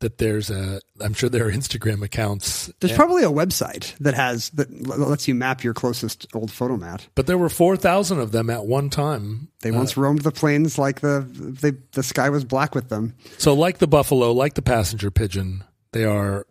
that 0.03 0.17
there's 0.17 0.49
a 0.49 0.79
I'm 1.01 1.13
sure 1.13 1.29
there 1.29 1.47
are 1.47 1.51
Instagram 1.51 2.03
accounts. 2.03 2.71
There's 2.79 2.93
probably 2.93 3.23
a 3.23 3.31
website 3.31 3.97
that 3.99 4.13
has 4.13 4.49
that 4.51 4.69
lets 4.87 5.27
you 5.27 5.33
map 5.33 5.63
your 5.63 5.73
closest 5.73 6.27
old 6.33 6.51
Fotomat. 6.51 7.07
But 7.15 7.25
there 7.25 7.37
were 7.37 7.49
four 7.49 7.77
thousand 7.77 8.19
of 8.19 8.31
them 8.33 8.49
at 8.49 8.65
one 8.65 8.89
time. 8.89 9.47
They 9.61 9.71
once 9.71 9.95
roamed 9.97 10.21
the 10.21 10.31
plains 10.31 10.77
like 10.77 10.99
the 10.99 11.25
they, 11.29 11.71
the 11.93 12.03
sky 12.03 12.29
was 12.29 12.43
black 12.45 12.75
with 12.75 12.89
them. 12.89 13.15
So 13.37 13.53
like 13.53 13.77
the 13.79 13.87
buffalo, 13.87 14.31
like 14.33 14.53
the 14.55 14.61
passenger 14.61 15.09
pigeon, 15.09 15.63
they 15.93 16.03
are 16.03 16.45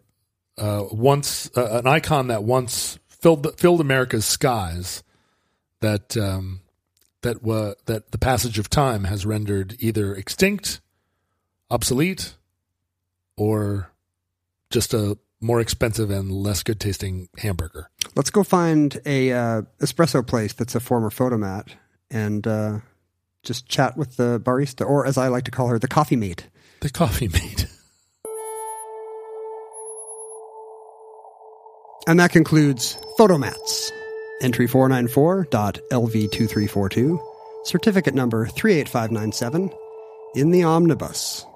uh, 0.58 0.84
once 0.90 1.50
uh, 1.56 1.78
an 1.78 1.86
icon 1.86 2.28
that 2.28 2.42
once 2.42 2.98
filled 3.08 3.58
filled 3.60 3.80
America's 3.80 4.24
skies. 4.24 5.02
That 5.80 6.16
um, 6.16 6.60
that 7.22 7.42
wa- 7.42 7.74
that 7.86 8.12
the 8.12 8.18
passage 8.18 8.58
of 8.58 8.70
time 8.70 9.04
has 9.04 9.26
rendered 9.26 9.76
either 9.78 10.14
extinct, 10.14 10.80
obsolete, 11.70 12.34
or 13.36 13.90
just 14.70 14.94
a 14.94 15.18
more 15.40 15.60
expensive 15.60 16.10
and 16.10 16.30
less 16.30 16.62
good 16.62 16.78
tasting 16.78 17.28
hamburger. 17.38 17.90
Let's 18.14 18.30
go 18.30 18.44
find 18.44 19.00
a 19.04 19.32
uh, 19.32 19.62
espresso 19.80 20.26
place 20.26 20.52
that's 20.52 20.74
a 20.74 20.80
former 20.80 21.10
Fotomat 21.10 21.68
and 22.10 22.46
uh, 22.46 22.78
just 23.42 23.68
chat 23.68 23.96
with 23.96 24.16
the 24.16 24.40
barista, 24.40 24.86
or 24.86 25.06
as 25.06 25.18
I 25.18 25.28
like 25.28 25.44
to 25.44 25.50
call 25.50 25.68
her, 25.68 25.78
the 25.78 25.88
coffee 25.88 26.16
mate. 26.16 26.48
The 26.80 26.90
coffee 26.90 27.28
mate. 27.28 27.66
And 32.08 32.18
that 32.18 32.32
concludes 32.32 32.98
Fotomats. 33.16 33.92
Entry 34.42 34.66
494.LV2342, 34.66 37.24
certificate 37.64 38.14
number 38.14 38.46
38597, 38.46 39.70
in 40.34 40.50
the 40.50 40.64
omnibus. 40.64 41.46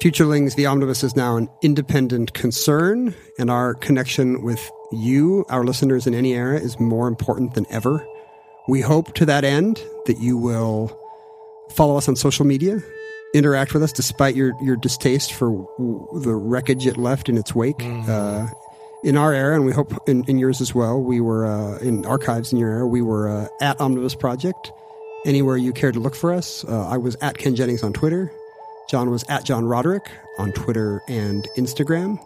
Futurelings, 0.00 0.54
the 0.54 0.64
omnibus 0.64 1.04
is 1.04 1.14
now 1.14 1.36
an 1.36 1.50
independent 1.60 2.32
concern, 2.32 3.14
and 3.38 3.50
our 3.50 3.74
connection 3.74 4.40
with 4.40 4.70
you, 4.92 5.44
our 5.50 5.62
listeners 5.62 6.06
in 6.06 6.14
any 6.14 6.32
era, 6.32 6.58
is 6.58 6.80
more 6.80 7.06
important 7.06 7.52
than 7.52 7.66
ever. 7.68 8.02
We 8.66 8.80
hope 8.80 9.12
to 9.16 9.26
that 9.26 9.44
end 9.44 9.78
that 10.06 10.18
you 10.18 10.38
will 10.38 10.98
follow 11.72 11.98
us 11.98 12.08
on 12.08 12.16
social 12.16 12.46
media, 12.46 12.78
interact 13.34 13.74
with 13.74 13.82
us 13.82 13.92
despite 13.92 14.34
your, 14.34 14.52
your 14.62 14.76
distaste 14.76 15.34
for 15.34 15.50
w- 15.78 16.08
the 16.22 16.34
wreckage 16.34 16.86
it 16.86 16.96
left 16.96 17.28
in 17.28 17.36
its 17.36 17.54
wake. 17.54 17.82
Uh, 18.08 18.46
in 19.04 19.18
our 19.18 19.34
era, 19.34 19.54
and 19.54 19.66
we 19.66 19.72
hope 19.72 19.92
in, 20.08 20.24
in 20.24 20.38
yours 20.38 20.62
as 20.62 20.74
well, 20.74 20.98
we 20.98 21.20
were 21.20 21.44
uh, 21.44 21.76
in 21.80 22.06
archives 22.06 22.52
in 22.52 22.58
your 22.58 22.70
era. 22.70 22.86
We 22.86 23.02
were 23.02 23.28
uh, 23.28 23.48
at 23.60 23.78
Omnibus 23.78 24.14
Project. 24.14 24.72
Anywhere 25.26 25.58
you 25.58 25.74
care 25.74 25.92
to 25.92 26.00
look 26.00 26.14
for 26.14 26.32
us, 26.32 26.64
uh, 26.64 26.88
I 26.88 26.96
was 26.96 27.16
at 27.20 27.36
Ken 27.36 27.54
Jennings 27.54 27.82
on 27.82 27.92
Twitter. 27.92 28.32
John 28.90 29.08
was 29.08 29.24
at 29.28 29.44
John 29.44 29.66
Roderick 29.66 30.10
on 30.38 30.50
Twitter 30.50 31.00
and 31.06 31.46
Instagram. 31.56 32.18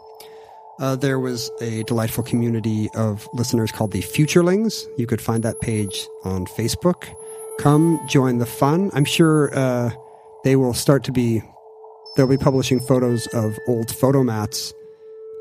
Uh, 0.80 0.96
there 0.96 1.20
was 1.20 1.50
a 1.60 1.82
delightful 1.84 2.24
community 2.24 2.88
of 2.94 3.28
listeners 3.34 3.70
called 3.70 3.92
the 3.92 4.00
Futurelings. 4.00 4.86
You 4.96 5.06
could 5.06 5.20
find 5.20 5.42
that 5.42 5.60
page 5.60 6.08
on 6.24 6.46
Facebook. 6.46 7.06
Come 7.58 8.00
join 8.08 8.38
the 8.38 8.46
fun. 8.46 8.90
I'm 8.94 9.04
sure 9.04 9.56
uh, 9.56 9.90
they 10.42 10.56
will 10.56 10.74
start 10.74 11.04
to 11.04 11.12
be. 11.12 11.42
They'll 12.16 12.26
be 12.26 12.38
publishing 12.38 12.80
photos 12.80 13.26
of 13.28 13.58
old 13.68 13.88
Fotomats 13.88 14.72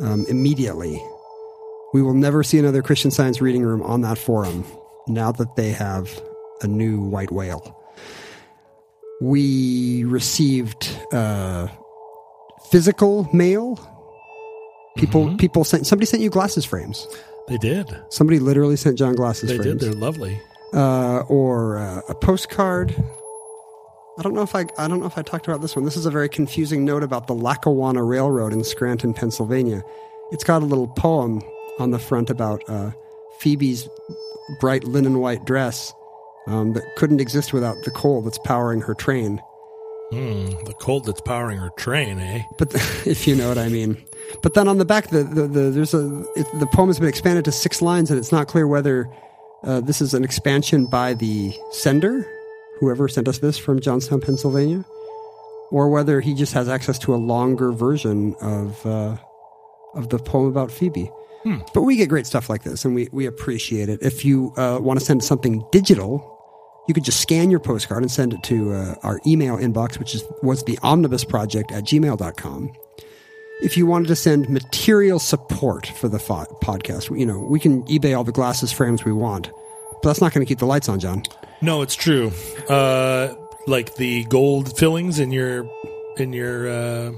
um, 0.02 0.26
immediately. 0.28 1.02
We 1.94 2.02
will 2.02 2.16
never 2.16 2.44
see 2.44 2.58
another 2.58 2.82
Christian 2.82 3.12
Science 3.12 3.40
reading 3.40 3.64
room 3.64 3.82
on 3.84 4.02
that 4.02 4.18
forum 4.18 4.66
now 5.08 5.32
that 5.32 5.56
they 5.56 5.70
have 5.70 6.22
a 6.62 6.68
new 6.68 7.00
white 7.00 7.32
whale. 7.32 7.80
We 9.24 10.04
received 10.04 10.90
uh, 11.14 11.68
physical 12.72 13.30
mail. 13.34 13.80
People, 14.98 15.38
people 15.38 15.64
sent. 15.64 15.88
Somebody 15.88 16.06
sent 16.08 16.22
you 16.22 16.30
glasses 16.30 16.66
frames. 16.66 17.08
They 17.48 17.58
did. 17.58 17.88
Somebody 18.10 18.40
literally 18.40 18.76
sent 18.76 18.98
John 18.98 19.16
glasses 19.16 19.50
They 19.50 19.56
frames. 19.58 19.80
They 19.80 19.88
did. 19.88 19.94
They're 19.94 20.02
lovely. 20.02 20.42
uh, 20.74 21.20
or 21.30 21.78
uh, 21.78 22.02
a 22.10 22.16
postcard. 22.16 22.94
I 24.18 24.22
don't 24.22 24.34
know 24.36 24.44
if 24.44 24.56
I 24.56 24.66
I 24.78 24.88
don't 24.90 25.00
know 25.00 25.08
if 25.08 25.18
I 25.18 25.22
talked 25.22 25.48
about 25.48 25.62
this 25.62 25.76
one. 25.76 25.86
This 25.86 25.96
is 25.98 26.06
a 26.06 26.12
very 26.12 26.30
confusing 26.30 26.84
note 26.86 27.02
about 27.02 27.28
the 27.28 27.34
Lackawanna 27.34 28.04
Railroad 28.04 28.52
in 28.54 28.64
Scranton, 28.64 29.14
Pennsylvania. 29.14 29.84
It's 30.32 30.44
got 30.44 30.62
a 30.62 30.66
little 30.66 30.88
poem 30.88 31.42
on 31.80 31.92
the 31.92 32.00
front 32.00 32.30
about 32.30 32.62
uh, 32.68 32.92
Phoebe's 33.40 33.88
bright 34.60 34.84
linen 34.84 35.20
white 35.20 35.46
dress 35.46 35.94
um, 36.48 36.74
that 36.74 36.84
couldn't 36.96 37.22
exist 37.22 37.54
without 37.54 37.84
the 37.84 37.92
coal 37.92 38.22
that's 38.22 38.40
powering 38.40 38.82
her 38.82 38.94
train. 38.94 39.40
Hmm, 40.12 40.50
the 40.66 40.76
coal 40.80 41.00
that's 41.00 41.22
powering 41.22 41.58
her 41.58 41.72
train, 41.78 42.20
eh? 42.20 42.44
But 42.58 42.74
if 43.06 43.28
you 43.28 43.36
know 43.36 43.48
what 43.50 43.58
I 43.58 43.70
mean. 43.70 43.98
But 44.42 44.54
then 44.54 44.68
on 44.68 44.78
the 44.78 44.86
back, 44.86 45.10
the, 45.10 45.24
the, 45.24 45.48
the 45.48 45.70
there's 45.72 45.94
a 45.94 46.24
it, 46.36 46.48
the 46.60 46.68
poem 46.68 46.90
has 46.90 47.00
been 47.00 47.10
expanded 47.10 47.46
to 47.46 47.52
six 47.52 47.82
lines, 47.82 48.10
and 48.10 48.20
it's 48.20 48.32
not 48.32 48.48
clear 48.48 48.68
whether 48.68 49.10
uh, 49.64 49.82
this 49.82 50.02
is 50.02 50.14
an 50.14 50.24
expansion 50.24 50.86
by 50.86 51.14
the 51.14 51.54
sender, 51.72 52.28
whoever 52.80 53.08
sent 53.08 53.28
us 53.28 53.40
this 53.40 53.58
from 53.58 53.80
Johnstown, 53.80 54.22
Pennsylvania, 54.22 54.86
or 55.72 55.90
whether 55.90 56.22
he 56.22 56.34
just 56.34 56.54
has 56.54 56.70
access 56.70 57.00
to 57.00 57.16
a 57.16 57.18
longer 57.18 57.72
version 57.72 58.36
of 58.42 58.86
uh, 58.86 59.18
of 59.96 60.10
the 60.10 60.20
poem 60.20 60.48
about 60.48 60.72
Phoebe. 60.72 61.10
But 61.74 61.82
we 61.82 61.96
get 61.98 62.08
great 62.08 62.26
stuff 62.26 62.50
like 62.50 62.64
this, 62.64 62.86
and 62.86 62.96
we, 62.96 63.10
we 63.12 63.26
appreciate 63.26 63.90
it. 63.90 64.02
If 64.02 64.24
you 64.24 64.54
uh, 64.56 64.80
want 64.82 65.00
to 65.00 65.06
send 65.06 65.24
something 65.24 65.66
digital, 65.72 66.33
you 66.88 66.94
could 66.94 67.04
just 67.04 67.22
scan 67.22 67.50
your 67.50 67.60
postcard 67.60 68.04
and 68.04 68.12
send 68.12 68.34
it 68.34 68.44
to 68.44 68.74
uh, 68.74 68.96
our 69.04 69.20
email 69.26 69.58
inbox, 69.58 70.00
which 70.00 70.14
is 70.16 70.24
was 70.42 70.64
the 70.64 70.78
omnibus 70.84 71.24
project 71.24 71.72
at 71.72 71.84
gmail.com. 71.84 72.72
If 73.62 73.78
you 73.78 73.86
wanted 73.86 74.08
to 74.08 74.16
send 74.16 74.50
material 74.50 75.20
support 75.20 75.88
for 75.88 76.10
the 76.10 76.20
fo- 76.20 76.46
podcast, 76.62 77.18
you 77.18 77.26
know, 77.26 77.40
we 77.40 77.60
can 77.60 77.84
eBay 77.84 78.18
all 78.18 78.24
the 78.24 78.32
glasses 78.32 78.72
frames 78.74 79.06
we 79.06 79.14
want, 79.14 79.50
but 80.02 80.10
that's 80.10 80.20
not 80.20 80.34
going 80.34 80.46
to 80.46 80.50
keep 80.50 80.60
the 80.60 80.66
lights 80.66 80.90
on, 80.90 81.00
John. 81.00 81.24
No, 81.62 81.82
it's 81.82 81.96
true. 81.96 82.32
Uh, 82.68 83.34
like 83.68 83.96
the 83.96 84.26
gold 84.26 84.78
fillings 84.78 85.20
in 85.20 85.32
your 85.32 85.70
in 86.18 86.34
your 86.34 86.68
uh, 86.70 87.12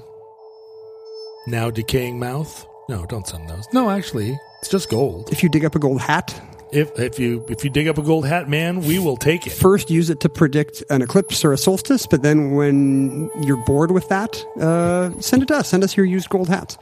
now 1.48 1.72
decaying 1.72 2.20
mouth. 2.20 2.66
No, 2.88 3.06
don't 3.08 3.26
send 3.26 3.50
those. 3.50 3.66
No, 3.74 3.90
actually, 3.90 4.40
it's 4.60 4.70
just 4.70 4.90
gold. 4.90 5.30
If 5.32 5.42
you 5.42 5.50
dig 5.50 5.66
up 5.66 5.74
a 5.76 5.80
gold 5.80 6.02
hat, 6.02 6.40
If 6.76 7.00
if 7.00 7.20
you 7.20 7.46
if 7.48 7.64
you 7.64 7.70
dig 7.70 7.88
up 7.88 7.98
a 7.98 8.02
gold 8.02 8.28
hat, 8.28 8.50
man, 8.50 8.82
we 8.82 9.00
will 9.00 9.16
take 9.16 9.48
it. 9.48 9.52
first 9.54 9.90
use 9.90 10.10
it 10.10 10.20
to 10.20 10.30
predict 10.30 10.84
an 10.90 11.02
eclipse 11.02 11.46
or 11.46 11.54
a 11.54 11.58
solstice, 11.58 12.06
but 12.06 12.22
then 12.22 12.52
when 12.52 13.30
you're 13.44 13.64
bored 13.66 13.92
with 13.92 14.10
that, 14.10 14.36
uh, 14.60 15.12
send 15.22 15.44
it 15.44 15.48
to 15.48 15.56
us. 15.56 15.70
Send 15.70 15.86
us 15.86 15.96
your 15.96 16.06
used 16.06 16.30
gold 16.30 16.50
hats. 16.50 16.78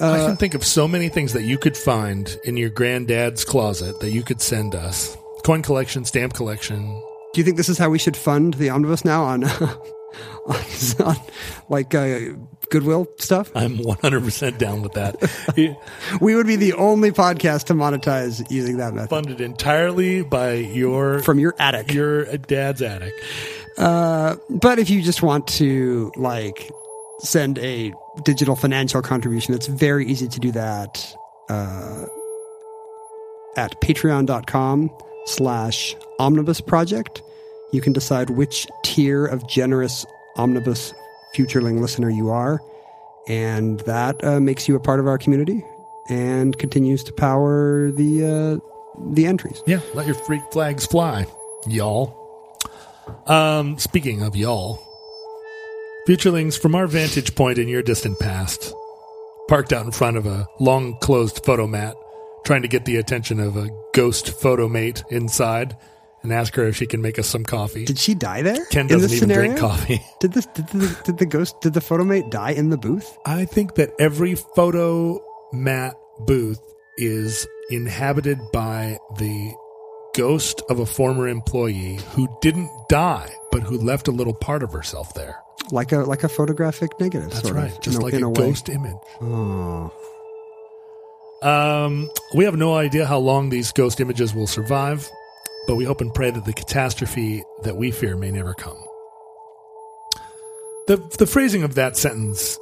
I 0.00 0.26
can 0.26 0.36
think 0.36 0.54
of 0.54 0.64
so 0.64 0.88
many 0.88 1.10
things 1.10 1.34
that 1.34 1.42
you 1.42 1.58
could 1.58 1.76
find 1.76 2.38
in 2.44 2.56
your 2.56 2.70
granddad's 2.70 3.44
closet 3.44 4.00
that 4.00 4.10
you 4.10 4.22
could 4.22 4.40
send 4.40 4.74
us. 4.74 5.16
Coin 5.44 5.62
collection, 5.62 6.04
stamp 6.04 6.32
collection. 6.32 6.80
Do 7.32 7.40
you 7.40 7.44
think 7.44 7.56
this 7.56 7.68
is 7.68 7.78
how 7.78 7.90
we 7.90 7.98
should 7.98 8.16
fund 8.16 8.54
the 8.54 8.70
omnibus 8.70 9.04
now 9.04 9.24
on, 9.24 9.44
on, 10.46 10.56
on 11.04 11.16
like 11.68 11.94
uh, 11.94 12.18
Goodwill 12.70 13.08
stuff? 13.18 13.50
I'm 13.54 13.76
100% 13.78 14.58
down 14.58 14.82
with 14.82 14.92
that. 14.92 15.16
We 16.20 16.34
would 16.34 16.46
be 16.46 16.56
the 16.56 16.72
only 16.74 17.10
podcast 17.10 17.64
to 17.64 17.74
monetize 17.74 18.48
using 18.50 18.78
that 18.78 18.94
method 18.94 19.10
Funded 19.10 19.40
entirely 19.40 20.22
by 20.22 20.54
your 20.54 21.20
from 21.20 21.38
your 21.38 21.54
attic. 21.58 21.92
your 21.92 22.24
dad's 22.36 22.80
attic. 22.82 23.12
Uh, 23.76 24.36
but 24.48 24.78
if 24.78 24.90
you 24.90 25.02
just 25.02 25.22
want 25.22 25.46
to 25.48 26.12
like 26.16 26.70
send 27.20 27.58
a 27.58 27.92
digital 28.24 28.56
financial 28.56 29.02
contribution, 29.02 29.54
it's 29.54 29.66
very 29.66 30.06
easy 30.06 30.28
to 30.28 30.40
do 30.40 30.50
that 30.52 31.14
uh, 31.48 32.06
at 33.56 33.80
patreon.com 33.80 34.90
slash 35.26 35.94
omnibus 36.18 36.60
project. 36.60 37.22
You 37.72 37.80
can 37.80 37.92
decide 37.92 38.30
which 38.30 38.66
tier 38.84 39.26
of 39.26 39.46
generous 39.48 40.04
omnibus 40.36 40.92
futureling 41.34 41.80
listener 41.80 42.10
you 42.10 42.30
are, 42.30 42.60
and 43.28 43.80
that 43.80 44.22
uh, 44.24 44.40
makes 44.40 44.68
you 44.68 44.76
a 44.76 44.80
part 44.80 45.00
of 45.00 45.06
our 45.06 45.18
community 45.18 45.64
and 46.08 46.58
continues 46.58 47.04
to 47.04 47.12
power 47.12 47.90
the 47.92 48.60
uh, 48.60 49.12
the 49.12 49.26
entries. 49.26 49.62
Yeah, 49.66 49.80
let 49.94 50.06
your 50.06 50.16
freak 50.16 50.42
flags 50.52 50.86
fly, 50.86 51.26
y'all. 51.66 52.16
Um, 53.26 53.78
speaking 53.78 54.22
of 54.22 54.36
y'all, 54.36 54.82
futurelings, 56.06 56.58
from 56.58 56.74
our 56.74 56.86
vantage 56.86 57.34
point 57.34 57.58
in 57.58 57.68
your 57.68 57.82
distant 57.82 58.18
past, 58.18 58.72
parked 59.48 59.72
out 59.72 59.84
in 59.84 59.92
front 59.92 60.16
of 60.16 60.26
a 60.26 60.46
long 60.58 60.96
closed 60.98 61.42
Fotomat, 61.44 61.94
trying 62.44 62.62
to 62.62 62.68
get 62.68 62.84
the 62.84 62.96
attention 62.96 63.40
of 63.40 63.56
a 63.56 63.68
ghost 63.94 64.26
Fotomate 64.26 65.02
inside 65.10 65.76
and 66.22 66.32
ask 66.32 66.54
her 66.54 66.66
if 66.66 66.76
she 66.76 66.86
can 66.86 67.00
make 67.00 67.18
us 67.18 67.26
some 67.26 67.44
coffee. 67.44 67.84
Did 67.84 67.98
she 67.98 68.14
die 68.14 68.42
there? 68.42 68.64
Ken 68.66 68.86
doesn't 68.86 69.08
even 69.10 69.18
scenario? 69.18 69.48
drink 69.48 69.60
coffee. 69.60 70.02
Did 70.20 70.32
this? 70.32 70.46
Did 70.46 70.68
the, 70.68 71.00
did 71.04 71.18
the 71.18 71.26
ghost? 71.26 71.60
Did 71.60 71.72
the 71.74 71.80
Fotomate 71.80 72.30
die 72.30 72.50
in 72.52 72.70
the 72.70 72.76
booth? 72.76 73.16
I 73.24 73.44
think 73.44 73.74
that 73.76 73.90
every 73.98 74.34
photo 74.34 75.22
mat 75.52 75.94
booth 76.20 76.60
is 76.98 77.46
inhabited 77.70 78.38
by 78.52 78.98
the 79.18 79.54
ghost 80.14 80.60
of 80.68 80.78
a 80.80 80.86
former 80.86 81.28
employee 81.28 81.98
who 82.10 82.28
didn't 82.42 82.68
die, 82.88 83.32
but 83.52 83.62
who 83.62 83.78
left 83.78 84.08
a 84.08 84.10
little 84.10 84.34
part 84.34 84.62
of 84.62 84.72
herself 84.72 85.14
there. 85.14 85.36
Like 85.70 85.92
a 85.92 85.98
like 85.98 86.24
a 86.24 86.28
photographic 86.28 86.90
negative. 87.00 87.30
That's 87.30 87.42
sort 87.42 87.54
right, 87.54 87.72
Of, 87.72 87.80
just 87.80 87.96
in 87.98 88.02
like 88.02 88.12
a, 88.14 88.28
way. 88.28 88.34
ghost 88.34 88.68
image. 88.68 88.96
Oh. 89.20 89.92
Um, 91.42 92.10
we 92.34 92.44
have 92.44 92.56
no 92.56 92.74
idea 92.74 93.06
how 93.06 93.18
long 93.18 93.48
these 93.48 93.72
ghost 93.72 94.00
images 94.00 94.34
will 94.34 94.46
survive, 94.46 95.08
but 95.70 95.76
we 95.76 95.84
hope 95.84 96.00
and 96.00 96.12
pray 96.12 96.32
that 96.32 96.44
the 96.44 96.52
catastrophe 96.52 97.44
that 97.62 97.76
we 97.76 97.92
fear 97.92 98.16
may 98.16 98.32
never 98.32 98.54
come. 98.54 98.76
The, 100.88 100.96
the 101.16 101.26
phrasing 101.26 101.62
of 101.62 101.76
that 101.76 101.96
sentence 101.96 102.58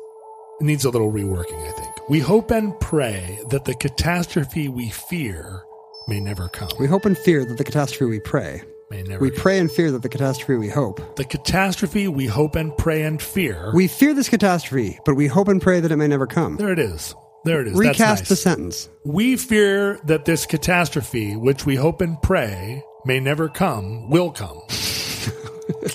needs 0.60 0.84
a 0.84 0.90
little 0.90 1.10
reworking, 1.10 1.66
I 1.66 1.72
think. 1.72 2.10
We 2.10 2.18
hope 2.20 2.50
and 2.50 2.78
pray 2.80 3.38
that 3.48 3.64
the 3.64 3.72
catastrophe 3.74 4.68
we 4.68 4.90
fear 4.90 5.62
may 6.06 6.20
never 6.20 6.48
come. 6.50 6.68
We 6.78 6.86
hope 6.86 7.06
and 7.06 7.16
fear 7.16 7.46
that 7.46 7.56
the 7.56 7.64
catastrophe 7.64 8.04
we 8.04 8.20
pray. 8.20 8.62
May 8.90 9.02
never 9.04 9.22
We 9.24 9.30
come. 9.30 9.40
pray 9.40 9.58
and 9.58 9.72
fear 9.72 9.90
that 9.92 10.02
the 10.02 10.10
catastrophe 10.10 10.56
we 10.56 10.68
hope. 10.68 11.16
The 11.16 11.24
catastrophe 11.24 12.08
we 12.08 12.26
hope 12.26 12.56
and 12.56 12.76
pray 12.76 13.04
and 13.04 13.22
fear. 13.22 13.70
We 13.74 13.88
fear 13.88 14.12
this 14.12 14.28
catastrophe, 14.28 14.98
but 15.06 15.14
we 15.14 15.28
hope 15.28 15.48
and 15.48 15.62
pray 15.62 15.80
that 15.80 15.90
it 15.90 15.96
may 15.96 16.08
never 16.08 16.26
come. 16.26 16.56
there 16.56 16.72
it 16.74 16.78
is. 16.78 17.14
There 17.44 17.62
it 17.62 17.68
is. 17.68 17.74
Recast 17.74 17.98
That's 17.98 18.20
nice. 18.20 18.28
the 18.28 18.36
sentence. 18.36 18.88
We 19.06 19.36
fear 19.38 19.98
that 20.04 20.26
this 20.26 20.44
catastrophe, 20.44 21.36
which 21.36 21.64
we 21.64 21.76
hope 21.76 22.02
and 22.02 22.20
pray 22.20 22.82
may 23.04 23.20
never 23.20 23.48
come, 23.48 24.08
will 24.10 24.30
come. 24.30 24.60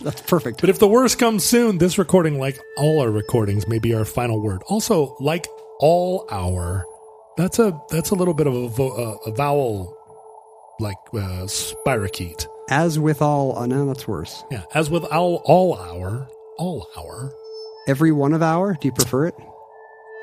That's 0.01 0.21
perfect. 0.21 0.61
But 0.61 0.69
if 0.69 0.79
the 0.79 0.87
worst 0.87 1.19
comes 1.19 1.43
soon, 1.43 1.77
this 1.77 1.97
recording, 1.97 2.39
like 2.39 2.59
all 2.77 3.01
our 3.01 3.11
recordings, 3.11 3.67
may 3.67 3.79
be 3.79 3.93
our 3.93 4.05
final 4.05 4.41
word. 4.41 4.61
Also, 4.67 5.15
like 5.19 5.47
all 5.79 6.27
our 6.31 6.85
That's 7.37 7.59
a 7.59 7.77
that's 7.89 8.11
a 8.11 8.15
little 8.15 8.33
bit 8.33 8.47
of 8.47 8.55
a, 8.55 8.67
vo- 8.69 8.91
uh, 8.91 9.29
a 9.29 9.31
vowel 9.31 9.97
like 10.79 10.97
uh, 11.13 11.45
spirochete. 11.45 12.45
As 12.69 12.97
with 12.97 13.21
all, 13.21 13.55
oh, 13.57 13.65
no, 13.65 13.85
that's 13.85 14.07
worse. 14.07 14.43
Yeah, 14.51 14.63
as 14.73 14.89
with 14.89 15.03
all 15.05 15.41
all 15.45 15.73
our, 15.75 16.27
all 16.57 16.87
our, 16.97 17.33
Every 17.87 18.13
one 18.13 18.33
of 18.33 18.41
our, 18.41 18.75
do 18.79 18.87
you 18.87 18.93
prefer 18.93 19.27
it? 19.27 19.35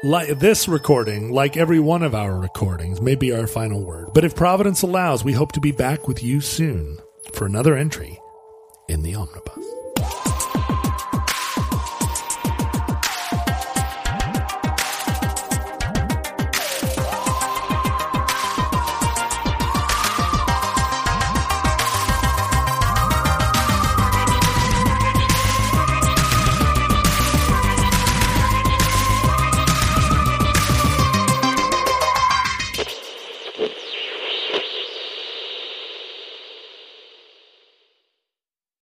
Like 0.03 0.39
this 0.39 0.67
recording, 0.67 1.31
like 1.31 1.59
every 1.59 1.79
one 1.79 2.03
of 2.03 2.15
our 2.15 2.35
recordings, 2.35 3.03
may 3.03 3.17
be 3.17 3.33
our 3.33 3.47
final 3.47 3.85
word. 3.85 4.15
But 4.15 4.25
if 4.25 4.35
Providence 4.35 4.81
allows, 4.81 5.25
we 5.25 5.35
hope 5.35 5.53
to 5.53 5.61
be 5.61 5.73
back 5.73 6.09
with 6.09 6.23
you 6.23 6.41
soon 6.41 6.97
for 7.35 7.45
another 7.45 7.77
entry 7.77 8.19
in 8.89 9.03
the 9.03 9.15
omnibus. 9.15 9.70